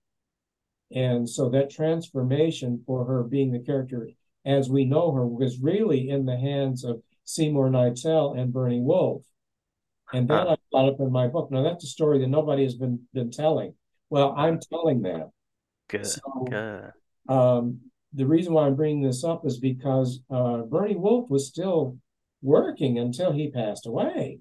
And 0.94 1.28
so 1.28 1.48
that 1.50 1.70
transformation 1.70 2.82
for 2.86 3.04
her 3.06 3.22
being 3.22 3.50
the 3.50 3.58
character 3.58 4.08
as 4.44 4.68
we 4.68 4.84
know 4.84 5.12
her 5.12 5.26
was 5.26 5.58
really 5.58 6.10
in 6.10 6.26
the 6.26 6.36
hands 6.36 6.84
of 6.84 7.02
Seymour 7.24 7.70
Kneitel 7.70 8.38
and 8.38 8.52
Bernie 8.52 8.80
Wolf. 8.80 9.24
And 10.12 10.28
then 10.28 10.46
I 10.48 10.56
brought 10.74 10.92
up 10.92 11.00
in 11.00 11.12
my 11.12 11.28
book. 11.28 11.50
Now 11.50 11.62
that's 11.62 11.84
a 11.84 11.88
story 11.88 12.18
that 12.18 12.28
nobody 12.28 12.64
has 12.64 12.74
been 12.74 13.00
been 13.12 13.30
telling. 13.30 13.74
Well, 14.10 14.34
I'm 14.36 14.58
telling 14.60 15.02
that. 15.02 15.30
Good. 15.88 16.06
So, 16.06 16.20
Good. 16.50 16.92
Um, 17.28 17.80
the 18.12 18.26
reason 18.26 18.52
why 18.52 18.66
I'm 18.66 18.74
bringing 18.74 19.02
this 19.02 19.24
up 19.24 19.46
is 19.46 19.58
because 19.58 20.20
uh, 20.30 20.58
Bernie 20.62 20.96
Wolf 20.96 21.30
was 21.30 21.48
still 21.48 21.98
working 22.42 22.98
until 22.98 23.32
he 23.32 23.50
passed 23.50 23.86
away. 23.86 24.40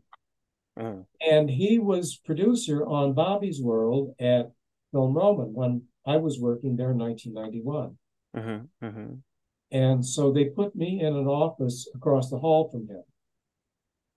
Mm. 0.77 1.05
And 1.21 1.49
he 1.49 1.79
was 1.79 2.19
producer 2.25 2.85
on 2.85 3.13
Bobby's 3.13 3.61
World 3.61 4.15
at 4.19 4.51
Film 4.91 5.15
Roman 5.15 5.53
when 5.53 5.83
I 6.05 6.17
was 6.17 6.39
working 6.39 6.75
there 6.75 6.91
in 6.91 6.97
1991. 6.97 7.97
Mm-hmm, 8.35 8.85
mm-hmm. 8.85 9.13
And 9.71 10.05
so 10.05 10.31
they 10.31 10.45
put 10.45 10.75
me 10.75 10.99
in 11.01 11.15
an 11.15 11.27
office 11.27 11.87
across 11.95 12.29
the 12.29 12.39
hall 12.39 12.69
from 12.69 12.87
him 12.87 13.03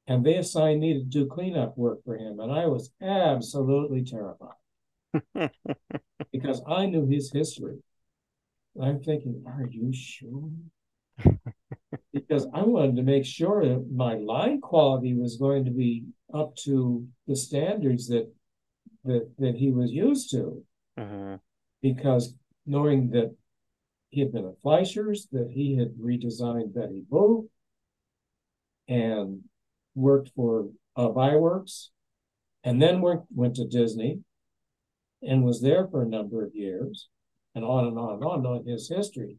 and 0.07 0.25
they 0.25 0.37
assigned 0.37 0.81
me 0.81 0.95
to 0.95 1.03
do 1.03 1.27
cleanup 1.27 1.77
work 1.77 2.05
for 2.05 2.17
him. 2.17 2.41
And 2.41 2.53
I 2.53 2.67
was 2.67 2.91
absolutely 3.03 4.05
terrified 4.05 4.55
because 6.33 6.63
I 6.67 6.87
knew 6.87 7.07
his 7.07 7.33
history. 7.33 7.79
I'm 8.81 9.01
thinking, 9.01 9.43
are 9.47 9.67
you 9.69 9.93
sure? 9.93 10.51
because 12.13 12.47
I 12.53 12.63
wanted 12.63 12.97
to 12.97 13.03
make 13.03 13.25
sure 13.25 13.67
that 13.67 13.91
my 13.91 14.15
line 14.15 14.61
quality 14.61 15.15
was 15.15 15.37
going 15.37 15.65
to 15.65 15.71
be 15.71 16.05
up 16.33 16.55
to 16.65 17.07
the 17.27 17.37
standards 17.37 18.09
that 18.09 18.31
that 19.05 19.31
that 19.39 19.55
he 19.55 19.71
was 19.71 19.91
used 19.91 20.31
to. 20.33 20.63
Uh-huh. 20.99 21.39
Because 21.83 22.35
knowing 22.67 23.11
that 23.11 23.35
he 24.11 24.21
had 24.21 24.33
been 24.33 24.47
at 24.47 24.61
Fleischer's, 24.63 25.29
that 25.33 25.51
he 25.51 25.77
had 25.77 25.95
redesigned 25.95 26.75
Betty 26.75 27.05
Boop, 27.11 27.49
and 28.89 29.43
worked 29.97 30.31
for 30.37 30.69
uh, 30.97 31.09
Iwerks, 31.09 31.89
and 32.63 32.81
then 32.81 33.01
worked, 33.01 33.27
went 33.35 33.57
to 33.57 33.67
Disney 33.67 34.21
and 35.23 35.45
was 35.45 35.61
there 35.61 35.89
for 35.89 36.03
a 36.03 36.09
number 36.09 36.45
of 36.45 36.55
years 36.55 37.09
and 37.55 37.65
on 37.65 37.87
and 37.87 37.99
on 37.99 38.15
and 38.15 38.25
on, 38.25 38.43
knowing 38.43 38.67
his 38.67 38.89
history. 38.89 39.37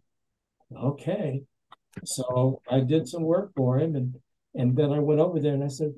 Okay. 0.75 1.43
So 2.03 2.61
I 2.69 2.81
did 2.81 3.07
some 3.07 3.23
work 3.23 3.51
for 3.55 3.79
him 3.79 3.95
and 3.95 4.15
and 4.55 4.75
then 4.75 4.91
I 4.91 4.99
went 4.99 5.19
over 5.19 5.39
there 5.39 5.53
and 5.53 5.63
I 5.63 5.67
said, 5.67 5.93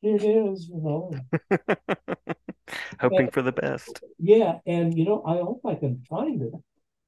here 0.00 0.16
it 0.16 0.22
is, 0.22 0.68
you 0.68 0.80
know. 0.80 1.12
Hoping 3.00 3.30
for 3.30 3.42
the 3.42 3.52
best. 3.52 4.00
Yeah, 4.18 4.58
and 4.66 4.96
you 4.96 5.04
know, 5.04 5.22
I 5.26 5.36
hope 5.36 5.62
I 5.66 5.74
can 5.74 6.04
find 6.08 6.40
it. 6.42 6.52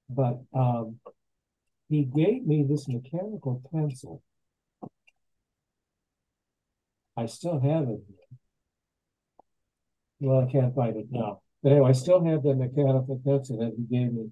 But 0.08 0.40
um, 0.52 0.98
he 1.88 2.02
gave 2.02 2.44
me 2.46 2.64
this 2.68 2.88
mechanical 2.88 3.62
pencil 3.72 4.22
I 7.16 7.26
still 7.26 7.60
have 7.60 7.88
it. 7.88 8.00
Well, 10.20 10.46
I 10.46 10.50
can't 10.50 10.74
find 10.74 10.96
it 10.96 11.06
now. 11.10 11.40
But 11.62 11.72
anyway, 11.72 11.90
I 11.90 11.92
still 11.92 12.24
have 12.24 12.42
the 12.42 12.54
mechanical 12.54 13.20
pencil 13.24 13.58
that 13.58 13.72
he 13.76 13.82
gave 13.82 14.12
me. 14.12 14.30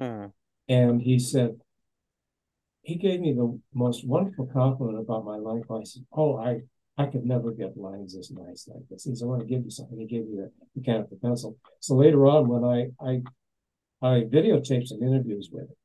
Mm. 0.00 0.32
And 0.68 1.02
he 1.02 1.18
said, 1.18 1.56
he 2.82 2.96
gave 2.96 3.20
me 3.20 3.32
the 3.32 3.58
most 3.74 4.06
wonderful 4.06 4.46
compliment 4.46 4.98
about 4.98 5.24
my 5.24 5.36
life. 5.36 5.64
I 5.70 5.84
said, 5.84 6.04
Oh, 6.12 6.36
I, 6.36 6.62
I 6.98 7.06
could 7.06 7.24
never 7.24 7.52
get 7.52 7.76
lines 7.76 8.16
as 8.16 8.30
nice 8.30 8.68
like 8.68 8.82
this. 8.90 9.04
He 9.04 9.14
said, 9.14 9.24
I 9.24 9.28
want 9.28 9.40
to 9.40 9.46
give 9.46 9.64
you 9.64 9.70
something. 9.70 9.98
He 9.98 10.06
gave 10.06 10.26
me 10.26 10.36
the 10.36 10.50
mechanical 10.74 11.18
pencil. 11.22 11.56
So 11.80 11.94
later 11.94 12.26
on, 12.26 12.48
when 12.48 12.64
I 12.64 12.88
I 13.00 13.22
I 14.02 14.22
videotaped 14.22 14.88
some 14.88 15.02
interviews 15.02 15.48
with 15.52 15.62
him. 15.62 15.76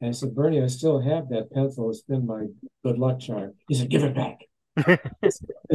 And 0.00 0.08
I 0.08 0.12
said, 0.12 0.34
Bernie, 0.34 0.62
I 0.62 0.66
still 0.66 1.00
have 1.00 1.28
that 1.28 1.52
pencil. 1.52 1.90
It's 1.90 2.02
been 2.02 2.26
my 2.26 2.46
good 2.82 2.98
luck 2.98 3.20
charm. 3.20 3.54
He 3.68 3.74
said, 3.74 3.90
Give 3.90 4.04
it 4.04 4.14
back. 4.14 4.38
I 4.76 4.88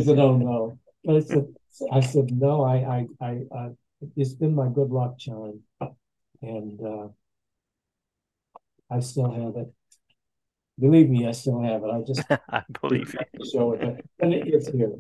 said, 0.02 0.20
"Oh 0.20 0.38
no." 0.38 0.80
I 1.10 1.20
said, 1.20 1.54
"I 1.92 2.00
said 2.00 2.32
no. 2.32 2.64
I, 2.64 2.76
I, 2.76 3.26
I, 3.26 3.42
uh, 3.56 3.70
it's 4.16 4.34
been 4.34 4.56
my 4.56 4.70
good 4.70 4.90
luck 4.90 5.18
charm, 5.18 5.62
and 6.42 6.80
uh, 6.82 7.08
I 8.90 9.00
still 9.00 9.32
have 9.32 9.56
it. 9.56 9.74
Believe 10.80 11.10
me, 11.10 11.28
I 11.28 11.32
still 11.32 11.62
have 11.62 11.84
it. 11.84 11.90
I 11.92 12.02
just 12.02 12.24
I 12.50 12.64
believe 12.82 13.14
you. 13.14 13.46
Show 13.52 13.74
it, 13.74 14.06
and 14.20 14.34
it, 14.34 14.48
it's 14.48 14.68
here. 14.68 14.94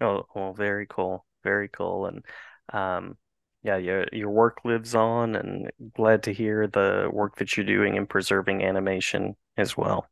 Oh, 0.00 0.24
well, 0.34 0.54
very 0.54 0.86
cool, 0.86 1.26
very 1.44 1.68
cool, 1.68 2.06
and 2.06 2.24
um, 2.72 3.18
yeah, 3.62 3.76
your 3.76 4.06
your 4.12 4.30
work 4.30 4.60
lives 4.64 4.94
on, 4.94 5.36
and 5.36 5.70
glad 5.94 6.22
to 6.24 6.32
hear 6.32 6.66
the 6.66 7.10
work 7.12 7.36
that 7.36 7.56
you're 7.56 7.66
doing 7.66 7.96
in 7.96 8.06
preserving 8.06 8.62
animation 8.62 9.36
as 9.56 9.76
well. 9.76 10.08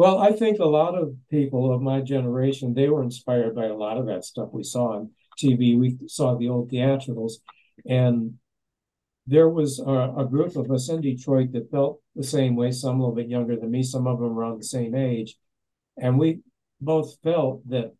Well, 0.00 0.16
I 0.16 0.32
think 0.32 0.60
a 0.60 0.64
lot 0.64 0.94
of 0.94 1.14
people 1.30 1.74
of 1.74 1.82
my 1.82 2.00
generation, 2.00 2.72
they 2.72 2.88
were 2.88 3.02
inspired 3.02 3.54
by 3.54 3.66
a 3.66 3.74
lot 3.74 3.98
of 3.98 4.06
that 4.06 4.24
stuff 4.24 4.48
we 4.50 4.62
saw 4.62 4.94
on 4.94 5.10
TV. 5.38 5.78
We 5.78 5.98
saw 6.06 6.38
the 6.38 6.48
old 6.48 6.70
theatricals, 6.70 7.40
and 7.84 8.38
there 9.26 9.50
was 9.50 9.78
a, 9.78 10.14
a, 10.16 10.24
group 10.24 10.56
of 10.56 10.70
us 10.70 10.88
in 10.88 11.02
Detroit 11.02 11.52
that 11.52 11.70
felt 11.70 12.00
the 12.16 12.24
same 12.24 12.56
way, 12.56 12.72
some 12.72 12.96
a 12.96 12.98
little 13.00 13.14
bit 13.14 13.28
younger 13.28 13.56
than 13.56 13.70
me, 13.70 13.82
some 13.82 14.06
of 14.06 14.18
them 14.20 14.38
around 14.38 14.58
the 14.58 14.64
same 14.64 14.94
age. 14.94 15.36
And 15.98 16.18
we 16.18 16.40
both 16.80 17.20
felt 17.22 17.68
that 17.68 17.92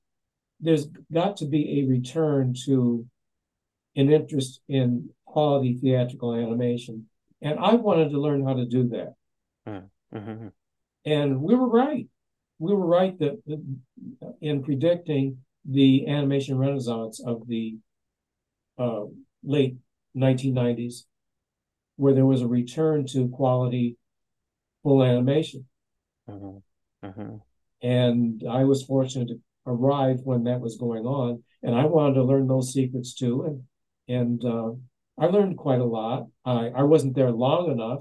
there's 0.58 0.86
got 1.12 1.36
to 1.36 1.44
be 1.44 1.80
a 1.80 1.86
return 1.86 2.54
to 2.64 3.06
an 3.94 4.10
interest 4.10 4.62
in 4.70 5.10
quality 5.26 5.76
theatrical 5.76 6.34
animation. 6.34 7.08
And 7.42 7.58
I 7.58 7.74
wanted 7.74 8.08
to 8.12 8.18
learn 8.18 8.46
how 8.46 8.54
to 8.54 8.64
do 8.64 8.88
that. 8.88 9.12
Mm-hmm. 10.14 10.48
And 11.04 11.40
we 11.40 11.54
were 11.54 11.68
right. 11.68 12.06
We 12.58 12.74
were 12.74 12.86
right 12.86 13.18
that 13.18 13.40
in 14.40 14.62
predicting 14.62 15.38
the 15.64 16.06
animation 16.08 16.58
renaissance 16.58 17.20
of 17.24 17.46
the 17.46 17.78
uh, 18.78 19.04
late 19.42 19.76
1990s, 20.16 21.04
where 21.96 22.14
there 22.14 22.26
was 22.26 22.42
a 22.42 22.48
return 22.48 23.06
to 23.06 23.28
quality 23.28 23.96
full 24.82 25.02
animation. 25.02 25.66
Mm-hmm. 26.28 27.06
Mm-hmm. 27.06 27.36
And 27.82 28.42
I 28.48 28.64
was 28.64 28.84
fortunate 28.84 29.28
to 29.28 29.40
arrive 29.66 30.20
when 30.24 30.44
that 30.44 30.60
was 30.60 30.76
going 30.76 31.04
on, 31.04 31.42
and 31.62 31.74
I 31.74 31.86
wanted 31.86 32.14
to 32.14 32.24
learn 32.24 32.46
those 32.46 32.72
secrets 32.72 33.14
too. 33.14 33.44
And 33.44 33.64
and 34.10 34.44
uh, 34.44 34.72
I 35.18 35.26
learned 35.26 35.56
quite 35.56 35.80
a 35.80 35.84
lot. 35.84 36.26
I, 36.44 36.70
I 36.74 36.82
wasn't 36.82 37.14
there 37.14 37.30
long 37.30 37.70
enough, 37.70 38.00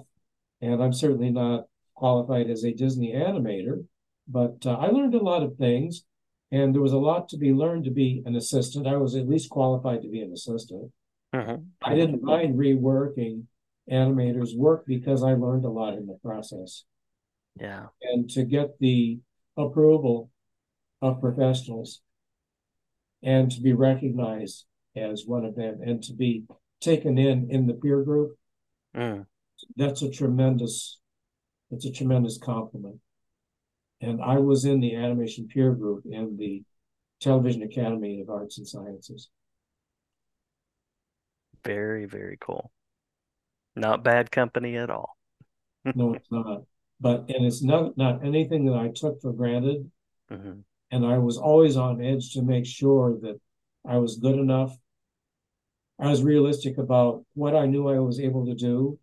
and 0.60 0.82
I'm 0.82 0.94
certainly 0.94 1.30
not 1.30 1.66
qualified 2.00 2.50
as 2.50 2.64
a 2.64 2.74
Disney 2.74 3.14
animator, 3.14 3.86
but 4.28 4.66
uh, 4.66 4.76
I 4.76 4.88
learned 4.88 5.16
a 5.16 5.24
lot 5.24 5.44
of 5.44 5.58
things, 5.58 6.06
and 6.50 6.74
there 6.74 6.82
was 6.82 6.94
a 6.94 6.98
lot 6.98 7.28
to 7.30 7.38
be 7.38 7.52
learned 7.52 7.84
to 7.84 7.92
be 7.92 8.24
an 8.26 8.36
assistant. 8.36 8.88
I 8.88 8.96
was 8.96 9.16
at 9.16 9.28
least 9.28 9.50
qualified 9.50 10.02
to 10.04 10.08
be 10.10 10.22
an 10.22 10.32
assistant. 10.32 10.92
Uh-huh. 11.34 11.58
I 11.84 11.96
didn't 11.96 12.24
mind 12.24 12.58
reworking 12.58 13.44
animators' 13.92 14.58
work 14.58 14.86
because 14.88 15.24
I 15.24 15.34
learned 15.34 15.66
a 15.66 15.70
lot 15.70 15.96
in 15.96 16.08
the 16.08 16.18
process. 16.24 16.86
Yeah. 17.60 17.88
And 18.02 18.30
to 18.32 18.44
get 18.44 18.80
the 18.80 19.20
approval 19.58 20.32
of 21.02 21.20
professionals 21.20 22.02
and 23.22 23.52
to 23.52 23.62
be 23.62 23.74
recognized 23.74 24.66
as 24.96 25.26
one 25.26 25.44
of 25.44 25.56
them 25.56 25.80
and 25.84 26.02
to 26.04 26.14
be 26.14 26.46
taken 26.82 27.18
in 27.18 27.50
in 27.52 27.68
the 27.68 27.74
peer 27.74 28.02
group 28.04 28.38
mm. 28.96 29.26
that's 29.76 30.02
a 30.02 30.10
tremendous 30.10 31.00
it's 31.72 31.86
a 31.86 31.92
tremendous 31.92 32.38
compliment. 32.38 33.00
And 34.02 34.22
i 34.22 34.38
was 34.38 34.66
in 34.66 34.80
the 34.80 34.96
animation 34.96 35.48
peer 35.48 35.74
group 35.74 36.04
in 36.10 36.38
the 36.38 36.64
television 37.20 37.64
academy 37.64 38.22
of 38.22 38.30
arts 38.30 38.58
and 38.58 38.68
sciences. 38.68 39.30
Very 41.66 42.06
very 42.06 42.38
cool. 42.40 42.72
Not 43.76 44.04
bad 44.04 44.32
company 44.32 44.78
at 44.78 44.90
all. 44.90 45.18
No 45.96 46.14
it's 46.14 46.32
not. 46.32 46.64
But 47.00 47.30
and 47.30 47.46
it's 47.46 47.64
not 47.64 47.98
not 47.98 48.26
anything 48.26 48.66
that 48.66 48.76
i 48.76 48.90
took 48.90 49.22
for 49.22 49.34
granted. 49.34 49.90
Mm-hmm. 50.32 50.60
and 50.92 51.06
i 51.06 51.18
was 51.18 51.38
always 51.40 51.76
on 51.76 52.04
edge 52.04 52.34
to 52.34 52.44
make 52.44 52.66
sure 52.68 53.18
that 53.24 53.40
i 53.88 53.98
was 53.98 54.18
good 54.18 54.38
enough. 54.38 54.78
I 56.00 56.08
was 56.10 56.24
realistic 56.24 56.78
about 56.78 57.26
what 57.34 57.56
I 57.56 57.66
knew 57.66 57.90
I 57.90 58.00
was 58.00 58.20
able 58.22 58.46
to 58.46 58.56
do. 58.56 58.98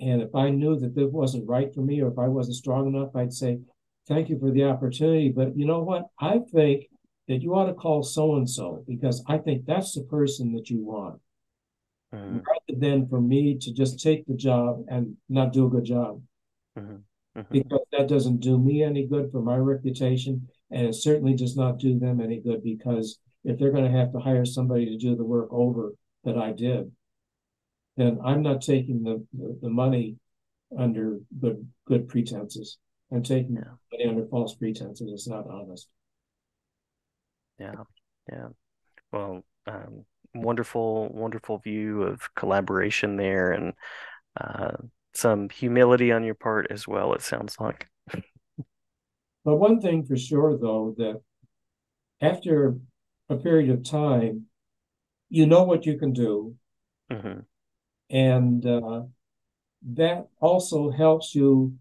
And 0.00 0.22
if 0.22 0.34
I 0.34 0.50
knew 0.50 0.78
that 0.78 0.94
this 0.94 1.10
wasn't 1.10 1.48
right 1.48 1.72
for 1.74 1.82
me 1.82 2.00
or 2.00 2.08
if 2.08 2.18
I 2.18 2.28
wasn't 2.28 2.56
strong 2.56 2.86
enough, 2.86 3.14
I'd 3.14 3.32
say, 3.32 3.60
thank 4.08 4.28
you 4.28 4.38
for 4.38 4.50
the 4.50 4.64
opportunity. 4.64 5.28
But 5.28 5.56
you 5.56 5.66
know 5.66 5.82
what? 5.82 6.04
I 6.18 6.40
think 6.52 6.86
that 7.28 7.42
you 7.42 7.54
ought 7.54 7.66
to 7.66 7.74
call 7.74 8.02
so 8.02 8.36
and 8.36 8.48
so 8.48 8.82
because 8.88 9.22
I 9.28 9.38
think 9.38 9.66
that's 9.66 9.94
the 9.94 10.02
person 10.02 10.52
that 10.54 10.70
you 10.70 10.84
want. 10.84 11.20
Mm-hmm. 12.14 12.38
Rather 12.38 12.80
than 12.80 13.08
for 13.08 13.20
me 13.20 13.56
to 13.58 13.72
just 13.72 14.02
take 14.02 14.26
the 14.26 14.34
job 14.34 14.84
and 14.88 15.16
not 15.28 15.52
do 15.52 15.66
a 15.66 15.70
good 15.70 15.84
job. 15.84 16.20
Mm-hmm. 16.78 16.96
Mm-hmm. 17.38 17.52
Because 17.52 17.86
that 17.92 18.08
doesn't 18.08 18.40
do 18.40 18.58
me 18.58 18.82
any 18.82 19.06
good 19.06 19.30
for 19.30 19.42
my 19.42 19.56
reputation. 19.56 20.48
And 20.70 20.88
it 20.88 20.94
certainly 20.94 21.34
does 21.34 21.56
not 21.56 21.78
do 21.78 21.98
them 21.98 22.20
any 22.20 22.40
good 22.40 22.64
because 22.64 23.20
if 23.44 23.58
they're 23.58 23.70
going 23.70 23.90
to 23.90 23.98
have 23.98 24.12
to 24.12 24.18
hire 24.18 24.44
somebody 24.44 24.86
to 24.86 24.96
do 24.96 25.14
the 25.14 25.24
work 25.24 25.48
over 25.52 25.92
that 26.24 26.36
I 26.36 26.52
did, 26.52 26.90
then 28.00 28.18
I'm 28.24 28.42
not 28.42 28.62
taking 28.62 29.02
the, 29.02 29.24
the, 29.32 29.58
the 29.62 29.68
money 29.68 30.16
under 30.76 31.18
good 31.38 31.66
good 31.86 32.08
pretenses. 32.08 32.78
I'm 33.12 33.22
taking 33.22 33.56
yeah. 33.56 33.74
money 33.92 34.08
under 34.08 34.26
false 34.26 34.54
pretenses. 34.54 35.10
It's 35.12 35.28
not 35.28 35.46
honest. 35.48 35.88
Yeah, 37.58 37.74
yeah. 38.32 38.48
Well, 39.12 39.44
um, 39.66 40.04
wonderful, 40.34 41.08
wonderful 41.12 41.58
view 41.58 42.02
of 42.04 42.34
collaboration 42.34 43.16
there, 43.16 43.50
and 43.52 43.72
uh, 44.40 44.76
some 45.12 45.48
humility 45.50 46.12
on 46.12 46.24
your 46.24 46.36
part 46.36 46.68
as 46.70 46.88
well. 46.88 47.12
It 47.12 47.22
sounds 47.22 47.56
like. 47.60 47.88
but 49.44 49.56
one 49.56 49.80
thing 49.80 50.04
for 50.04 50.16
sure, 50.16 50.56
though, 50.56 50.94
that 50.96 51.20
after 52.22 52.76
a 53.28 53.36
period 53.36 53.70
of 53.70 53.84
time, 53.84 54.46
you 55.28 55.46
know 55.46 55.64
what 55.64 55.84
you 55.86 55.98
can 55.98 56.12
do. 56.12 56.54
Mm-hmm. 57.10 57.40
And 58.10 58.64
uh, 58.66 59.02
that 59.94 60.26
also 60.40 60.90
helps 60.90 61.34
you 61.34 61.74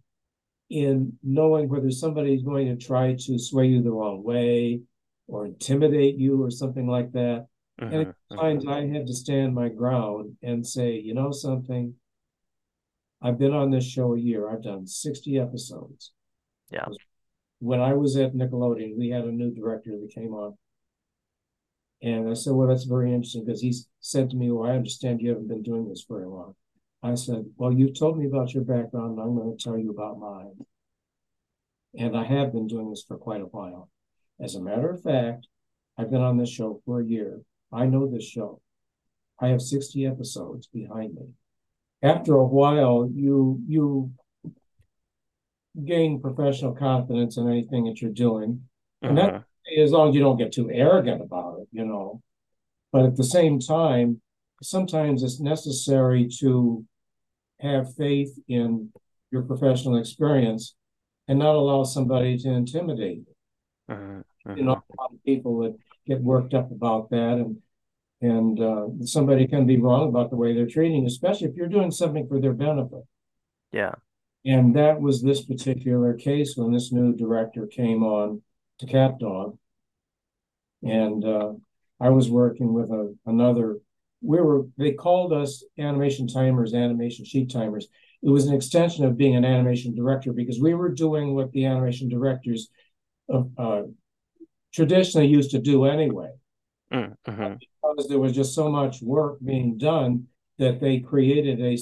in 0.69 1.13
knowing 1.23 1.67
whether 1.67 1.89
somebody's 1.89 2.43
going 2.43 2.67
to 2.67 2.85
try 2.85 3.15
to 3.15 3.39
sway 3.39 3.65
you 3.65 3.81
the 3.81 3.91
wrong 3.91 4.23
way 4.23 4.81
or 5.27 5.45
intimidate 5.45 6.15
you 6.15 6.43
or 6.43 6.51
something 6.51 6.87
like 6.87 7.11
that. 7.13 7.47
Mm-hmm. 7.81 7.93
And 7.93 8.07
at 8.07 8.07
mm-hmm. 8.07 8.37
times 8.37 8.65
I 8.67 8.85
had 8.87 9.07
to 9.07 9.13
stand 9.13 9.55
my 9.55 9.69
ground 9.69 10.37
and 10.43 10.65
say, 10.65 10.99
you 10.99 11.13
know 11.13 11.31
something, 11.31 11.95
I've 13.21 13.37
been 13.37 13.53
on 13.53 13.71
this 13.71 13.85
show 13.85 14.13
a 14.15 14.19
year. 14.19 14.49
I've 14.49 14.63
done 14.63 14.87
60 14.87 15.39
episodes. 15.39 16.11
Yeah. 16.71 16.85
When 17.59 17.81
I 17.81 17.93
was 17.93 18.15
at 18.15 18.33
Nickelodeon, 18.33 18.97
we 18.97 19.09
had 19.09 19.25
a 19.25 19.31
new 19.31 19.53
director 19.53 19.91
that 19.91 20.13
came 20.13 20.33
on 20.33 20.57
and 22.01 22.29
I 22.29 22.33
said, 22.33 22.53
Well, 22.53 22.67
that's 22.67 22.85
very 22.85 23.13
interesting 23.13 23.45
because 23.45 23.61
he 23.61 23.73
said 23.99 24.29
to 24.29 24.37
me, 24.37 24.51
Well, 24.51 24.69
I 24.69 24.75
understand 24.75 25.21
you 25.21 25.29
haven't 25.29 25.47
been 25.47 25.63
doing 25.63 25.87
this 25.87 26.05
very 26.07 26.25
long. 26.25 26.55
I 27.03 27.15
said, 27.15 27.45
Well, 27.57 27.73
you've 27.73 27.97
told 27.97 28.17
me 28.17 28.25
about 28.25 28.53
your 28.53 28.63
background, 28.63 29.17
and 29.17 29.21
I'm 29.21 29.35
going 29.35 29.55
to 29.55 29.63
tell 29.63 29.77
you 29.77 29.91
about 29.91 30.19
mine. 30.19 30.65
And 31.97 32.15
I 32.15 32.23
have 32.23 32.53
been 32.53 32.67
doing 32.67 32.89
this 32.89 33.03
for 33.07 33.17
quite 33.17 33.41
a 33.41 33.45
while. 33.45 33.89
As 34.39 34.55
a 34.55 34.61
matter 34.61 34.89
of 34.89 35.01
fact, 35.01 35.47
I've 35.97 36.11
been 36.11 36.21
on 36.21 36.37
this 36.37 36.49
show 36.49 36.81
for 36.85 37.01
a 37.01 37.05
year. 37.05 37.41
I 37.73 37.85
know 37.85 38.07
this 38.07 38.25
show. 38.25 38.61
I 39.39 39.47
have 39.47 39.61
60 39.61 40.05
episodes 40.05 40.67
behind 40.67 41.15
me. 41.15 41.29
After 42.01 42.35
a 42.35 42.45
while, 42.45 43.09
you 43.13 43.61
you 43.67 44.11
gain 45.85 46.21
professional 46.21 46.73
confidence 46.73 47.37
in 47.37 47.49
anything 47.49 47.85
that 47.85 48.01
you're 48.01 48.11
doing. 48.11 48.63
And 49.01 49.17
uh-huh. 49.17 49.39
that 49.65 49.81
as 49.81 49.91
long 49.91 50.09
as 50.09 50.15
you 50.15 50.21
don't 50.21 50.37
get 50.37 50.51
too 50.51 50.69
arrogant 50.71 51.21
about 51.21 51.48
it, 51.48 51.48
you 51.71 51.85
know. 51.85 52.21
But 52.91 53.05
at 53.05 53.15
the 53.15 53.23
same 53.23 53.59
time, 53.59 54.21
sometimes 54.61 55.23
it's 55.23 55.39
necessary 55.39 56.27
to 56.39 56.85
have 57.59 57.95
faith 57.95 58.37
in 58.47 58.91
your 59.31 59.43
professional 59.43 59.97
experience 59.97 60.75
and 61.27 61.39
not 61.39 61.55
allow 61.55 61.83
somebody 61.83 62.37
to 62.39 62.49
intimidate 62.49 63.17
you. 63.17 63.35
Uh-huh, 63.89 64.03
uh-huh. 64.03 64.55
You 64.55 64.63
know, 64.63 64.71
a 64.71 65.01
lot 65.01 65.13
of 65.13 65.23
people 65.25 65.59
that 65.59 65.75
get 66.07 66.21
worked 66.21 66.53
up 66.53 66.71
about 66.71 67.09
that, 67.11 67.33
and 67.33 67.61
and 68.21 68.59
uh, 68.59 68.87
somebody 69.05 69.47
can 69.47 69.65
be 69.65 69.77
wrong 69.77 70.09
about 70.09 70.29
the 70.29 70.35
way 70.35 70.53
they're 70.53 70.67
treating, 70.67 71.05
especially 71.05 71.47
if 71.47 71.55
you're 71.55 71.67
doing 71.67 71.91
something 71.91 72.27
for 72.27 72.39
their 72.41 72.53
benefit. 72.53 73.05
Yeah. 73.71 73.95
And 74.45 74.75
that 74.75 74.99
was 74.99 75.21
this 75.21 75.45
particular 75.45 76.13
case 76.13 76.55
when 76.55 76.73
this 76.73 76.91
new 76.91 77.15
director 77.15 77.67
came 77.67 78.03
on 78.03 78.41
to 78.79 78.85
CatDog. 78.85 79.57
And 80.83 81.25
uh, 81.25 81.53
I 81.99 82.09
was 82.09 82.29
working 82.29 82.73
with 82.73 82.89
a, 82.89 83.15
another, 83.25 83.79
we 84.21 84.39
were, 84.39 84.65
they 84.77 84.93
called 84.93 85.33
us 85.33 85.63
animation 85.77 86.27
timers, 86.27 86.73
animation 86.73 87.25
sheet 87.25 87.51
timers. 87.51 87.87
It 88.21 88.29
was 88.29 88.47
an 88.47 88.55
extension 88.55 89.05
of 89.05 89.17
being 89.17 89.35
an 89.35 89.45
animation 89.45 89.95
director 89.95 90.33
because 90.33 90.59
we 90.59 90.73
were 90.73 90.89
doing 90.89 91.35
what 91.35 91.51
the 91.51 91.65
animation 91.65 92.09
directors 92.09 92.69
uh, 93.33 93.83
traditionally 94.73 95.27
used 95.27 95.51
to 95.51 95.59
do 95.59 95.85
anyway. 95.85 96.31
Mm-hmm. 96.91 97.53
Because 97.83 98.07
there 98.09 98.19
was 98.19 98.33
just 98.33 98.55
so 98.55 98.69
much 98.69 99.01
work 99.01 99.39
being 99.43 99.77
done 99.77 100.27
that 100.57 100.79
they 100.79 100.99
created 100.99 101.59
a 101.59 101.75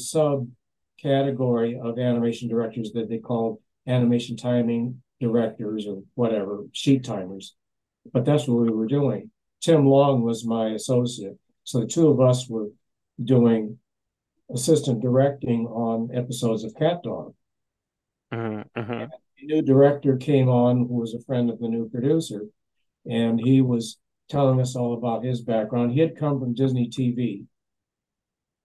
subcategory 1.04 1.80
of 1.80 1.98
animation 1.98 2.50
directors 2.50 2.91
that 2.93 3.10
they 3.10 3.18
called 3.18 3.60
animation 3.88 4.38
timing 4.38 5.02
directors 5.20 5.88
or 5.88 6.04
whatever, 6.14 6.66
sheet 6.72 7.04
timers. 7.04 7.56
But 8.14 8.26
that's 8.26 8.47
what 8.47 8.62
we 8.62 8.70
were 8.70 8.88
doing. 8.88 9.32
Tim 9.62 9.86
Long 9.86 10.22
was 10.22 10.45
my 10.45 10.70
associate. 10.70 11.38
So 11.64 11.82
the 11.82 11.88
two 11.88 12.08
of 12.08 12.22
us 12.22 12.47
were 12.47 12.70
doing 13.24 13.80
assistant 14.53 15.01
directing 15.01 15.66
on 15.68 16.10
episodes 16.14 16.64
of 16.64 16.74
CatDog. 16.74 17.34
Mm-hmm. 18.34 18.80
mm-hmm. 18.80 19.05
The 19.39 19.45
new 19.45 19.62
director 19.62 20.18
came 20.18 20.49
on 20.49 20.88
who 20.88 20.95
was 20.95 21.14
a 21.14 21.22
friend 21.22 21.51
of 21.51 21.60
the 21.60 21.68
new 21.68 21.88
producer, 21.89 22.47
and 23.05 23.39
he 23.39 23.62
was 23.62 23.99
telling 24.30 24.60
us 24.60 24.76
all 24.76 24.95
about 24.95 25.24
his 25.24 25.41
background. 25.41 25.91
He 25.91 25.99
had 25.99 26.18
come 26.18 26.39
from 26.39 26.55
Disney 26.55 26.89
TV. 26.89 27.45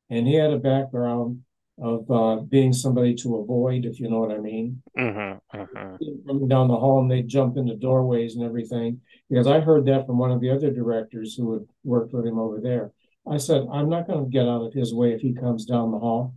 and 0.08 0.26
he 0.26 0.34
had 0.34 0.50
a 0.50 0.58
background 0.58 1.40
of 1.82 2.08
uh, 2.10 2.36
being 2.42 2.72
somebody 2.72 3.14
to 3.16 3.36
avoid, 3.36 3.84
if 3.84 3.98
you 3.98 4.08
know 4.08 4.20
what 4.20 4.30
I 4.30 4.38
mean. 4.38 4.82
Mm-hmm, 4.96 5.58
mm-hmm. 5.58 6.28
Coming 6.28 6.48
down 6.48 6.68
the 6.68 6.76
hall 6.76 7.00
and 7.00 7.10
they'd 7.10 7.26
jump 7.26 7.56
into 7.56 7.74
doorways 7.74 8.36
and 8.36 8.44
everything. 8.44 9.00
Because 9.28 9.48
I 9.48 9.58
heard 9.58 9.86
that 9.86 10.06
from 10.06 10.18
one 10.18 10.30
of 10.30 10.40
the 10.40 10.50
other 10.50 10.70
directors 10.70 11.34
who 11.34 11.54
had 11.54 11.62
worked 11.82 12.12
with 12.12 12.24
him 12.24 12.38
over 12.38 12.60
there. 12.60 12.92
I 13.28 13.38
said, 13.38 13.66
I'm 13.72 13.88
not 13.88 14.06
going 14.06 14.24
to 14.24 14.30
get 14.30 14.46
out 14.46 14.64
of 14.64 14.72
his 14.72 14.94
way 14.94 15.12
if 15.12 15.20
he 15.20 15.34
comes 15.34 15.64
down 15.64 15.90
the 15.90 15.98
hall. 15.98 16.34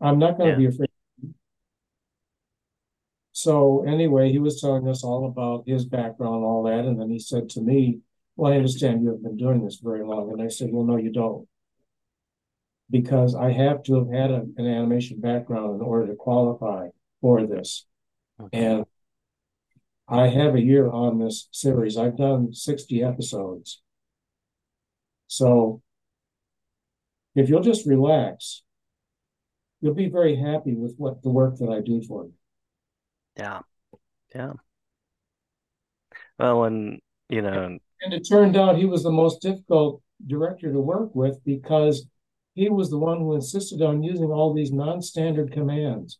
I'm 0.00 0.18
not 0.18 0.38
going 0.38 0.54
to 0.54 0.62
yeah. 0.62 0.68
be 0.68 0.74
afraid. 0.74 0.90
So 3.32 3.84
anyway, 3.84 4.32
he 4.32 4.38
was 4.38 4.60
telling 4.60 4.88
us 4.88 5.04
all 5.04 5.26
about 5.26 5.64
his 5.66 5.84
background, 5.84 6.44
all 6.44 6.62
that, 6.64 6.84
and 6.84 6.98
then 6.98 7.10
he 7.10 7.18
said 7.18 7.50
to 7.50 7.60
me, 7.60 7.98
"Well, 8.36 8.52
I 8.52 8.56
understand 8.56 9.02
you 9.02 9.10
have 9.10 9.22
been 9.22 9.36
doing 9.36 9.64
this 9.64 9.80
very 9.82 10.04
long." 10.04 10.30
And 10.30 10.40
I 10.40 10.48
said, 10.48 10.70
"Well, 10.72 10.84
no, 10.84 10.96
you 10.96 11.10
don't, 11.10 11.48
because 12.90 13.34
I 13.34 13.52
have 13.52 13.82
to 13.84 13.94
have 13.96 14.12
had 14.12 14.30
a, 14.30 14.42
an 14.56 14.66
animation 14.66 15.20
background 15.20 15.76
in 15.76 15.80
order 15.80 16.06
to 16.08 16.14
qualify 16.14 16.88
for 17.20 17.46
this." 17.46 17.86
Okay. 18.40 18.64
And 18.64 18.86
I 20.08 20.28
have 20.28 20.54
a 20.54 20.60
year 20.60 20.90
on 20.90 21.18
this 21.18 21.48
series. 21.50 21.96
I've 21.96 22.16
done 22.16 22.52
60 22.52 23.02
episodes. 23.02 23.80
So 25.26 25.82
if 27.34 27.48
you'll 27.48 27.62
just 27.62 27.86
relax, 27.86 28.62
you'll 29.80 29.94
be 29.94 30.08
very 30.08 30.36
happy 30.36 30.74
with 30.74 30.94
what 30.98 31.22
the 31.22 31.30
work 31.30 31.56
that 31.58 31.70
I 31.70 31.80
do 31.80 32.02
for 32.02 32.24
you. 32.24 32.32
Yeah. 33.36 33.60
Yeah. 34.34 34.52
Well, 36.38 36.64
and 36.64 37.00
you 37.28 37.42
know, 37.42 37.78
and 38.02 38.12
it 38.12 38.28
turned 38.28 38.56
out 38.56 38.76
he 38.76 38.84
was 38.84 39.02
the 39.02 39.10
most 39.10 39.40
difficult 39.40 40.02
director 40.26 40.72
to 40.72 40.80
work 40.80 41.14
with 41.14 41.42
because 41.44 42.06
he 42.54 42.68
was 42.68 42.90
the 42.90 42.98
one 42.98 43.18
who 43.18 43.34
insisted 43.34 43.82
on 43.82 44.02
using 44.02 44.30
all 44.30 44.54
these 44.54 44.72
non-standard 44.72 45.52
commands. 45.52 46.18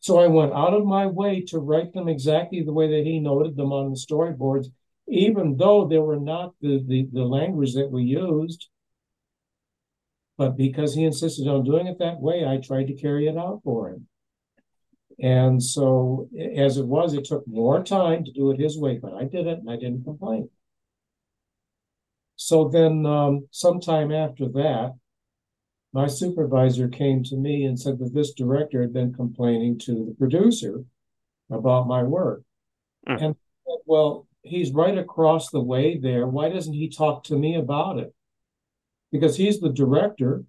so 0.00 0.18
I 0.18 0.26
went 0.26 0.52
out 0.52 0.74
of 0.74 0.86
my 0.86 1.06
way 1.06 1.42
to 1.48 1.58
write 1.58 1.92
them 1.92 2.08
exactly 2.08 2.62
the 2.62 2.72
way 2.72 2.88
that 2.88 3.04
he 3.04 3.18
noted 3.18 3.56
them 3.56 3.72
on 3.72 3.90
the 3.90 3.96
storyboards, 3.96 4.68
even 5.08 5.56
though 5.56 5.86
they 5.86 5.98
were 5.98 6.20
not 6.20 6.54
the, 6.60 6.82
the, 6.86 7.08
the 7.12 7.24
language 7.24 7.74
that 7.74 7.90
we 7.90 8.04
used. 8.04 8.68
But 10.36 10.56
because 10.56 10.94
he 10.94 11.04
insisted 11.04 11.48
on 11.48 11.64
doing 11.64 11.88
it 11.88 11.98
that 11.98 12.20
way, 12.20 12.46
I 12.46 12.58
tried 12.58 12.86
to 12.86 12.94
carry 12.94 13.26
it 13.26 13.36
out 13.36 13.60
for 13.64 13.90
him. 13.90 14.06
And 15.20 15.60
so, 15.60 16.28
as 16.56 16.76
it 16.76 16.86
was, 16.86 17.12
it 17.12 17.24
took 17.24 17.46
more 17.48 17.82
time 17.82 18.24
to 18.24 18.32
do 18.32 18.52
it 18.52 18.60
his 18.60 18.78
way, 18.78 18.98
but 19.02 19.14
I 19.14 19.24
did 19.24 19.48
it 19.48 19.58
and 19.58 19.68
I 19.68 19.74
didn't 19.74 20.04
complain. 20.04 20.48
So 22.40 22.68
then, 22.68 23.04
um, 23.04 23.48
sometime 23.50 24.12
after 24.12 24.48
that, 24.50 24.94
my 25.92 26.06
supervisor 26.06 26.86
came 26.86 27.24
to 27.24 27.36
me 27.36 27.64
and 27.64 27.78
said 27.78 27.98
that 27.98 28.14
this 28.14 28.32
director 28.32 28.80
had 28.80 28.92
been 28.92 29.12
complaining 29.12 29.76
to 29.80 30.06
the 30.06 30.14
producer 30.16 30.84
about 31.50 31.88
my 31.88 32.04
work. 32.04 32.42
Mm. 33.08 33.22
And 33.22 33.36
well, 33.86 34.28
he's 34.42 34.70
right 34.70 34.96
across 34.96 35.50
the 35.50 35.60
way 35.60 35.98
there. 35.98 36.28
Why 36.28 36.48
doesn't 36.48 36.74
he 36.74 36.88
talk 36.88 37.24
to 37.24 37.36
me 37.36 37.56
about 37.56 37.98
it? 37.98 38.14
Because 39.10 39.36
he's 39.36 39.58
the 39.58 39.72
director. 39.72 40.44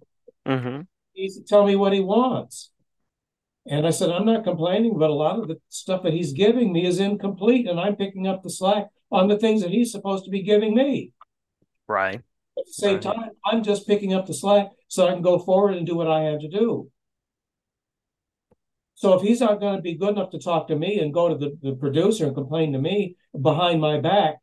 Mm-hmm. 0.46 0.82
He's 1.12 1.40
tell 1.42 1.66
me 1.66 1.74
what 1.74 1.92
he 1.92 2.00
wants. 2.00 2.70
And 3.66 3.84
I 3.84 3.90
said, 3.90 4.10
I'm 4.10 4.26
not 4.26 4.44
complaining, 4.44 4.96
but 4.96 5.10
a 5.10 5.14
lot 5.14 5.40
of 5.40 5.48
the 5.48 5.60
stuff 5.70 6.04
that 6.04 6.12
he's 6.12 6.32
giving 6.32 6.72
me 6.72 6.86
is 6.86 7.00
incomplete, 7.00 7.66
and 7.66 7.80
I'm 7.80 7.96
picking 7.96 8.28
up 8.28 8.44
the 8.44 8.50
slack 8.50 8.86
on 9.10 9.26
the 9.26 9.38
things 9.38 9.62
that 9.62 9.72
he's 9.72 9.90
supposed 9.90 10.24
to 10.24 10.30
be 10.30 10.42
giving 10.42 10.72
me. 10.72 11.12
Right. 11.90 12.22
At 12.56 12.66
the 12.66 12.72
same 12.72 12.94
right. 12.94 13.02
time, 13.02 13.30
I'm 13.44 13.64
just 13.64 13.84
picking 13.84 14.14
up 14.14 14.26
the 14.26 14.32
slack 14.32 14.68
so 14.86 15.08
I 15.08 15.12
can 15.12 15.22
go 15.22 15.40
forward 15.40 15.74
and 15.74 15.84
do 15.84 15.96
what 15.96 16.06
I 16.06 16.22
have 16.22 16.40
to 16.40 16.48
do. 16.48 16.88
So 18.94 19.14
if 19.14 19.22
he's 19.22 19.40
not 19.40 19.58
going 19.58 19.74
to 19.74 19.82
be 19.82 19.96
good 19.96 20.10
enough 20.10 20.30
to 20.30 20.38
talk 20.38 20.68
to 20.68 20.76
me 20.76 21.00
and 21.00 21.12
go 21.12 21.28
to 21.28 21.34
the, 21.34 21.58
the 21.62 21.74
producer 21.74 22.26
and 22.26 22.34
complain 22.34 22.74
to 22.74 22.78
me 22.78 23.16
behind 23.40 23.80
my 23.80 23.98
back, 23.98 24.36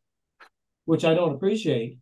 which 0.84 1.06
I 1.06 1.14
don't 1.14 1.36
appreciate, 1.36 2.00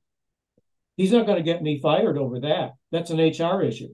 he's 0.98 1.12
not 1.12 1.28
going 1.28 1.38
to 1.38 1.43
get 1.43 1.62
me 1.62 1.80
fired 1.80 2.18
over 2.18 2.39
that. 2.39 2.72
That's 2.91 3.12
an 3.12 3.20
HR 3.20 3.62
issue. 3.62 3.93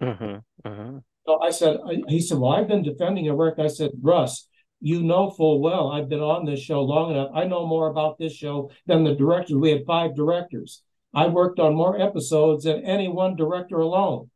Mm-hmm. 0.00 0.68
Mm-hmm. 0.68 0.98
So 1.26 1.42
I 1.42 1.50
said, 1.50 1.76
he 2.08 2.22
said, 2.22 2.38
well, 2.38 2.52
I've 2.52 2.68
been 2.68 2.82
defending 2.82 3.26
your 3.26 3.36
work. 3.36 3.58
I 3.58 3.66
said, 3.66 3.90
Russ, 4.00 4.48
you 4.80 5.02
know 5.02 5.30
full 5.30 5.60
well 5.60 5.90
I've 5.90 6.08
been 6.08 6.20
on 6.20 6.44
this 6.44 6.60
show 6.60 6.82
long 6.82 7.12
enough. 7.12 7.30
I 7.34 7.44
know 7.44 7.66
more 7.66 7.88
about 7.88 8.18
this 8.18 8.34
show 8.34 8.70
than 8.86 9.04
the 9.04 9.14
directors. 9.14 9.56
We 9.56 9.70
had 9.70 9.86
five 9.86 10.14
directors. 10.14 10.82
I 11.14 11.26
worked 11.26 11.58
on 11.58 11.74
more 11.74 12.00
episodes 12.00 12.64
than 12.64 12.84
any 12.84 13.08
one 13.08 13.36
director 13.36 13.78
alone. 13.78 14.30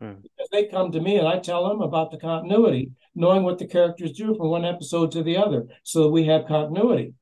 Hmm. 0.00 0.14
Because 0.22 0.48
they 0.52 0.66
come 0.66 0.92
to 0.92 1.00
me 1.00 1.16
and 1.16 1.26
I 1.26 1.38
tell 1.38 1.68
them 1.68 1.80
about 1.80 2.10
the 2.10 2.18
continuity, 2.18 2.90
knowing 3.14 3.42
what 3.42 3.58
the 3.58 3.66
characters 3.66 4.12
do 4.12 4.34
from 4.34 4.50
one 4.50 4.64
episode 4.64 5.10
to 5.12 5.22
the 5.22 5.38
other, 5.38 5.66
so 5.82 6.02
that 6.02 6.10
we 6.10 6.26
have 6.26 6.46
continuity. 6.46 7.14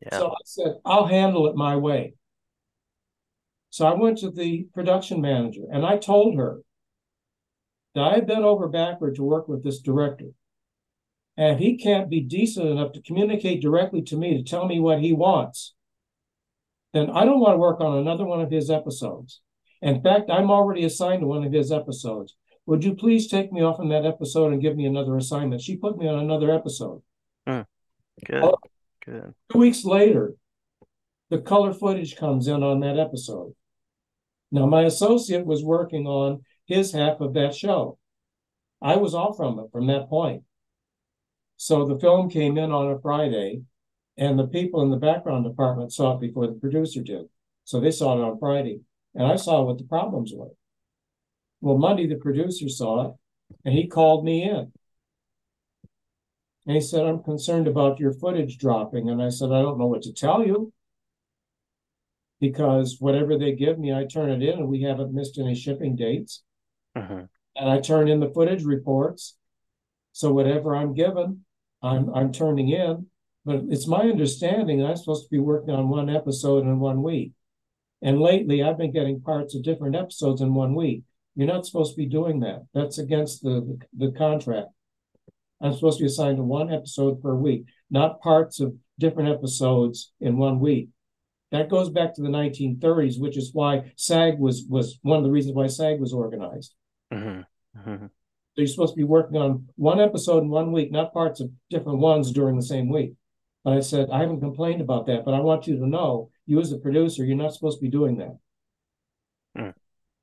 Yeah. 0.00 0.18
So 0.18 0.30
I 0.30 0.36
said, 0.44 0.72
I'll 0.84 1.06
handle 1.06 1.46
it 1.48 1.56
my 1.56 1.76
way. 1.76 2.14
So 3.68 3.86
I 3.86 3.94
went 3.94 4.18
to 4.18 4.30
the 4.30 4.66
production 4.72 5.20
manager 5.20 5.62
and 5.70 5.84
I 5.84 5.98
told 5.98 6.36
her, 6.36 6.60
that 7.94 8.02
I 8.02 8.20
bent 8.20 8.44
over 8.44 8.68
backward 8.68 9.14
to 9.16 9.22
work 9.22 9.48
with 9.48 9.62
this 9.62 9.78
director. 9.78 10.26
And 11.36 11.58
he 11.58 11.76
can't 11.76 12.08
be 12.08 12.20
decent 12.20 12.68
enough 12.68 12.92
to 12.92 13.02
communicate 13.02 13.60
directly 13.60 14.02
to 14.02 14.16
me 14.16 14.36
to 14.36 14.42
tell 14.42 14.66
me 14.66 14.78
what 14.78 15.00
he 15.00 15.12
wants. 15.12 15.74
Then 16.92 17.10
I 17.10 17.24
don't 17.24 17.40
want 17.40 17.54
to 17.54 17.58
work 17.58 17.80
on 17.80 17.98
another 17.98 18.24
one 18.24 18.40
of 18.40 18.52
his 18.52 18.70
episodes. 18.70 19.40
In 19.82 20.00
fact, 20.00 20.30
I'm 20.30 20.50
already 20.50 20.84
assigned 20.84 21.22
to 21.22 21.26
one 21.26 21.44
of 21.44 21.52
his 21.52 21.72
episodes. 21.72 22.36
Would 22.66 22.84
you 22.84 22.94
please 22.94 23.26
take 23.26 23.52
me 23.52 23.62
off 23.62 23.80
on 23.80 23.88
that 23.88 24.06
episode 24.06 24.52
and 24.52 24.62
give 24.62 24.76
me 24.76 24.86
another 24.86 25.16
assignment? 25.16 25.60
She 25.60 25.76
put 25.76 25.98
me 25.98 26.08
on 26.08 26.20
another 26.20 26.52
episode. 26.52 27.02
Hmm. 27.46 27.62
Good. 28.24 28.42
Oh, 28.42 28.56
Good. 29.04 29.34
Two 29.52 29.58
weeks 29.58 29.84
later, 29.84 30.34
the 31.30 31.40
color 31.40 31.74
footage 31.74 32.16
comes 32.16 32.48
in 32.48 32.62
on 32.62 32.80
that 32.80 32.98
episode. 32.98 33.54
Now, 34.50 34.66
my 34.66 34.82
associate 34.82 35.44
was 35.44 35.64
working 35.64 36.06
on 36.06 36.42
his 36.64 36.92
half 36.92 37.20
of 37.20 37.34
that 37.34 37.54
show. 37.54 37.98
I 38.80 38.96
was 38.96 39.14
off 39.14 39.36
from 39.36 39.58
it 39.58 39.70
from 39.72 39.86
that 39.88 40.08
point. 40.08 40.44
So 41.64 41.86
the 41.86 41.98
film 41.98 42.28
came 42.28 42.58
in 42.58 42.72
on 42.72 42.90
a 42.90 43.00
Friday, 43.00 43.62
and 44.18 44.38
the 44.38 44.46
people 44.46 44.82
in 44.82 44.90
the 44.90 44.98
background 44.98 45.44
department 45.44 45.94
saw 45.94 46.14
it 46.14 46.20
before 46.20 46.46
the 46.46 46.52
producer 46.52 47.00
did. 47.00 47.24
So 47.64 47.80
they 47.80 47.90
saw 47.90 48.18
it 48.18 48.22
on 48.22 48.38
Friday, 48.38 48.80
and 49.14 49.26
I 49.26 49.36
saw 49.36 49.62
what 49.62 49.78
the 49.78 49.84
problems 49.84 50.30
were. 50.36 50.50
Well, 51.62 51.78
Monday, 51.78 52.06
the 52.06 52.16
producer 52.16 52.68
saw 52.68 53.08
it, 53.08 53.14
and 53.64 53.72
he 53.72 53.86
called 53.86 54.26
me 54.26 54.42
in. 54.42 54.72
And 56.66 56.74
he 56.76 56.82
said, 56.82 57.06
I'm 57.06 57.22
concerned 57.22 57.66
about 57.66 57.98
your 57.98 58.12
footage 58.12 58.58
dropping. 58.58 59.08
And 59.08 59.22
I 59.22 59.30
said, 59.30 59.50
I 59.50 59.62
don't 59.62 59.78
know 59.78 59.86
what 59.86 60.02
to 60.02 60.12
tell 60.12 60.46
you 60.46 60.70
because 62.42 62.98
whatever 63.00 63.38
they 63.38 63.52
give 63.52 63.78
me, 63.78 63.90
I 63.90 64.04
turn 64.04 64.30
it 64.30 64.46
in, 64.46 64.58
and 64.58 64.68
we 64.68 64.82
haven't 64.82 65.14
missed 65.14 65.38
any 65.38 65.54
shipping 65.54 65.96
dates. 65.96 66.42
Uh-huh. 66.94 67.22
And 67.56 67.70
I 67.70 67.80
turn 67.80 68.08
in 68.08 68.20
the 68.20 68.28
footage 68.34 68.64
reports. 68.64 69.38
So 70.12 70.30
whatever 70.30 70.76
I'm 70.76 70.92
given, 70.92 71.43
I'm 71.84 72.12
I'm 72.14 72.32
turning 72.32 72.70
in. 72.70 73.06
But 73.44 73.64
it's 73.68 73.86
my 73.86 74.00
understanding 74.00 74.82
I'm 74.82 74.96
supposed 74.96 75.24
to 75.24 75.30
be 75.30 75.38
working 75.38 75.74
on 75.74 75.90
one 75.90 76.08
episode 76.08 76.64
in 76.64 76.80
one 76.80 77.02
week. 77.02 77.32
And 78.00 78.20
lately 78.20 78.62
I've 78.62 78.78
been 78.78 78.92
getting 78.92 79.20
parts 79.20 79.54
of 79.54 79.62
different 79.62 79.94
episodes 79.94 80.40
in 80.40 80.54
one 80.54 80.74
week. 80.74 81.02
You're 81.36 81.48
not 81.48 81.66
supposed 81.66 81.92
to 81.92 81.96
be 81.96 82.06
doing 82.06 82.40
that. 82.40 82.64
That's 82.72 82.98
against 82.98 83.42
the, 83.42 83.78
the, 83.96 84.06
the 84.06 84.12
contract. 84.12 84.68
I'm 85.60 85.74
supposed 85.74 85.98
to 85.98 86.04
be 86.04 86.06
assigned 86.06 86.38
to 86.38 86.42
one 86.42 86.72
episode 86.72 87.22
per 87.22 87.34
week, 87.34 87.66
not 87.90 88.20
parts 88.20 88.60
of 88.60 88.74
different 88.98 89.30
episodes 89.30 90.12
in 90.20 90.36
one 90.36 90.60
week. 90.60 90.88
That 91.50 91.68
goes 91.68 91.90
back 91.90 92.14
to 92.14 92.22
the 92.22 92.28
1930s, 92.28 93.20
which 93.20 93.36
is 93.36 93.50
why 93.52 93.92
SAG 93.96 94.38
was 94.38 94.64
was 94.68 94.98
one 95.02 95.18
of 95.18 95.24
the 95.24 95.30
reasons 95.30 95.54
why 95.54 95.66
SAG 95.66 96.00
was 96.00 96.12
organized. 96.12 96.74
Mm-hmm. 97.12 97.80
Mm-hmm. 97.90 98.06
So 98.54 98.60
you're 98.60 98.68
supposed 98.68 98.94
to 98.94 98.98
be 98.98 99.04
working 99.04 99.36
on 99.36 99.66
one 99.74 100.00
episode 100.00 100.44
in 100.44 100.48
one 100.48 100.70
week, 100.70 100.92
not 100.92 101.12
parts 101.12 101.40
of 101.40 101.50
different 101.70 101.98
ones 101.98 102.30
during 102.30 102.54
the 102.54 102.62
same 102.62 102.88
week. 102.88 103.14
But 103.64 103.76
I 103.76 103.80
said, 103.80 104.10
I 104.12 104.20
haven't 104.20 104.40
complained 104.40 104.80
about 104.80 105.06
that, 105.06 105.24
but 105.24 105.34
I 105.34 105.40
want 105.40 105.66
you 105.66 105.76
to 105.76 105.86
know, 105.86 106.30
you 106.46 106.60
as 106.60 106.70
a 106.70 106.78
producer, 106.78 107.24
you're 107.24 107.36
not 107.36 107.52
supposed 107.52 107.78
to 107.78 107.82
be 107.82 107.90
doing 107.90 108.18
that. 108.18 108.38
Mm. 109.58 109.74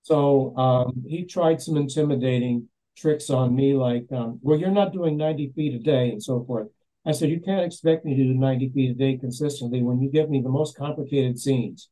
So 0.04 0.56
um, 0.56 1.04
he 1.06 1.26
tried 1.26 1.62
some 1.62 1.76
intimidating 1.76 2.70
tricks 2.96 3.30
on 3.30 3.54
me, 3.54 3.74
like, 3.74 4.06
um, 4.14 4.40
well, 4.42 4.58
you're 4.58 4.70
not 4.70 4.94
doing 4.94 5.18
90 5.18 5.52
feet 5.54 5.74
a 5.74 5.80
day 5.80 6.12
and 6.12 6.24
so 6.24 6.44
forth. 6.46 6.68
I 7.06 7.12
said, 7.12 7.30
you 7.30 7.42
can't 7.42 7.66
expect 7.66 8.06
me 8.06 8.16
to 8.16 8.24
do 8.24 8.34
90 8.34 8.70
feet 8.70 8.92
a 8.92 8.94
day 8.94 9.18
consistently 9.18 9.82
when 9.82 10.00
you 10.00 10.10
give 10.10 10.30
me 10.30 10.42
the 10.42 10.50
most 10.50 10.78
complicated 10.78 11.38
scenes. 11.38 11.90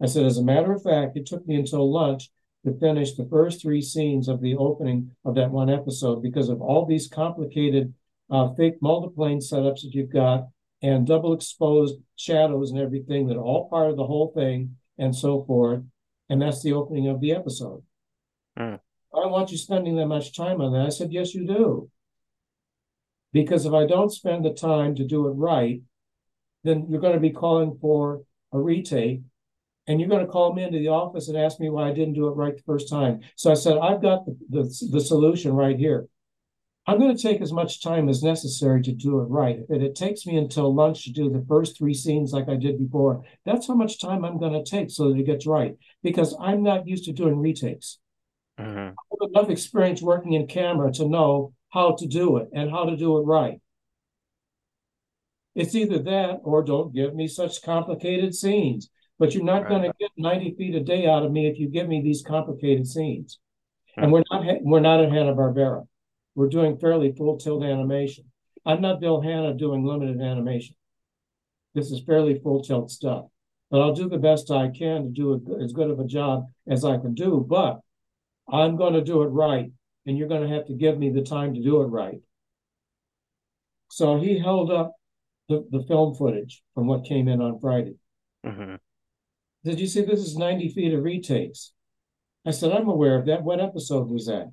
I 0.00 0.06
said, 0.06 0.24
as 0.24 0.38
a 0.38 0.44
matter 0.44 0.72
of 0.72 0.82
fact, 0.82 1.16
it 1.16 1.26
took 1.26 1.46
me 1.46 1.56
until 1.56 1.92
lunch 1.92 2.30
to 2.64 2.78
finish 2.78 3.14
the 3.14 3.28
first 3.30 3.62
three 3.62 3.80
scenes 3.80 4.28
of 4.28 4.40
the 4.40 4.56
opening 4.56 5.10
of 5.24 5.34
that 5.36 5.50
one 5.50 5.70
episode 5.70 6.22
because 6.22 6.48
of 6.48 6.60
all 6.60 6.84
these 6.84 7.08
complicated 7.08 7.94
uh, 8.30 8.52
fake 8.54 8.80
multiplane 8.80 9.38
setups 9.38 9.82
that 9.82 9.92
you've 9.92 10.12
got 10.12 10.48
and 10.82 11.06
double 11.06 11.32
exposed 11.32 11.96
shadows 12.16 12.70
and 12.70 12.80
everything 12.80 13.26
that 13.26 13.36
are 13.36 13.42
all 13.42 13.68
part 13.68 13.90
of 13.90 13.96
the 13.96 14.06
whole 14.06 14.32
thing 14.34 14.76
and 14.98 15.14
so 15.14 15.44
forth. 15.44 15.82
And 16.28 16.42
that's 16.42 16.62
the 16.62 16.72
opening 16.72 17.08
of 17.08 17.20
the 17.20 17.32
episode. 17.32 17.82
Mm. 18.58 18.80
I 19.14 19.20
don't 19.20 19.32
want 19.32 19.50
you 19.50 19.58
spending 19.58 19.96
that 19.96 20.06
much 20.06 20.36
time 20.36 20.60
on 20.60 20.72
that. 20.72 20.86
I 20.86 20.90
said, 20.90 21.12
Yes, 21.12 21.34
you 21.34 21.46
do. 21.46 21.90
Because 23.32 23.66
if 23.66 23.72
I 23.72 23.86
don't 23.86 24.12
spend 24.12 24.44
the 24.44 24.52
time 24.52 24.94
to 24.96 25.04
do 25.04 25.26
it 25.28 25.32
right, 25.32 25.80
then 26.64 26.86
you're 26.88 27.00
going 27.00 27.14
to 27.14 27.20
be 27.20 27.30
calling 27.30 27.78
for 27.80 28.22
a 28.52 28.58
retake 28.58 29.20
and 29.88 29.98
you're 29.98 30.08
going 30.08 30.24
to 30.24 30.30
call 30.30 30.52
me 30.52 30.62
into 30.62 30.78
the 30.78 30.88
office 30.88 31.28
and 31.28 31.36
ask 31.36 31.58
me 31.58 31.70
why 31.70 31.88
I 31.88 31.94
didn't 31.94 32.14
do 32.14 32.28
it 32.28 32.32
right 32.32 32.54
the 32.54 32.62
first 32.62 32.88
time. 32.88 33.20
So 33.36 33.50
I 33.50 33.54
said, 33.54 33.78
I've 33.78 34.02
got 34.02 34.26
the, 34.26 34.36
the, 34.50 34.88
the 34.92 35.00
solution 35.00 35.54
right 35.54 35.76
here. 35.76 36.06
I'm 36.86 36.98
going 36.98 37.14
to 37.14 37.22
take 37.22 37.40
as 37.40 37.52
much 37.52 37.82
time 37.82 38.08
as 38.08 38.22
necessary 38.22 38.82
to 38.82 38.92
do 38.92 39.20
it 39.20 39.24
right. 39.24 39.60
If 39.68 39.82
it 39.82 39.94
takes 39.94 40.26
me 40.26 40.36
until 40.36 40.74
lunch 40.74 41.04
to 41.04 41.12
do 41.12 41.30
the 41.30 41.44
first 41.48 41.76
three 41.76 41.94
scenes 41.94 42.32
like 42.32 42.48
I 42.48 42.56
did 42.56 42.78
before, 42.78 43.24
that's 43.44 43.66
how 43.66 43.74
much 43.74 44.00
time 44.00 44.24
I'm 44.24 44.38
going 44.38 44.52
to 44.52 44.70
take 44.70 44.90
so 44.90 45.10
that 45.10 45.18
it 45.18 45.26
gets 45.26 45.46
right 45.46 45.76
because 46.02 46.34
I'm 46.40 46.62
not 46.62 46.86
used 46.86 47.04
to 47.04 47.12
doing 47.12 47.38
retakes. 47.38 47.98
Mm-hmm. 48.58 48.78
I 48.78 49.16
have 49.20 49.30
enough 49.30 49.50
experience 49.50 50.02
working 50.02 50.34
in 50.34 50.46
camera 50.46 50.92
to 50.94 51.08
know 51.08 51.54
how 51.70 51.94
to 51.96 52.06
do 52.06 52.38
it 52.38 52.48
and 52.54 52.70
how 52.70 52.84
to 52.84 52.96
do 52.96 53.18
it 53.18 53.22
right. 53.22 53.60
It's 55.54 55.74
either 55.74 55.98
that 55.98 56.40
or 56.42 56.62
don't 56.62 56.94
give 56.94 57.14
me 57.14 57.26
such 57.28 57.62
complicated 57.62 58.34
scenes. 58.34 58.90
But 59.18 59.34
you're 59.34 59.44
not 59.44 59.62
right. 59.62 59.68
going 59.68 59.82
to 59.82 59.92
get 59.98 60.10
90 60.16 60.54
feet 60.56 60.74
a 60.74 60.80
day 60.80 61.06
out 61.06 61.24
of 61.24 61.32
me 61.32 61.48
if 61.48 61.58
you 61.58 61.68
give 61.68 61.88
me 61.88 62.00
these 62.02 62.22
complicated 62.22 62.86
scenes. 62.86 63.38
Mm-hmm. 63.90 64.04
And 64.04 64.12
we're 64.12 64.22
not 64.30 64.44
we're 64.62 64.80
not 64.80 65.02
at 65.02 65.10
Hanna 65.10 65.34
Barbera. 65.34 65.86
We're 66.34 66.48
doing 66.48 66.78
fairly 66.78 67.12
full 67.12 67.36
tilt 67.36 67.64
animation. 67.64 68.24
I'm 68.64 68.80
not 68.80 69.00
Bill 69.00 69.20
Hanna 69.20 69.54
doing 69.54 69.84
limited 69.84 70.20
animation. 70.20 70.76
This 71.74 71.90
is 71.90 72.00
fairly 72.06 72.38
full 72.38 72.62
tilt 72.62 72.90
stuff. 72.90 73.26
But 73.70 73.80
I'll 73.80 73.94
do 73.94 74.08
the 74.08 74.18
best 74.18 74.50
I 74.50 74.68
can 74.68 75.04
to 75.04 75.10
do 75.10 75.32
a, 75.32 75.64
as 75.64 75.72
good 75.72 75.90
of 75.90 75.98
a 76.00 76.04
job 76.04 76.46
as 76.68 76.84
I 76.84 76.96
can 76.96 77.14
do. 77.14 77.44
But 77.46 77.80
I'm 78.50 78.76
going 78.76 78.94
to 78.94 79.02
do 79.02 79.22
it 79.22 79.26
right, 79.26 79.70
and 80.06 80.16
you're 80.16 80.28
going 80.28 80.48
to 80.48 80.54
have 80.54 80.66
to 80.66 80.74
give 80.74 80.98
me 80.98 81.10
the 81.10 81.22
time 81.22 81.54
to 81.54 81.62
do 81.62 81.82
it 81.82 81.86
right. 81.86 82.20
So 83.90 84.18
he 84.18 84.38
held 84.38 84.70
up 84.70 84.94
the, 85.48 85.66
the 85.70 85.82
film 85.86 86.14
footage 86.14 86.62
from 86.74 86.86
what 86.86 87.04
came 87.04 87.28
in 87.28 87.40
on 87.40 87.58
Friday. 87.60 87.96
Mm-hmm. 88.44 88.76
Did 89.64 89.80
you 89.80 89.86
see 89.86 90.02
this 90.02 90.20
is 90.20 90.36
90 90.36 90.68
feet 90.70 90.94
of 90.94 91.02
retakes? 91.02 91.72
I 92.46 92.50
said, 92.52 92.72
I'm 92.72 92.88
aware 92.88 93.18
of 93.18 93.26
that. 93.26 93.42
What 93.42 93.60
episode 93.60 94.08
was 94.08 94.26
that? 94.26 94.52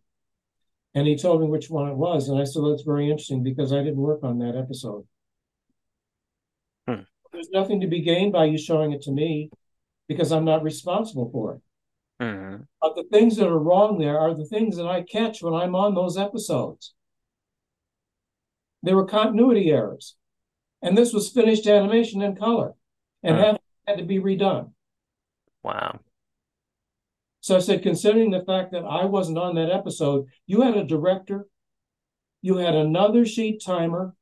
And 0.94 1.08
he 1.08 1.18
told 1.18 1.42
me 1.42 1.48
which 1.48 1.70
one 1.70 1.90
it 1.90 1.96
was. 1.96 2.30
And 2.30 2.40
I 2.40 2.46
said, 2.46 2.64
that's 2.66 2.84
very 2.84 3.10
interesting 3.10 3.44
because 3.44 3.72
I 3.72 3.78
didn't 3.78 3.98
work 3.98 4.24
on 4.24 4.40
that 4.40 4.56
episode. 4.58 5.06
Hmm. 6.88 7.02
There's 7.32 7.50
nothing 7.52 7.82
to 7.82 7.88
be 7.88 8.02
gained 8.02 8.34
by 8.34 8.46
you 8.46 8.58
showing 8.58 8.92
it 8.92 9.02
to 9.04 9.12
me 9.12 9.50
because 10.08 10.32
I'm 10.32 10.46
not 10.46 10.64
responsible 10.64 11.30
for 11.32 11.56
it. 11.56 11.62
Mm-hmm. 12.24 12.64
But 12.82 12.96
the 12.96 13.04
things 13.12 13.36
that 13.36 13.48
are 13.48 13.60
wrong 13.60 14.00
there 14.00 14.20
are 14.20 14.34
the 14.34 14.46
things 14.46 14.78
that 14.78 14.88
I 14.88 15.02
catch 15.02 15.42
when 15.42 15.54
I'm 15.54 15.76
on 15.76 15.96
those 15.96 16.18
episodes. 16.18 16.94
There 18.84 18.96
were 18.96 19.06
continuity 19.06 19.72
errors. 19.72 20.16
And 20.82 20.98
this 20.98 21.14
was 21.14 21.30
finished 21.30 21.68
animation 21.68 22.22
in 22.22 22.36
color 22.36 22.74
and 23.24 23.38
half 23.38 23.58
had 23.88 23.98
to 23.98 24.06
be 24.06 24.20
redone. 24.20 24.72
Wow. 25.66 26.00
So 27.42 27.56
I 27.56 27.60
said, 27.60 27.82
considering 27.82 28.30
the 28.30 28.46
fact 28.46 28.72
that 28.72 28.86
I 28.86 29.06
wasn't 29.06 29.40
on 29.40 29.56
that 29.56 29.72
episode, 29.72 30.28
you 30.46 30.62
had 30.62 30.78
a 30.78 30.84
director, 30.84 31.48
you 32.44 32.58
had 32.58 32.76
another 32.76 33.26
sheet 33.26 33.64
timer, 33.66 34.14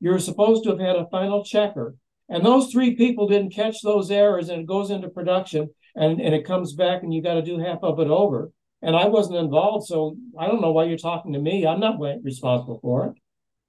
you're 0.00 0.18
supposed 0.18 0.64
to 0.64 0.70
have 0.70 0.80
had 0.80 0.96
a 0.96 1.08
final 1.10 1.44
checker, 1.44 1.94
and 2.28 2.44
those 2.44 2.72
three 2.72 2.96
people 2.96 3.28
didn't 3.28 3.54
catch 3.54 3.82
those 3.82 4.10
errors, 4.10 4.48
and 4.48 4.62
it 4.62 4.66
goes 4.66 4.90
into 4.90 5.08
production, 5.08 5.70
and, 5.94 6.20
and 6.20 6.34
it 6.34 6.44
comes 6.44 6.72
back, 6.72 7.04
and 7.04 7.14
you 7.14 7.22
got 7.22 7.34
to 7.34 7.42
do 7.42 7.60
half 7.60 7.78
of 7.84 8.00
it 8.00 8.08
over. 8.08 8.50
And 8.82 8.96
I 8.96 9.06
wasn't 9.06 9.38
involved, 9.38 9.86
so 9.86 10.16
I 10.36 10.48
don't 10.48 10.60
know 10.60 10.72
why 10.72 10.84
you're 10.86 10.98
talking 10.98 11.34
to 11.34 11.38
me. 11.38 11.64
I'm 11.68 11.78
not 11.78 12.00
responsible 12.24 12.80
for 12.82 13.06
it. 13.06 13.14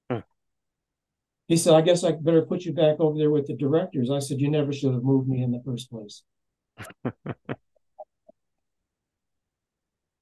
Hmm. 0.10 0.24
He 1.48 1.56
said, 1.56 1.76
I 1.76 1.82
guess 1.82 2.04
I 2.04 2.14
better 2.14 2.42
put 2.42 2.66
you 2.66 2.74
back 2.74 3.00
over 3.00 3.16
there 3.16 3.30
with 3.30 3.46
the 3.46 3.56
directors. 3.56 4.10
I 4.10 4.18
said, 4.18 4.42
You 4.42 4.50
never 4.50 4.74
should 4.74 4.94
have 4.94 5.04
moved 5.04 5.28
me 5.28 5.44
in 5.44 5.52
the 5.52 5.62
first 5.64 5.92
place. 5.92 6.24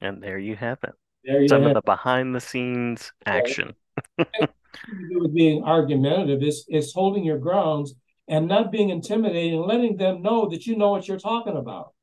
And 0.01 0.21
there 0.21 0.39
you 0.39 0.55
have 0.55 0.79
it. 0.83 0.93
You 1.23 1.47
Some 1.47 1.61
have 1.61 1.69
of 1.69 1.73
the 1.75 1.81
behind 1.81 2.33
the 2.33 2.41
scenes 2.41 3.13
action. 3.25 3.75
with 4.17 5.33
being 5.33 5.63
argumentative 5.63 6.41
is 6.41 6.65
is 6.69 6.91
holding 6.91 7.23
your 7.23 7.37
grounds 7.37 7.93
and 8.27 8.47
not 8.47 8.71
being 8.71 8.89
intimidating 8.89 9.59
and 9.59 9.67
letting 9.67 9.97
them 9.97 10.21
know 10.21 10.49
that 10.49 10.65
you 10.65 10.75
know 10.75 10.89
what 10.89 11.07
you're 11.07 11.19
talking 11.19 11.55
about. 11.55 11.93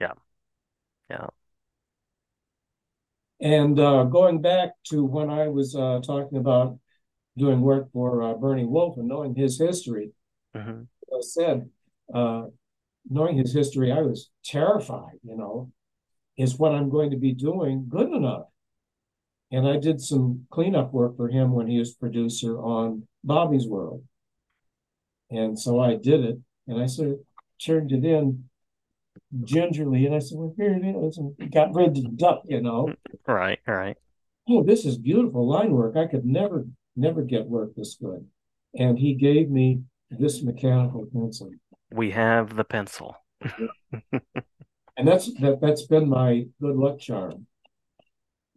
Yeah. 0.00 0.12
Yeah. 1.10 1.26
And 3.40 3.78
uh, 3.80 4.04
going 4.04 4.40
back 4.40 4.70
to 4.90 5.04
when 5.04 5.28
I 5.28 5.48
was 5.48 5.74
uh, 5.74 6.00
talking 6.06 6.38
about 6.38 6.78
doing 7.36 7.60
work 7.60 7.90
for 7.92 8.22
uh, 8.22 8.34
Bernie 8.34 8.64
Wolf 8.64 8.98
and 8.98 9.08
knowing 9.08 9.34
his 9.34 9.58
history, 9.58 10.12
mm-hmm. 10.54 10.82
I 11.12 11.20
said, 11.20 11.68
uh, 12.14 12.44
knowing 13.08 13.36
his 13.36 13.52
history, 13.52 13.92
I 13.92 14.00
was 14.00 14.30
terrified, 14.44 15.18
you 15.22 15.36
know, 15.36 15.70
is 16.36 16.58
what 16.58 16.72
I'm 16.72 16.90
going 16.90 17.10
to 17.10 17.16
be 17.16 17.32
doing 17.32 17.86
good 17.88 18.12
enough? 18.12 18.46
And 19.50 19.68
I 19.68 19.76
did 19.76 20.00
some 20.00 20.46
cleanup 20.50 20.92
work 20.92 21.16
for 21.16 21.28
him 21.28 21.52
when 21.52 21.66
he 21.66 21.78
was 21.78 21.92
producer 21.92 22.58
on 22.58 23.06
Bobby's 23.22 23.66
World. 23.66 24.02
And 25.30 25.58
so 25.58 25.80
I 25.80 25.96
did 25.96 26.24
it 26.24 26.38
and 26.66 26.82
I 26.82 26.86
sort 26.86 27.10
of 27.10 27.18
turned 27.62 27.92
it 27.92 28.04
in 28.04 28.44
gingerly 29.44 30.06
and 30.06 30.14
I 30.14 30.18
said, 30.18 30.38
Well, 30.38 30.54
here 30.56 30.74
it 30.74 30.84
is, 30.84 31.18
and 31.18 31.52
got 31.52 31.74
rid 31.74 31.88
of 31.88 31.94
the 31.94 32.08
duck, 32.16 32.42
you 32.46 32.60
know. 32.60 32.92
Right, 33.26 33.58
right. 33.66 33.96
Oh, 34.48 34.62
this 34.62 34.84
is 34.84 34.98
beautiful 34.98 35.48
line 35.48 35.72
work. 35.72 35.96
I 35.96 36.06
could 36.06 36.24
never, 36.24 36.66
never 36.96 37.22
get 37.22 37.46
work 37.46 37.74
this 37.76 37.96
good. 38.00 38.26
And 38.74 38.98
he 38.98 39.14
gave 39.14 39.50
me 39.50 39.82
this 40.10 40.42
mechanical 40.42 41.06
pencil. 41.12 41.50
We 41.92 42.10
have 42.12 42.56
the 42.56 42.64
pencil. 42.64 43.16
and 44.96 45.08
that's 45.08 45.32
that 45.40 45.60
that's 45.60 45.86
been 45.86 46.08
my 46.08 46.46
good 46.60 46.76
luck 46.76 46.98
charm. 46.98 47.46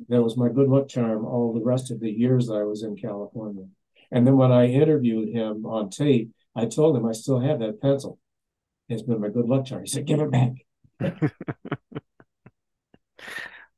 That 0.09 0.21
was 0.21 0.38
my 0.38 0.49
good 0.49 0.67
luck 0.67 0.88
charm 0.88 1.25
all 1.25 1.53
the 1.53 1.63
rest 1.63 1.91
of 1.91 1.99
the 1.99 2.11
years 2.11 2.47
that 2.47 2.55
I 2.55 2.63
was 2.63 2.83
in 2.83 2.95
California. 2.95 3.65
And 4.11 4.27
then 4.27 4.38
when 4.38 4.51
I 4.51 4.67
interviewed 4.67 5.29
him 5.29 5.65
on 5.65 5.89
tape, 5.89 6.31
I 6.55 6.65
told 6.65 6.95
him 6.95 7.05
I 7.05 7.13
still 7.13 7.39
have 7.39 7.59
that 7.59 7.81
pencil. 7.81 8.19
It's 8.88 9.01
been 9.01 9.21
my 9.21 9.29
good 9.29 9.47
luck 9.47 9.65
charm. 9.65 9.83
He 9.83 9.88
said, 9.88 10.05
"Give 10.05 10.19
it 10.19 10.31
back." 10.31 10.51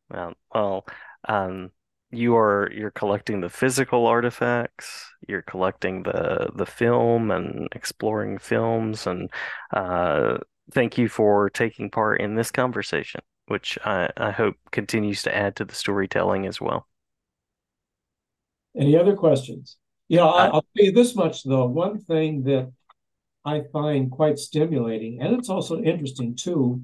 well, 0.09 0.33
well, 0.53 0.85
um, 1.27 1.71
you 2.11 2.35
are 2.37 2.71
you're 2.73 2.91
collecting 2.91 3.41
the 3.41 3.49
physical 3.49 4.05
artifacts. 4.05 5.05
You're 5.27 5.41
collecting 5.41 6.03
the 6.03 6.49
the 6.55 6.65
film 6.65 7.31
and 7.31 7.67
exploring 7.73 8.37
films, 8.37 9.07
and 9.07 9.29
uh, 9.73 10.37
thank 10.71 10.97
you 10.97 11.09
for 11.09 11.49
taking 11.49 11.89
part 11.89 12.21
in 12.21 12.35
this 12.35 12.51
conversation, 12.51 13.21
which 13.47 13.77
I, 13.83 14.09
I 14.15 14.31
hope 14.31 14.55
continues 14.71 15.21
to 15.23 15.35
add 15.35 15.57
to 15.57 15.65
the 15.65 15.75
storytelling 15.75 16.45
as 16.45 16.61
well. 16.61 16.87
Any 18.75 18.95
other 18.95 19.15
questions? 19.15 19.77
Yeah, 20.07 20.25
I, 20.25 20.49
will 20.49 20.65
tell 20.75 20.85
you 20.85 20.91
this 20.93 21.15
much 21.15 21.43
though. 21.43 21.65
One 21.65 21.99
thing 21.99 22.43
that 22.43 22.71
I 23.43 23.63
find 23.73 24.09
quite 24.09 24.39
stimulating, 24.39 25.21
and 25.21 25.37
it's 25.37 25.49
also 25.49 25.81
interesting 25.81 26.35
too, 26.35 26.83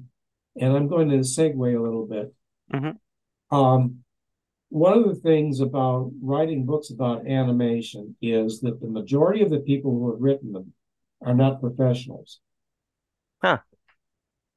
and 0.60 0.76
I'm 0.76 0.88
going 0.88 1.08
to 1.10 1.18
segue 1.18 1.78
a 1.78 1.82
little 1.82 2.06
bit. 2.06 2.34
Mm-hmm. 2.72 3.56
Um, 3.56 4.03
one 4.74 4.98
of 4.98 5.04
the 5.04 5.14
things 5.14 5.60
about 5.60 6.10
writing 6.20 6.66
books 6.66 6.90
about 6.90 7.28
animation 7.28 8.16
is 8.20 8.60
that 8.62 8.80
the 8.80 8.88
majority 8.88 9.40
of 9.40 9.48
the 9.48 9.60
people 9.60 9.92
who 9.92 10.10
have 10.10 10.20
written 10.20 10.50
them 10.50 10.72
are 11.22 11.32
not 11.32 11.60
professionals. 11.60 12.40
Huh. 13.40 13.58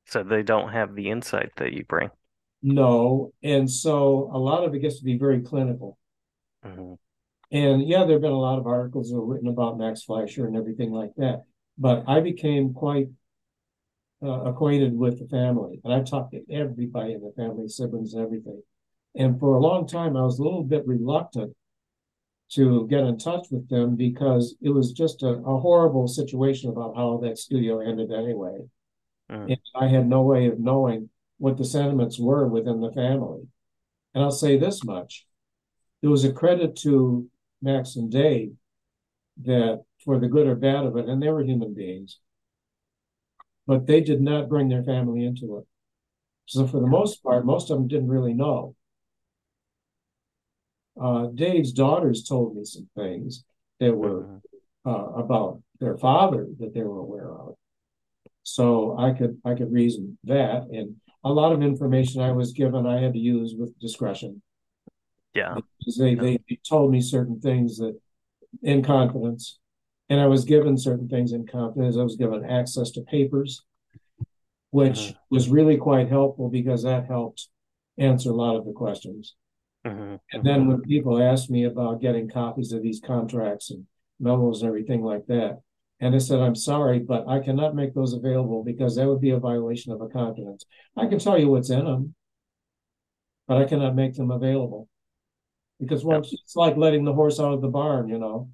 So 0.08 0.24
they 0.24 0.42
don't 0.42 0.72
have 0.74 0.96
the 0.96 1.12
insight 1.12 1.52
that 1.58 1.74
you 1.74 1.86
bring. 1.86 2.10
No. 2.64 3.32
And 3.44 3.70
so 3.70 4.32
a 4.34 4.40
lot 4.40 4.64
of 4.64 4.74
it 4.74 4.80
gets 4.80 4.98
to 4.98 5.04
be 5.04 5.20
very 5.20 5.42
clinical. 5.42 6.00
Mm-hmm. 6.66 6.94
And 7.52 7.88
yeah, 7.88 8.04
there 8.06 8.14
have 8.14 8.24
been 8.24 8.32
a 8.32 8.40
lot 8.40 8.58
of 8.58 8.66
articles 8.66 9.12
that 9.12 9.18
were 9.18 9.36
written 9.36 9.50
about 9.50 9.78
Max 9.78 10.02
Fleischer 10.02 10.48
and 10.48 10.58
everything 10.58 10.92
like 10.92 11.12
that. 11.18 11.44
But 11.78 12.06
I 12.08 12.22
became 12.22 12.74
quite 12.74 13.10
uh, 14.24 14.46
acquainted 14.46 14.98
with 14.98 15.20
the 15.20 15.28
family. 15.28 15.80
And 15.84 15.94
I 15.94 16.02
talked 16.02 16.32
to 16.32 16.42
everybody 16.52 17.14
in 17.14 17.22
the 17.22 17.34
family, 17.38 17.68
siblings, 17.68 18.16
and 18.16 18.24
everything. 18.24 18.64
And 19.18 19.40
for 19.40 19.56
a 19.56 19.60
long 19.60 19.88
time, 19.88 20.16
I 20.16 20.22
was 20.22 20.38
a 20.38 20.44
little 20.44 20.64
bit 20.64 20.86
reluctant 20.86 21.56
to 22.52 22.88
get 22.88 23.04
in 23.04 23.18
touch 23.18 23.48
with 23.52 23.68
them 23.68 23.96
because 23.96 24.56
it 24.62 24.70
was 24.70 24.94
just 24.94 25.24
a, 25.24 25.28
a 25.28 25.60
horrible 25.60 26.08
situation 26.08 26.70
about 26.70 26.96
how 26.96 27.18
that 27.24 27.38
studio 27.38 27.80
ended 27.80 28.12
anyway. 28.12 28.60
Mm. 29.30 29.46
And 29.52 29.58
I 29.76 29.88
had 29.88 30.08
no 30.08 30.22
way 30.22 30.48
of 30.48 30.60
knowing 30.60 31.10
what 31.40 31.58
the 31.58 31.66
sentiments 31.66 32.20
were 32.20 32.48
within 32.48 32.80
the 32.80 32.92
family. 32.92 33.42
And 34.14 34.24
I'll 34.24 34.32
say 34.32 34.58
this 34.58 34.84
much. 34.84 35.26
It 36.02 36.08
was 36.08 36.24
a 36.24 36.32
credit 36.32 36.76
to 36.78 37.28
Max 37.62 37.96
and 37.96 38.12
Dave 38.12 38.54
that 39.44 39.84
for 40.06 40.20
the 40.20 40.28
good 40.28 40.48
or 40.48 40.56
bad 40.56 40.86
of 40.86 40.96
it, 40.96 41.10
and 41.10 41.22
they 41.22 41.30
were 41.30 41.44
human 41.44 41.74
beings. 41.74 42.20
But 43.66 43.88
they 43.88 44.00
did 44.00 44.22
not 44.22 44.48
bring 44.48 44.70
their 44.70 44.84
family 44.84 45.26
into 45.26 45.58
it. 45.58 45.66
So 46.46 46.66
for 46.66 46.80
the 46.80 46.88
most 46.88 47.22
part, 47.24 47.46
most 47.46 47.70
of 47.70 47.78
them 47.78 47.88
didn't 47.90 48.08
really 48.08 48.34
know. 48.34 48.77
Uh, 51.02 51.28
Dave's 51.28 51.72
daughters 51.72 52.24
told 52.24 52.56
me 52.56 52.64
some 52.66 52.90
things 52.96 53.44
that 53.80 53.96
were 53.96 54.24
mm-hmm. 54.24 54.90
uh, 54.90 55.22
about 55.22 55.62
their 55.80 55.98
father 55.98 56.48
that 56.60 56.74
they 56.74 56.82
were 56.82 57.00
aware 57.00 57.32
of. 57.32 57.56
So 58.44 58.98
I 58.98 59.12
could 59.12 59.40
I 59.46 59.56
could 59.56 59.72
reason 59.72 60.18
that, 60.24 60.64
and 60.72 60.96
a 61.24 61.32
lot 61.32 61.52
of 61.52 61.62
information 61.62 62.22
I 62.22 62.32
was 62.32 62.54
given 62.54 62.88
I 62.88 63.02
had 63.02 63.14
to 63.14 63.20
use 63.20 63.54
with 63.58 63.78
discretion. 63.80 64.42
Yeah, 65.34 65.56
because 65.78 65.98
they 65.98 66.12
yeah. 66.12 66.38
they 66.48 66.60
told 66.68 66.92
me 66.92 67.02
certain 67.02 67.40
things 67.42 67.78
that 67.78 68.00
in 68.64 68.84
confidence, 68.84 69.60
and 70.10 70.22
I 70.22 70.28
was 70.28 70.46
given 70.46 70.78
certain 70.78 71.10
things 71.10 71.34
in 71.34 71.46
confidence. 71.46 71.98
I 71.98 72.04
was 72.04 72.16
given 72.16 72.46
access 72.46 72.92
to 72.92 73.02
papers, 73.02 73.64
which 74.72 75.00
mm-hmm. 75.00 75.18
was 75.30 75.50
really 75.50 75.78
quite 75.78 76.08
helpful 76.08 76.50
because 76.50 76.84
that 76.84 77.08
helped 77.08 77.50
answer 77.98 78.30
a 78.30 78.36
lot 78.36 78.56
of 78.56 78.66
the 78.66 78.72
questions. 78.72 79.36
Mm-hmm. 79.88 80.16
And 80.34 80.44
then 80.46 80.68
when 80.68 80.82
people 80.82 81.22
asked 81.22 81.50
me 81.50 81.66
about 81.66 82.02
getting 82.02 82.30
copies 82.30 82.74
of 82.74 82.84
these 82.84 83.02
contracts 83.06 83.72
and 83.72 83.86
memos 84.20 84.62
and 84.62 84.68
everything 84.68 85.02
like 85.02 85.26
that, 85.28 85.62
and 86.00 86.14
I 86.14 86.20
said, 86.20 86.40
I'm 86.40 86.56
sorry, 86.56 87.00
but 87.00 87.28
I 87.28 87.40
cannot 87.40 87.76
make 87.76 87.94
those 87.94 88.14
available 88.14 88.64
because 88.64 88.96
that 88.96 89.08
would 89.08 89.22
be 89.22 89.32
a 89.32 89.40
violation 89.40 89.92
of 89.92 90.02
a 90.02 90.08
confidence. 90.08 90.66
I 90.96 91.08
can 91.08 91.20
tell 91.20 91.38
you 91.38 91.50
what's 91.50 91.72
in 91.72 91.86
them, 91.86 92.14
but 93.48 93.58
I 93.58 93.66
cannot 93.66 93.96
make 93.96 94.16
them 94.16 94.30
available. 94.30 94.88
Because 95.80 96.04
once 96.04 96.32
yep. 96.32 96.40
it's 96.44 96.56
like 96.56 96.78
letting 96.78 97.04
the 97.04 97.14
horse 97.14 97.40
out 97.40 97.54
of 97.54 97.62
the 97.62 97.68
barn, 97.68 98.10
you 98.10 98.20
know. 98.20 98.50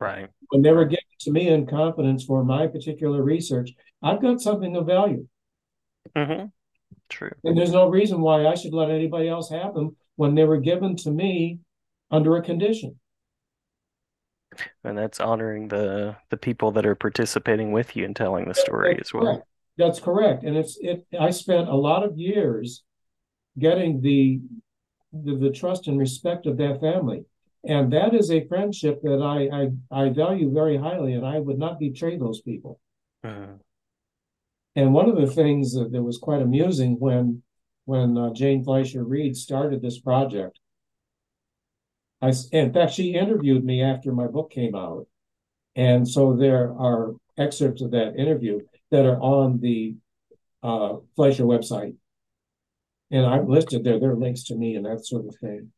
Right. 0.00 0.28
When 0.48 0.62
they 0.62 0.72
were 0.72 0.84
given 0.84 1.04
to 1.20 1.30
me 1.30 1.48
in 1.48 1.66
confidence 1.66 2.24
for 2.24 2.44
my 2.44 2.66
particular 2.66 3.22
research, 3.22 3.70
I've 4.02 4.22
got 4.22 4.40
something 4.40 4.74
of 4.76 4.86
value. 4.86 5.28
Mm-hmm. 6.16 6.46
True. 7.08 7.32
And 7.44 7.56
there's 7.56 7.72
no 7.72 7.88
reason 7.88 8.20
why 8.20 8.46
I 8.46 8.54
should 8.54 8.74
let 8.74 8.90
anybody 8.90 9.28
else 9.28 9.50
have 9.50 9.74
them 9.74 9.96
when 10.16 10.34
they 10.34 10.44
were 10.44 10.58
given 10.60 10.96
to 10.96 11.10
me 11.10 11.58
under 12.10 12.36
a 12.36 12.42
condition. 12.42 12.98
And 14.84 14.98
that's 14.98 15.20
honoring 15.20 15.68
the 15.68 16.16
the 16.28 16.36
people 16.36 16.72
that 16.72 16.84
are 16.84 16.94
participating 16.94 17.72
with 17.72 17.96
you 17.96 18.04
and 18.04 18.14
telling 18.14 18.46
the 18.46 18.54
story 18.54 18.94
that's 18.94 19.08
as 19.08 19.14
well. 19.14 19.24
Correct. 19.24 19.46
That's 19.78 20.00
correct. 20.00 20.44
And 20.44 20.56
it's 20.56 20.76
it 20.80 21.06
I 21.18 21.30
spent 21.30 21.68
a 21.68 21.74
lot 21.74 22.04
of 22.04 22.18
years 22.18 22.82
getting 23.58 24.02
the, 24.02 24.40
the 25.12 25.36
the 25.36 25.50
trust 25.50 25.88
and 25.88 25.98
respect 25.98 26.46
of 26.46 26.58
that 26.58 26.80
family. 26.80 27.24
And 27.64 27.92
that 27.92 28.12
is 28.12 28.30
a 28.30 28.46
friendship 28.46 29.00
that 29.02 29.22
I 29.22 29.98
I, 29.98 30.04
I 30.04 30.08
value 30.10 30.52
very 30.52 30.76
highly, 30.76 31.14
and 31.14 31.24
I 31.24 31.38
would 31.38 31.58
not 31.58 31.80
betray 31.80 32.18
those 32.18 32.42
people. 32.42 32.78
Uh-huh. 33.24 33.54
And 34.74 34.94
one 34.94 35.08
of 35.08 35.16
the 35.16 35.26
things 35.26 35.74
that, 35.74 35.92
that 35.92 36.02
was 36.02 36.18
quite 36.18 36.42
amusing 36.42 36.96
when 36.98 37.42
when 37.84 38.16
uh, 38.16 38.32
Jane 38.32 38.64
Fleischer 38.64 39.04
Reid 39.04 39.36
started 39.36 39.82
this 39.82 39.98
project. 39.98 40.58
I, 42.20 42.32
in 42.52 42.72
fact, 42.72 42.92
she 42.92 43.14
interviewed 43.14 43.64
me 43.64 43.82
after 43.82 44.12
my 44.12 44.28
book 44.28 44.50
came 44.50 44.74
out. 44.74 45.06
And 45.74 46.08
so 46.08 46.36
there 46.36 46.72
are 46.72 47.14
excerpts 47.36 47.82
of 47.82 47.90
that 47.92 48.16
interview 48.16 48.60
that 48.90 49.06
are 49.06 49.20
on 49.20 49.58
the 49.60 49.96
uh, 50.62 50.96
Fleischer 51.16 51.44
website. 51.44 51.96
And 53.10 53.26
I've 53.26 53.48
listed 53.48 53.82
there, 53.82 53.98
there 53.98 54.12
are 54.12 54.16
links 54.16 54.44
to 54.44 54.54
me 54.54 54.76
and 54.76 54.86
that 54.86 55.04
sort 55.04 55.26
of 55.26 55.36
thing. 55.36 55.72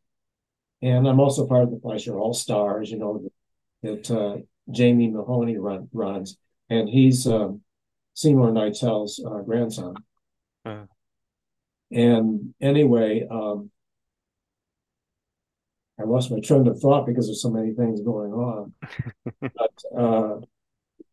And 0.83 1.09
I'm 1.09 1.21
also 1.21 1.47
part 1.47 1.65
of 1.65 1.71
the 1.71 1.81
Fleischer 1.81 2.19
All 2.19 2.35
Stars, 2.35 2.91
you 2.91 2.99
know, 2.99 3.27
that 3.83 4.11
uh, 4.11 4.37
Jamie 4.71 5.11
Mahoney 5.11 5.57
run, 5.57 5.89
runs. 5.93 6.37
And 6.69 6.89
he's 6.89 7.27
um, 7.27 7.63
Seymour 8.15 8.51
Kneitel's 8.51 9.25
uh, 9.25 9.39
grandson. 9.39 9.95
Uh-huh. 10.65 10.85
And 11.91 12.55
anyway, 12.61 13.27
um, 13.31 13.71
I 15.99 16.05
lost 16.05 16.31
my 16.31 16.41
train 16.41 16.67
of 16.67 16.81
thought 16.81 17.07
because 17.07 17.27
there's 17.27 17.43
so 17.43 17.51
many 17.51 17.73
things 17.73 18.01
going 18.01 18.33
on. 18.33 18.73
but 19.41 19.83
uh, 19.97 20.37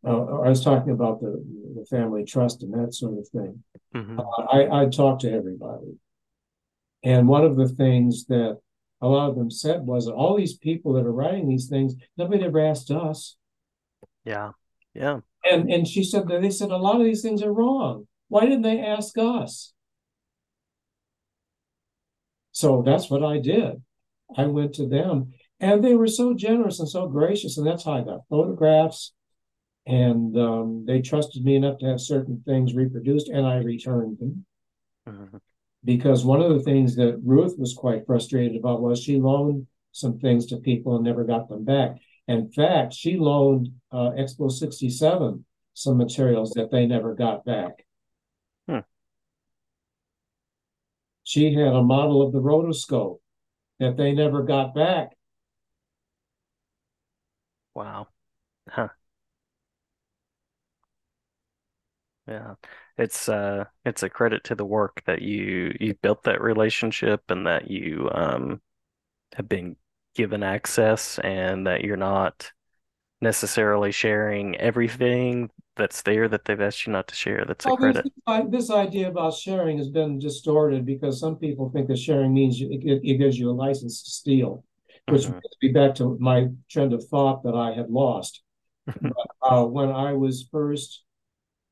uh, 0.04 0.40
I 0.40 0.48
was 0.48 0.64
talking 0.64 0.92
about 0.92 1.20
the, 1.20 1.44
the 1.76 1.86
family 1.86 2.24
trust 2.24 2.62
and 2.62 2.72
that 2.74 2.94
sort 2.94 3.18
of 3.18 3.28
thing. 3.28 3.62
Mm-hmm. 3.94 4.18
Uh, 4.18 4.42
I, 4.52 4.82
I 4.82 4.88
talked 4.88 5.22
to 5.22 5.32
everybody. 5.32 5.98
And 7.04 7.28
one 7.28 7.44
of 7.44 7.56
the 7.56 7.68
things 7.68 8.26
that 8.26 8.58
a 9.00 9.06
lot 9.06 9.28
of 9.28 9.36
them 9.36 9.50
said 9.50 9.82
was 9.82 10.08
all 10.08 10.36
these 10.36 10.56
people 10.56 10.92
that 10.94 11.06
are 11.06 11.12
writing 11.12 11.48
these 11.48 11.68
things, 11.68 11.94
nobody 12.16 12.44
ever 12.44 12.60
asked 12.60 12.90
us. 12.90 13.36
Yeah. 14.24 14.52
Yeah. 14.94 15.20
And 15.44 15.70
and 15.70 15.88
she 15.88 16.04
said 16.04 16.28
that 16.28 16.40
they 16.42 16.50
said 16.50 16.70
a 16.70 16.76
lot 16.76 17.00
of 17.00 17.04
these 17.04 17.22
things 17.22 17.42
are 17.42 17.52
wrong. 17.52 18.06
Why 18.28 18.42
didn't 18.42 18.62
they 18.62 18.80
ask 18.80 19.18
us? 19.18 19.72
So 22.52 22.82
that's 22.84 23.10
what 23.10 23.24
I 23.24 23.38
did. 23.38 23.82
I 24.36 24.46
went 24.46 24.74
to 24.74 24.86
them 24.86 25.32
and 25.60 25.82
they 25.82 25.94
were 25.94 26.06
so 26.06 26.34
generous 26.34 26.80
and 26.80 26.88
so 26.88 27.08
gracious. 27.08 27.58
And 27.58 27.66
that's 27.66 27.84
how 27.84 27.92
I 27.92 28.02
got 28.02 28.26
photographs. 28.28 29.12
And 29.86 30.36
um, 30.38 30.84
they 30.86 31.02
trusted 31.02 31.44
me 31.44 31.56
enough 31.56 31.78
to 31.78 31.86
have 31.86 32.00
certain 32.00 32.42
things 32.46 32.74
reproduced 32.74 33.28
and 33.28 33.46
I 33.46 33.56
returned 33.56 34.18
them. 34.18 34.46
Mm-hmm. 35.08 35.36
Because 35.84 36.24
one 36.24 36.40
of 36.40 36.50
the 36.50 36.62
things 36.62 36.94
that 36.96 37.20
Ruth 37.24 37.58
was 37.58 37.74
quite 37.74 38.06
frustrated 38.06 38.56
about 38.56 38.80
was 38.80 39.02
she 39.02 39.16
loaned 39.16 39.66
some 39.90 40.18
things 40.18 40.46
to 40.46 40.56
people 40.58 40.94
and 40.94 41.04
never 41.04 41.24
got 41.24 41.48
them 41.48 41.64
back. 41.64 41.96
In 42.28 42.50
fact, 42.52 42.94
she 42.94 43.16
loaned 43.16 43.68
uh, 43.90 44.10
Expo 44.16 44.50
67 44.50 45.44
some 45.74 45.96
materials 45.96 46.50
that 46.52 46.70
they 46.70 46.86
never 46.86 47.14
got 47.14 47.44
back. 47.44 47.84
She 51.24 51.52
had 51.54 51.74
a 51.74 51.82
model 51.82 52.22
of 52.22 52.32
the 52.32 52.40
rotoscope 52.40 53.20
that 53.80 53.96
they 53.96 54.12
never 54.12 54.42
got 54.42 54.74
back. 54.74 55.16
Wow. 57.74 58.08
Huh. 58.68 58.90
Yeah. 62.26 62.54
It's 62.98 63.28
uh 63.28 63.64
it's 63.84 64.02
a 64.02 64.08
credit 64.10 64.44
to 64.44 64.54
the 64.54 64.64
work 64.64 65.02
that 65.06 65.22
you 65.22 65.76
you 65.80 65.94
built 65.94 66.22
that 66.24 66.40
relationship 66.40 67.22
and 67.30 67.46
that 67.46 67.68
you 67.70 68.08
um 68.12 68.60
have 69.34 69.48
been 69.48 69.76
given 70.14 70.42
access 70.42 71.18
and 71.20 71.66
that 71.66 71.82
you're 71.84 71.96
not 71.98 72.52
necessarily 73.22 73.92
sharing 73.92 74.56
everything 74.56 75.50
that's 75.76 76.02
there 76.02 76.28
that 76.28 76.44
they've 76.44 76.60
asked 76.60 76.86
you 76.86 76.92
not 76.92 77.08
to 77.08 77.14
share. 77.14 77.44
That's 77.46 77.64
well, 77.64 77.74
a 77.74 77.78
credit. 77.78 78.04
This, 78.26 78.44
this, 78.50 78.70
idea 78.70 79.08
about 79.08 79.34
sharing 79.34 79.78
has 79.78 79.88
been 79.88 80.18
distorted 80.18 80.84
because 80.84 81.18
some 81.18 81.36
people 81.36 81.70
think 81.70 81.88
that 81.88 81.98
sharing 81.98 82.34
means 82.34 82.60
it, 82.60 82.68
it 82.70 83.18
gives 83.18 83.38
you 83.38 83.50
a 83.50 83.52
license 83.52 84.02
to 84.02 84.10
steal, 84.10 84.64
which 85.08 85.22
mm-hmm. 85.22 85.32
brings 85.32 85.56
me 85.62 85.68
back 85.70 85.94
to 85.96 86.16
my 86.20 86.48
trend 86.70 86.92
of 86.92 87.04
thought 87.08 87.42
that 87.44 87.54
I 87.54 87.72
had 87.72 87.90
lost. 87.90 88.42
but, 88.86 89.12
uh, 89.42 89.64
when 89.64 89.90
I 89.90 90.12
was 90.12 90.48
first 90.50 91.04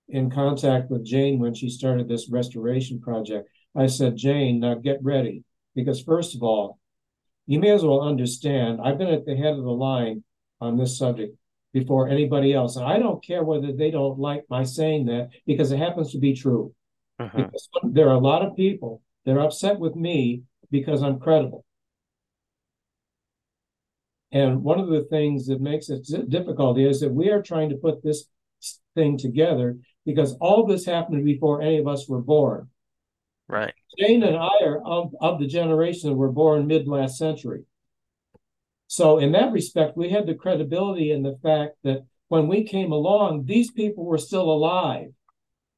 in 0.08 0.30
contact 0.30 0.90
with 0.90 1.04
Jane 1.04 1.38
when 1.38 1.54
she 1.54 1.68
started 1.68 2.08
this 2.08 2.30
restoration 2.30 3.00
project, 3.00 3.48
I 3.76 3.86
said, 3.86 4.16
Jane, 4.16 4.60
now 4.60 4.74
get 4.74 5.02
ready. 5.02 5.44
Because, 5.74 6.02
first 6.02 6.34
of 6.34 6.42
all, 6.42 6.78
you 7.46 7.60
may 7.60 7.70
as 7.70 7.84
well 7.84 8.00
understand, 8.00 8.80
I've 8.82 8.98
been 8.98 9.08
at 9.08 9.24
the 9.26 9.36
head 9.36 9.54
of 9.54 9.64
the 9.64 9.70
line 9.70 10.24
on 10.60 10.76
this 10.76 10.98
subject 10.98 11.36
before 11.72 12.08
anybody 12.08 12.52
else. 12.52 12.76
And 12.76 12.84
I 12.84 12.98
don't 12.98 13.24
care 13.24 13.44
whether 13.44 13.72
they 13.72 13.90
don't 13.90 14.18
like 14.18 14.44
my 14.50 14.64
saying 14.64 15.06
that 15.06 15.30
because 15.46 15.70
it 15.72 15.78
happens 15.78 16.12
to 16.12 16.18
be 16.18 16.34
true. 16.34 16.74
Uh-huh. 17.18 17.36
Because 17.36 17.68
there 17.84 18.08
are 18.08 18.14
a 18.14 18.18
lot 18.18 18.44
of 18.44 18.56
people 18.56 19.02
that 19.24 19.36
are 19.36 19.40
upset 19.40 19.78
with 19.78 19.94
me 19.94 20.42
because 20.70 21.02
I'm 21.02 21.20
credible. 21.20 21.64
And 24.32 24.62
one 24.62 24.78
of 24.78 24.88
the 24.88 25.02
things 25.10 25.46
that 25.46 25.60
makes 25.60 25.88
it 25.90 26.06
difficult 26.28 26.78
is 26.78 27.00
that 27.00 27.12
we 27.12 27.30
are 27.30 27.42
trying 27.42 27.70
to 27.70 27.76
put 27.76 28.02
this 28.02 28.26
thing 28.94 29.18
together 29.18 29.78
because 30.06 30.36
all 30.40 30.66
this 30.66 30.84
happened 30.84 31.24
before 31.24 31.62
any 31.62 31.78
of 31.78 31.88
us 31.88 32.08
were 32.08 32.22
born. 32.22 32.68
Right. 33.48 33.74
Jane 33.98 34.22
and 34.22 34.36
I 34.36 34.64
are 34.64 34.80
of, 34.84 35.12
of 35.20 35.40
the 35.40 35.46
generation 35.46 36.10
that 36.10 36.16
were 36.16 36.30
born 36.30 36.68
mid 36.68 36.86
last 36.86 37.18
century. 37.18 37.64
So, 38.90 39.18
in 39.18 39.30
that 39.32 39.52
respect, 39.52 39.96
we 39.96 40.10
had 40.10 40.26
the 40.26 40.34
credibility 40.34 41.12
in 41.12 41.22
the 41.22 41.38
fact 41.44 41.76
that 41.84 42.06
when 42.26 42.48
we 42.48 42.64
came 42.64 42.90
along, 42.90 43.44
these 43.44 43.70
people 43.70 44.04
were 44.04 44.18
still 44.18 44.50
alive. 44.50 45.12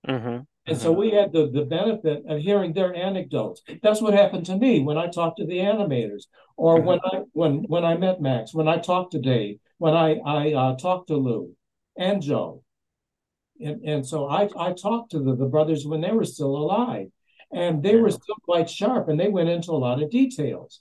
Mm-hmm. 0.08 0.26
And 0.26 0.46
mm-hmm. 0.66 0.76
so 0.76 0.92
we 0.92 1.10
had 1.10 1.30
the, 1.30 1.50
the 1.50 1.66
benefit 1.66 2.22
of 2.26 2.40
hearing 2.40 2.72
their 2.72 2.94
anecdotes. 2.94 3.60
That's 3.82 4.00
what 4.00 4.14
happened 4.14 4.46
to 4.46 4.56
me 4.56 4.80
when 4.80 4.96
I 4.96 5.08
talked 5.08 5.36
to 5.40 5.44
the 5.44 5.58
animators, 5.58 6.22
or 6.56 6.78
mm-hmm. 6.78 6.86
when 6.86 7.00
I 7.04 7.22
when 7.32 7.52
when 7.64 7.84
I 7.84 7.98
met 7.98 8.22
Max, 8.22 8.54
when 8.54 8.66
I 8.66 8.78
talked 8.78 9.12
to 9.12 9.20
Dave, 9.20 9.58
when 9.76 9.92
I 9.92 10.14
I 10.24 10.54
uh, 10.54 10.76
talked 10.76 11.08
to 11.08 11.16
Lou 11.16 11.54
and 11.98 12.22
Joe, 12.22 12.62
and 13.60 13.82
and 13.84 14.06
so 14.06 14.26
I 14.26 14.48
I 14.56 14.72
talked 14.72 15.10
to 15.10 15.18
the, 15.18 15.36
the 15.36 15.52
brothers 15.54 15.84
when 15.84 16.00
they 16.00 16.12
were 16.12 16.24
still 16.24 16.56
alive, 16.56 17.08
and 17.52 17.82
they 17.82 17.96
were 17.96 18.10
still 18.10 18.36
quite 18.42 18.70
sharp, 18.70 19.10
and 19.10 19.20
they 19.20 19.28
went 19.28 19.50
into 19.50 19.72
a 19.72 19.82
lot 19.86 20.02
of 20.02 20.08
details 20.08 20.80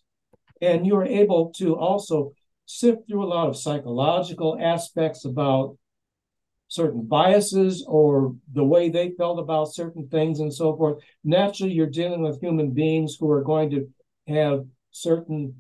and 0.61 0.85
you 0.85 0.95
are 0.95 1.05
able 1.05 1.51
to 1.57 1.75
also 1.75 2.33
sift 2.65 3.07
through 3.07 3.23
a 3.23 3.27
lot 3.27 3.49
of 3.49 3.57
psychological 3.57 4.57
aspects 4.61 5.25
about 5.25 5.77
certain 6.67 7.05
biases 7.05 7.83
or 7.85 8.33
the 8.53 8.63
way 8.63 8.89
they 8.89 9.11
felt 9.17 9.39
about 9.39 9.73
certain 9.73 10.07
things 10.07 10.39
and 10.39 10.53
so 10.53 10.75
forth. 10.77 11.03
Naturally, 11.23 11.73
you're 11.73 11.87
dealing 11.87 12.21
with 12.21 12.39
human 12.39 12.71
beings 12.71 13.17
who 13.19 13.29
are 13.29 13.43
going 13.43 13.69
to 13.71 13.89
have 14.27 14.65
certain 14.91 15.53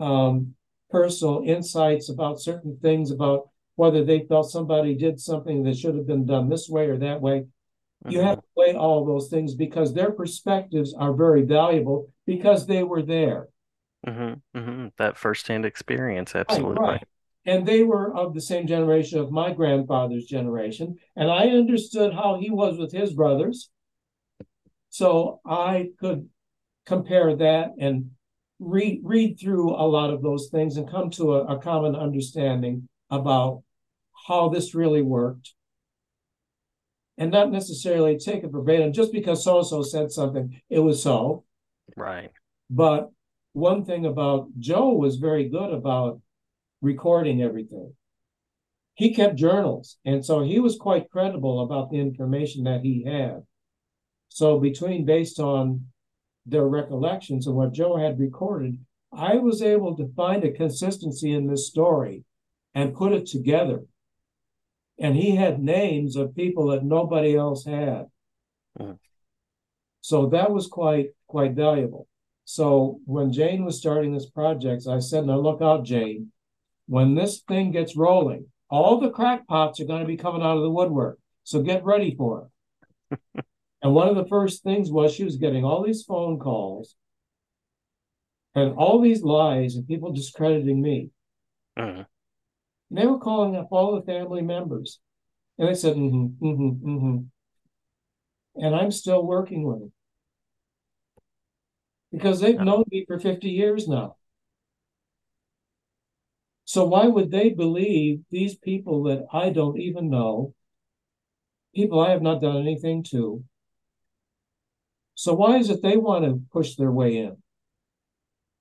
um, 0.00 0.54
personal 0.90 1.42
insights 1.44 2.10
about 2.10 2.40
certain 2.40 2.78
things 2.80 3.10
about 3.10 3.48
whether 3.74 4.04
they 4.04 4.26
felt 4.28 4.50
somebody 4.50 4.94
did 4.94 5.18
something 5.18 5.64
that 5.64 5.76
should 5.76 5.96
have 5.96 6.06
been 6.06 6.26
done 6.26 6.48
this 6.48 6.68
way 6.68 6.86
or 6.86 6.98
that 6.98 7.20
way. 7.20 7.40
Mm-hmm. 7.40 8.10
You 8.10 8.20
have 8.20 8.38
to 8.38 8.46
weigh 8.56 8.74
all 8.74 9.04
those 9.04 9.28
things 9.28 9.54
because 9.54 9.92
their 9.92 10.12
perspectives 10.12 10.94
are 10.94 11.12
very 11.12 11.42
valuable 11.42 12.12
because 12.26 12.66
they 12.66 12.82
were 12.82 13.02
there. 13.02 13.48
Mm-hmm. 14.06 14.58
Mm-hmm. 14.58 14.86
That 14.98 15.16
firsthand 15.16 15.64
experience, 15.64 16.34
absolutely. 16.34 16.80
Right, 16.80 16.90
right. 16.90 17.08
And 17.44 17.66
they 17.66 17.82
were 17.82 18.14
of 18.14 18.34
the 18.34 18.40
same 18.40 18.66
generation 18.66 19.18
of 19.18 19.32
my 19.32 19.52
grandfather's 19.52 20.26
generation. 20.26 20.96
And 21.16 21.30
I 21.30 21.48
understood 21.48 22.14
how 22.14 22.38
he 22.40 22.50
was 22.50 22.78
with 22.78 22.92
his 22.92 23.12
brothers. 23.12 23.70
So 24.90 25.40
I 25.44 25.90
could 25.98 26.28
compare 26.86 27.34
that 27.36 27.72
and 27.78 28.10
read 28.58 29.00
read 29.02 29.38
through 29.40 29.70
a 29.70 29.86
lot 29.86 30.10
of 30.10 30.22
those 30.22 30.48
things 30.48 30.76
and 30.76 30.88
come 30.88 31.10
to 31.10 31.34
a, 31.34 31.56
a 31.56 31.58
common 31.58 31.96
understanding 31.96 32.88
about 33.10 33.62
how 34.26 34.48
this 34.48 34.74
really 34.74 35.02
worked 35.02 35.54
and 37.18 37.30
not 37.30 37.50
necessarily 37.50 38.18
take 38.18 38.44
it 38.44 38.52
verbatim 38.52 38.92
just 38.92 39.12
because 39.12 39.42
so 39.42 39.58
and 39.58 39.66
so 39.66 39.82
said 39.82 40.10
something 40.10 40.60
it 40.70 40.78
was 40.78 41.02
so 41.02 41.44
right 41.96 42.30
but 42.70 43.10
one 43.52 43.84
thing 43.84 44.06
about 44.06 44.48
joe 44.58 44.90
was 44.90 45.16
very 45.16 45.48
good 45.48 45.72
about 45.72 46.20
recording 46.80 47.42
everything 47.42 47.94
he 48.94 49.14
kept 49.14 49.36
journals 49.36 49.98
and 50.04 50.24
so 50.24 50.42
he 50.42 50.58
was 50.60 50.76
quite 50.76 51.10
credible 51.10 51.62
about 51.62 51.90
the 51.90 51.98
information 51.98 52.64
that 52.64 52.82
he 52.82 53.04
had 53.04 53.42
so 54.28 54.58
between 54.58 55.04
based 55.04 55.38
on 55.38 55.86
their 56.46 56.66
recollections 56.66 57.46
of 57.46 57.54
what 57.54 57.72
Joe 57.72 57.96
had 57.96 58.18
recorded, 58.18 58.78
I 59.12 59.36
was 59.36 59.62
able 59.62 59.96
to 59.96 60.12
find 60.16 60.42
a 60.42 60.52
consistency 60.52 61.32
in 61.32 61.46
this 61.46 61.68
story 61.68 62.24
and 62.74 62.94
put 62.94 63.12
it 63.12 63.26
together. 63.26 63.82
And 64.98 65.16
he 65.16 65.36
had 65.36 65.62
names 65.62 66.16
of 66.16 66.34
people 66.34 66.68
that 66.68 66.84
nobody 66.84 67.36
else 67.36 67.64
had. 67.64 68.06
Mm. 68.78 68.98
So 70.00 70.26
that 70.30 70.50
was 70.50 70.66
quite 70.66 71.10
quite 71.26 71.52
valuable. 71.52 72.06
So 72.44 73.00
when 73.04 73.32
Jane 73.32 73.64
was 73.64 73.78
starting 73.78 74.12
this 74.12 74.28
project, 74.28 74.86
I 74.88 74.98
said, 74.98 75.26
"Now 75.26 75.38
look 75.38 75.62
out, 75.62 75.84
Jane. 75.84 76.32
When 76.86 77.14
this 77.14 77.40
thing 77.40 77.70
gets 77.70 77.96
rolling, 77.96 78.46
all 78.68 78.98
the 78.98 79.10
crackpots 79.10 79.80
are 79.80 79.86
going 79.86 80.00
to 80.00 80.06
be 80.06 80.16
coming 80.16 80.42
out 80.42 80.56
of 80.56 80.62
the 80.62 80.70
woodwork. 80.70 81.18
So 81.44 81.62
get 81.62 81.84
ready 81.84 82.14
for 82.14 82.48
it." 83.10 83.44
And 83.82 83.94
one 83.94 84.08
of 84.08 84.14
the 84.14 84.26
first 84.26 84.62
things 84.62 84.90
was 84.90 85.12
she 85.12 85.24
was 85.24 85.36
getting 85.36 85.64
all 85.64 85.82
these 85.82 86.04
phone 86.04 86.38
calls 86.38 86.94
and 88.54 88.74
all 88.76 89.00
these 89.00 89.22
lies 89.22 89.74
and 89.74 89.86
people 89.86 90.12
discrediting 90.12 90.80
me. 90.80 91.10
Uh-huh. 91.74 92.04
they 92.90 93.06
were 93.06 93.18
calling 93.18 93.56
up 93.56 93.68
all 93.70 93.96
the 93.96 94.02
family 94.02 94.42
members. 94.42 95.00
And 95.58 95.68
they 95.68 95.74
said, 95.74 95.96
mm-hmm, 95.96 96.46
mm-hmm, 96.46 96.88
mm-hmm. 96.88 97.18
And 98.62 98.74
I'm 98.76 98.90
still 98.90 99.24
working 99.24 99.64
with 99.64 99.80
them. 99.80 99.92
Because 102.12 102.40
they've 102.40 102.56
uh-huh. 102.56 102.64
known 102.64 102.84
me 102.90 103.04
for 103.06 103.18
50 103.18 103.48
years 103.48 103.88
now. 103.88 104.16
So 106.64 106.84
why 106.84 107.06
would 107.06 107.30
they 107.30 107.50
believe 107.50 108.20
these 108.30 108.54
people 108.54 109.02
that 109.04 109.26
I 109.32 109.50
don't 109.50 109.78
even 109.78 110.08
know, 110.08 110.54
people 111.74 112.00
I 112.00 112.10
have 112.10 112.22
not 112.22 112.40
done 112.40 112.56
anything 112.56 113.02
to, 113.10 113.44
so 115.14 115.34
why 115.34 115.58
is 115.58 115.70
it 115.70 115.82
they 115.82 115.96
want 115.96 116.24
to 116.24 116.42
push 116.52 116.76
their 116.76 116.90
way 116.90 117.18
in? 117.18 117.36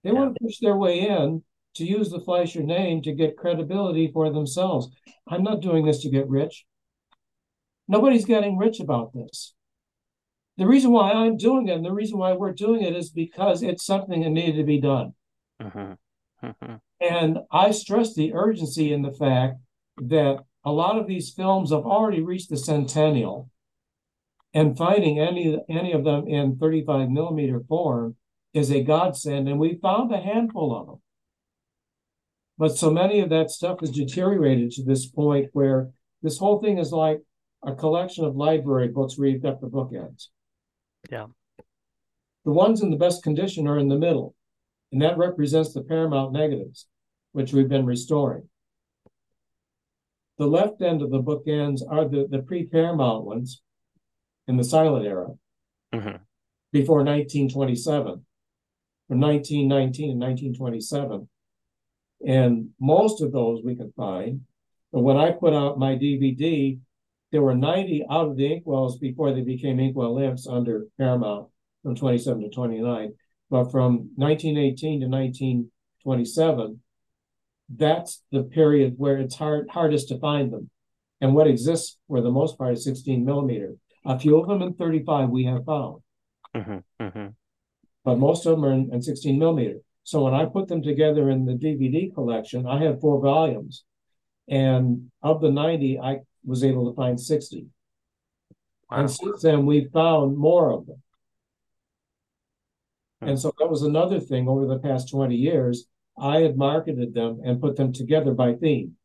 They 0.04 0.12
yeah. 0.12 0.16
want 0.16 0.36
to 0.36 0.44
push 0.44 0.60
their 0.60 0.76
way 0.76 1.08
in 1.08 1.44
to 1.76 1.86
use 1.86 2.10
the 2.10 2.20
Fleischer 2.20 2.64
name 2.64 3.02
to 3.04 3.14
get 3.14 3.38
credibility 3.38 4.12
for 4.12 4.30
themselves. 4.30 4.90
I'm 5.28 5.44
not 5.44 5.62
doing 5.62 5.86
this 5.86 6.02
to 6.02 6.10
get 6.10 6.28
rich. 6.28 6.66
Nobody's 7.88 8.26
getting 8.26 8.58
rich 8.58 8.80
about 8.80 9.14
this. 9.14 9.54
The 10.58 10.68
reason 10.68 10.92
why 10.92 11.12
I'm 11.12 11.38
doing 11.38 11.68
it 11.68 11.76
and 11.76 11.86
the 11.86 11.94
reason 11.94 12.18
why 12.18 12.34
we're 12.34 12.54
doing 12.54 12.84
it 12.84 12.96
is 12.96 13.10
because 13.10 13.64
it's 13.64 13.86
something 13.86 14.22
that 14.22 14.30
needed 14.30 14.58
to 14.58 14.64
be 14.64 14.80
done. 14.80 15.14
Uh-huh. 15.60 15.96
Uh-huh. 16.44 16.78
And 17.00 17.40
I 17.52 17.72
stress 17.72 18.14
the 18.14 18.34
urgency 18.34 18.94
in 18.94 19.02
the 19.02 19.12
fact 19.12 19.60
that 19.98 20.44
a 20.64 20.72
lot 20.72 20.98
of 20.98 21.08
these 21.08 21.32
films 21.32 21.72
have 21.72 21.86
already 21.86 22.22
reached 22.22 22.50
the 22.50 22.58
centennial 22.58 23.50
and 24.54 24.78
finding 24.78 25.20
any 25.20 25.58
any 25.70 25.94
of 25.94 26.04
them 26.04 26.28
in 26.28 26.58
35 26.58 27.10
millimeter 27.10 27.62
form 27.68 28.16
is 28.54 28.70
a 28.70 28.84
godsend 28.84 29.48
and 29.48 29.60
we 29.60 29.80
found 29.82 30.14
a 30.14 30.20
handful 30.20 30.76
of 30.76 30.88
them 30.88 31.02
but 32.58 32.78
so 32.78 32.92
many 32.92 33.20
of 33.22 33.30
that 33.30 33.50
stuff 33.50 33.80
has 33.80 33.92
deteriorated 33.92 34.72
to 34.72 34.84
this 34.84 35.06
point 35.06 35.50
where 35.54 35.90
this 36.22 36.38
whole 36.38 36.62
thing 36.62 36.78
is 36.78 36.92
like 36.92 37.22
a 37.64 37.74
collection 37.74 38.26
of 38.26 38.36
library 38.36 38.90
books 38.90 39.18
where 39.18 39.30
you've 39.30 39.42
got 39.42 39.62
the 39.62 39.68
bookends 39.68 40.28
yeah 41.10 41.28
the 42.46 42.52
ones 42.52 42.82
in 42.82 42.90
the 42.90 42.98
best 42.98 43.24
condition 43.24 43.68
are 43.68 43.80
in 43.80 43.90
the 43.90 43.98
middle 43.98 44.36
and 44.92 45.02
that 45.02 45.18
represents 45.18 45.74
the 45.74 45.82
paramount 45.84 46.32
negatives 46.34 46.88
which 47.32 47.54
we've 47.54 47.70
been 47.70 47.86
restoring 47.86 48.48
the 50.42 50.48
left 50.48 50.82
end 50.82 51.04
of 51.04 51.12
the 51.12 51.22
bookends 51.22 51.82
are 51.88 52.08
the, 52.08 52.28
the 52.28 52.40
pre-paramount 52.40 53.26
ones 53.26 53.62
in 54.48 54.58
the 54.58 54.64
silent 54.64 55.06
era 55.06 55.28
mm-hmm. 55.94 56.16
before 56.72 57.04
1927, 57.04 58.26
from 59.08 59.20
1919 59.20 60.10
and 60.10 60.20
1927. 60.20 61.30
And 62.26 62.70
most 62.80 63.22
of 63.22 63.32
those 63.32 63.62
we 63.64 63.76
can 63.76 63.94
find. 63.96 64.42
But 64.92 65.02
when 65.02 65.18
I 65.18 65.30
put 65.30 65.54
out 65.54 65.78
my 65.78 65.94
DVD, 65.94 66.80
there 67.32 67.42
were 67.42 67.56
90 67.56 68.06
out 68.10 68.30
of 68.30 68.38
the 68.38 68.46
inkwells 68.46 69.00
before 69.00 69.34
they 69.34 69.42
became 69.42 69.80
inkwell 69.80 70.18
imps 70.18 70.48
under 70.48 70.88
Paramount 70.98 71.48
from 71.84 71.96
27 71.96 72.44
to 72.44 72.50
29. 72.50 73.14
But 73.50 73.72
from 73.72 74.12
1918 74.16 75.02
to 75.02 75.08
1927, 75.08 76.82
that's 77.74 78.24
the 78.32 78.44
period 78.44 78.96
where 78.98 79.18
it's 79.18 79.36
hard 79.36 79.70
hardest 79.70 80.10
to 80.10 80.20
find 80.20 80.52
them. 80.52 80.70
And 81.22 81.36
what 81.36 81.48
exists 81.48 81.98
for 82.08 82.22
the 82.22 82.32
most 82.32 82.58
part 82.58 82.74
is 82.74 82.84
16 82.84 83.24
millimeter. 83.24 83.76
A 84.06 84.18
few 84.18 84.40
of 84.40 84.48
them 84.48 84.62
in 84.62 84.74
35 84.74 85.30
we 85.30 85.46
have 85.46 85.66
found. 85.66 86.02
Mm-hmm, 86.56 87.04
mm-hmm. 87.04 87.28
But 88.04 88.18
most 88.18 88.46
of 88.46 88.54
them 88.54 88.66
are 88.66 88.74
in, 88.74 88.90
in 88.92 89.02
16 89.02 89.38
millimeter. 89.38 89.80
So 90.04 90.24
when 90.24 90.34
I 90.34 90.46
put 90.46 90.68
them 90.68 90.82
together 90.82 91.30
in 91.30 91.46
the 91.46 91.54
DVD 91.54 92.14
collection, 92.14 92.66
I 92.66 92.84
have 92.84 93.00
four 93.00 93.22
volumes. 93.22 93.84
And 94.50 95.12
of 95.22 95.40
the 95.42 95.52
90, 95.52 96.00
I 96.00 96.22
was 96.46 96.64
able 96.64 96.90
to 96.90 96.96
find 96.96 97.20
60. 97.20 97.68
Wow. 98.90 98.98
And 98.98 99.12
since 99.12 99.42
then, 99.42 99.66
we've 99.66 99.92
found 99.92 100.38
more 100.38 100.72
of 100.72 100.86
them. 100.86 101.02
And 103.22 103.40
so 103.40 103.54
that 103.60 103.70
was 103.70 103.84
another 103.84 104.20
thing 104.20 104.48
over 104.48 104.66
the 104.66 104.80
past 104.80 105.10
20 105.10 105.36
years. 105.36 105.86
I 106.20 106.40
had 106.40 106.58
marketed 106.58 107.14
them 107.14 107.42
and 107.46 107.62
put 107.62 107.76
them 107.76 107.94
together 107.94 108.34
by 108.34 108.54
theme. 108.56 108.96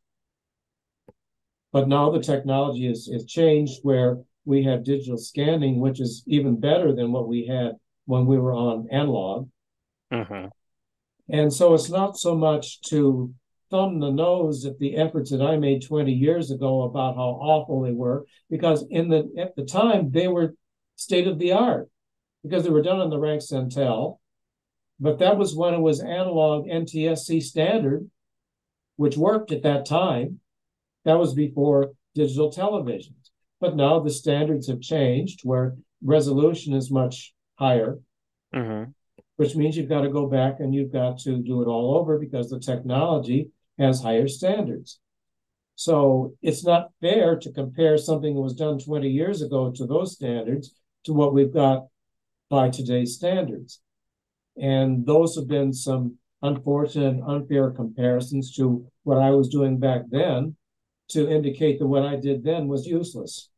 But 1.73 1.89
now 1.89 2.11
the 2.11 2.21
technology 2.21 2.87
is, 2.87 3.09
is 3.09 3.27
changed 3.27 3.81
where 3.83 4.19
we 4.47 4.65
have 4.65 4.85
digital 4.85 5.19
scanning, 5.19 5.81
which 5.81 6.01
is 6.01 6.23
even 6.27 6.59
better 6.59 6.95
than 6.95 7.13
what 7.13 7.29
we 7.29 7.47
had 7.47 7.73
when 8.07 8.25
we 8.25 8.39
were 8.39 8.55
on 8.55 8.89
analog. 8.91 9.49
Mm-hmm. 10.11 10.47
And 11.29 11.53
so 11.53 11.75
it's 11.75 11.91
not 11.91 12.17
so 12.17 12.35
much 12.35 12.81
to 12.89 13.35
thumb 13.71 14.01
the 14.01 14.11
nose 14.11 14.65
at 14.65 14.79
the 14.79 14.97
efforts 14.97 15.31
that 15.31 15.43
I 15.43 15.57
made 15.57 15.87
20 15.87 16.13
years 16.13 16.51
ago 16.51 16.83
about 16.83 17.17
how 17.17 17.39
awful 17.41 17.83
they 17.83 17.93
were, 17.93 18.27
because 18.51 18.85
in 18.91 19.09
the 19.09 19.29
at 19.39 19.57
the 19.57 19.65
time 19.65 20.11
they 20.11 20.29
were 20.29 20.55
state 20.97 21.27
of 21.27 21.39
the 21.39 21.53
art 21.53 21.89
because 22.43 22.65
they 22.65 22.71
were 22.71 22.83
done 22.83 23.01
on 23.01 23.11
the 23.11 23.19
rank 23.19 23.43
Cintel. 23.43 24.21
But 24.99 25.19
that 25.19 25.37
was 25.37 25.55
when 25.55 25.75
it 25.75 25.81
was 25.81 26.01
analog 26.01 26.67
NTSC 26.67 27.43
standard, 27.43 28.11
which 28.97 29.17
worked 29.17 29.53
at 29.53 29.63
that 29.63 29.85
time. 29.85 30.41
That 31.05 31.19
was 31.19 31.35
before 31.35 31.93
digital 32.15 32.51
television. 32.51 33.15
But 33.61 33.77
now 33.77 34.01
the 34.01 34.11
standards 34.11 34.69
have 34.69 34.81
changed 34.81 35.41
where 35.43 35.77
resolution 36.03 36.75
is 36.75 36.91
much 36.91 37.35
higher, 37.57 37.99
mm-hmm. 38.55 38.91
which 39.37 39.55
means 39.55 39.77
you've 39.77 39.89
got 39.89 40.03
to 40.03 40.11
go 40.11 40.27
back 40.27 40.61
and 40.61 40.75
you've 40.75 40.93
got 40.93 41.19
to 41.21 41.39
do 41.39 41.63
it 41.63 41.67
all 41.67 41.97
over 41.97 42.19
because 42.19 42.51
the 42.51 42.59
technology 42.59 43.51
has 43.79 44.03
higher 44.03 44.29
standards. 44.29 44.99
So 45.75 46.35
it's 46.41 46.65
not 46.65 46.91
fair 47.01 47.37
to 47.37 47.53
compare 47.53 47.99
something 47.99 48.35
that 48.35 48.41
was 48.41 48.55
done 48.55 48.79
20 48.79 49.09
years 49.09 49.43
ago 49.43 49.71
to 49.73 49.87
those 49.87 50.15
standards 50.15 50.75
to 51.05 51.13
what 51.13 51.35
we've 51.35 51.53
got 51.53 51.87
by 52.49 52.71
today's 52.71 53.15
standards. 53.15 53.81
And 54.57 55.05
those 55.05 55.37
have 55.37 55.49
been 55.49 55.73
some 55.73 56.17
unfortunate, 56.43 57.23
unfair 57.27 57.71
comparisons 57.71 58.55
to 58.57 58.87
what 59.03 59.19
I 59.19 59.31
was 59.31 59.49
doing 59.49 59.79
back 59.79 60.03
then 60.09 60.57
to 61.09 61.31
indicate 61.31 61.79
that 61.79 61.87
what 61.87 62.05
I 62.05 62.17
did 62.17 62.43
then 62.43 62.69
was 62.69 62.87
useless. 62.87 63.51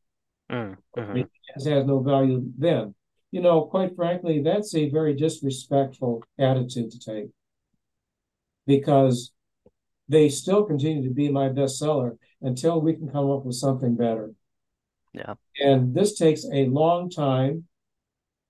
Hmm 0.50 0.72
It 0.94 1.28
has 1.54 1.66
no 1.66 2.00
value 2.00 2.42
then. 2.56 2.94
You 3.30 3.42
know, 3.42 3.62
quite 3.62 3.94
frankly, 3.94 4.42
that's 4.42 4.74
a 4.74 4.90
very 4.90 5.14
disrespectful 5.14 6.24
attitude 6.38 6.90
to 6.90 6.98
take 6.98 7.30
because 8.66 9.32
they 10.08 10.28
still 10.28 10.64
continue 10.64 11.06
to 11.06 11.14
be 11.14 11.28
my 11.28 11.48
bestseller 11.48 12.16
until 12.40 12.80
we 12.80 12.94
can 12.94 13.08
come 13.10 13.30
up 13.30 13.44
with 13.44 13.56
something 13.56 13.96
better. 13.96 14.32
Yeah. 15.12 15.34
And 15.62 15.94
this 15.94 16.16
takes 16.16 16.44
a 16.52 16.66
long 16.66 17.10
time 17.10 17.64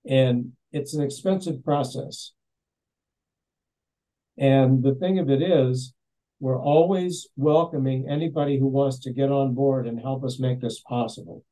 and 0.07 0.53
it's 0.71 0.93
an 0.93 1.03
expensive 1.03 1.63
process. 1.63 2.33
And 4.37 4.83
the 4.83 4.95
thing 4.95 5.19
of 5.19 5.29
it 5.29 5.41
is, 5.41 5.93
we're 6.39 6.61
always 6.61 7.27
welcoming 7.35 8.07
anybody 8.09 8.57
who 8.57 8.67
wants 8.67 8.99
to 8.99 9.11
get 9.11 9.29
on 9.29 9.53
board 9.53 9.85
and 9.85 9.99
help 9.99 10.23
us 10.23 10.39
make 10.39 10.61
this 10.61 10.79
possible. 10.79 11.43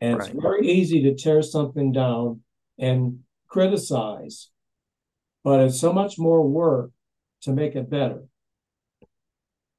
And 0.00 0.18
right. 0.18 0.30
it's 0.30 0.40
very 0.40 0.68
easy 0.68 1.02
to 1.02 1.16
tear 1.16 1.42
something 1.42 1.90
down 1.90 2.42
and 2.78 3.20
criticize, 3.48 4.50
but 5.42 5.58
it's 5.58 5.80
so 5.80 5.92
much 5.92 6.16
more 6.16 6.46
work 6.46 6.92
to 7.42 7.52
make 7.52 7.74
it 7.74 7.90
better. 7.90 8.27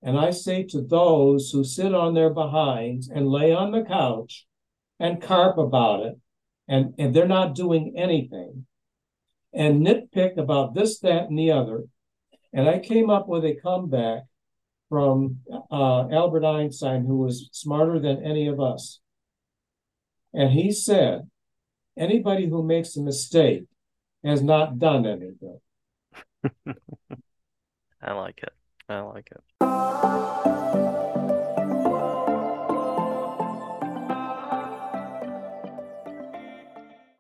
And 0.01 0.17
I 0.17 0.31
say 0.31 0.63
to 0.63 0.81
those 0.81 1.51
who 1.51 1.63
sit 1.63 1.93
on 1.93 2.13
their 2.13 2.29
behinds 2.29 3.09
and 3.09 3.27
lay 3.27 3.53
on 3.53 3.71
the 3.71 3.83
couch 3.83 4.47
and 4.99 5.21
carp 5.21 5.57
about 5.57 6.05
it, 6.05 6.17
and, 6.67 6.93
and 6.97 7.13
they're 7.13 7.27
not 7.27 7.55
doing 7.55 7.93
anything, 7.97 8.65
and 9.53 9.85
nitpick 9.85 10.37
about 10.37 10.73
this, 10.73 10.99
that, 10.99 11.29
and 11.29 11.37
the 11.37 11.51
other. 11.51 11.85
And 12.53 12.69
I 12.69 12.79
came 12.79 13.09
up 13.09 13.27
with 13.27 13.43
a 13.43 13.55
comeback 13.55 14.23
from 14.87 15.39
uh, 15.71 16.09
Albert 16.09 16.45
Einstein, 16.45 17.05
who 17.05 17.17
was 17.17 17.49
smarter 17.51 17.99
than 17.99 18.23
any 18.23 18.47
of 18.47 18.59
us. 18.59 18.99
And 20.33 20.51
he 20.51 20.71
said, 20.71 21.29
anybody 21.97 22.47
who 22.47 22.63
makes 22.63 22.95
a 22.95 23.01
mistake 23.01 23.65
has 24.23 24.41
not 24.41 24.79
done 24.79 25.05
anything. 25.05 25.59
I 28.01 28.13
like 28.13 28.39
it. 28.41 28.53
I 28.89 29.01
like 29.01 29.31
it. 29.31 31.28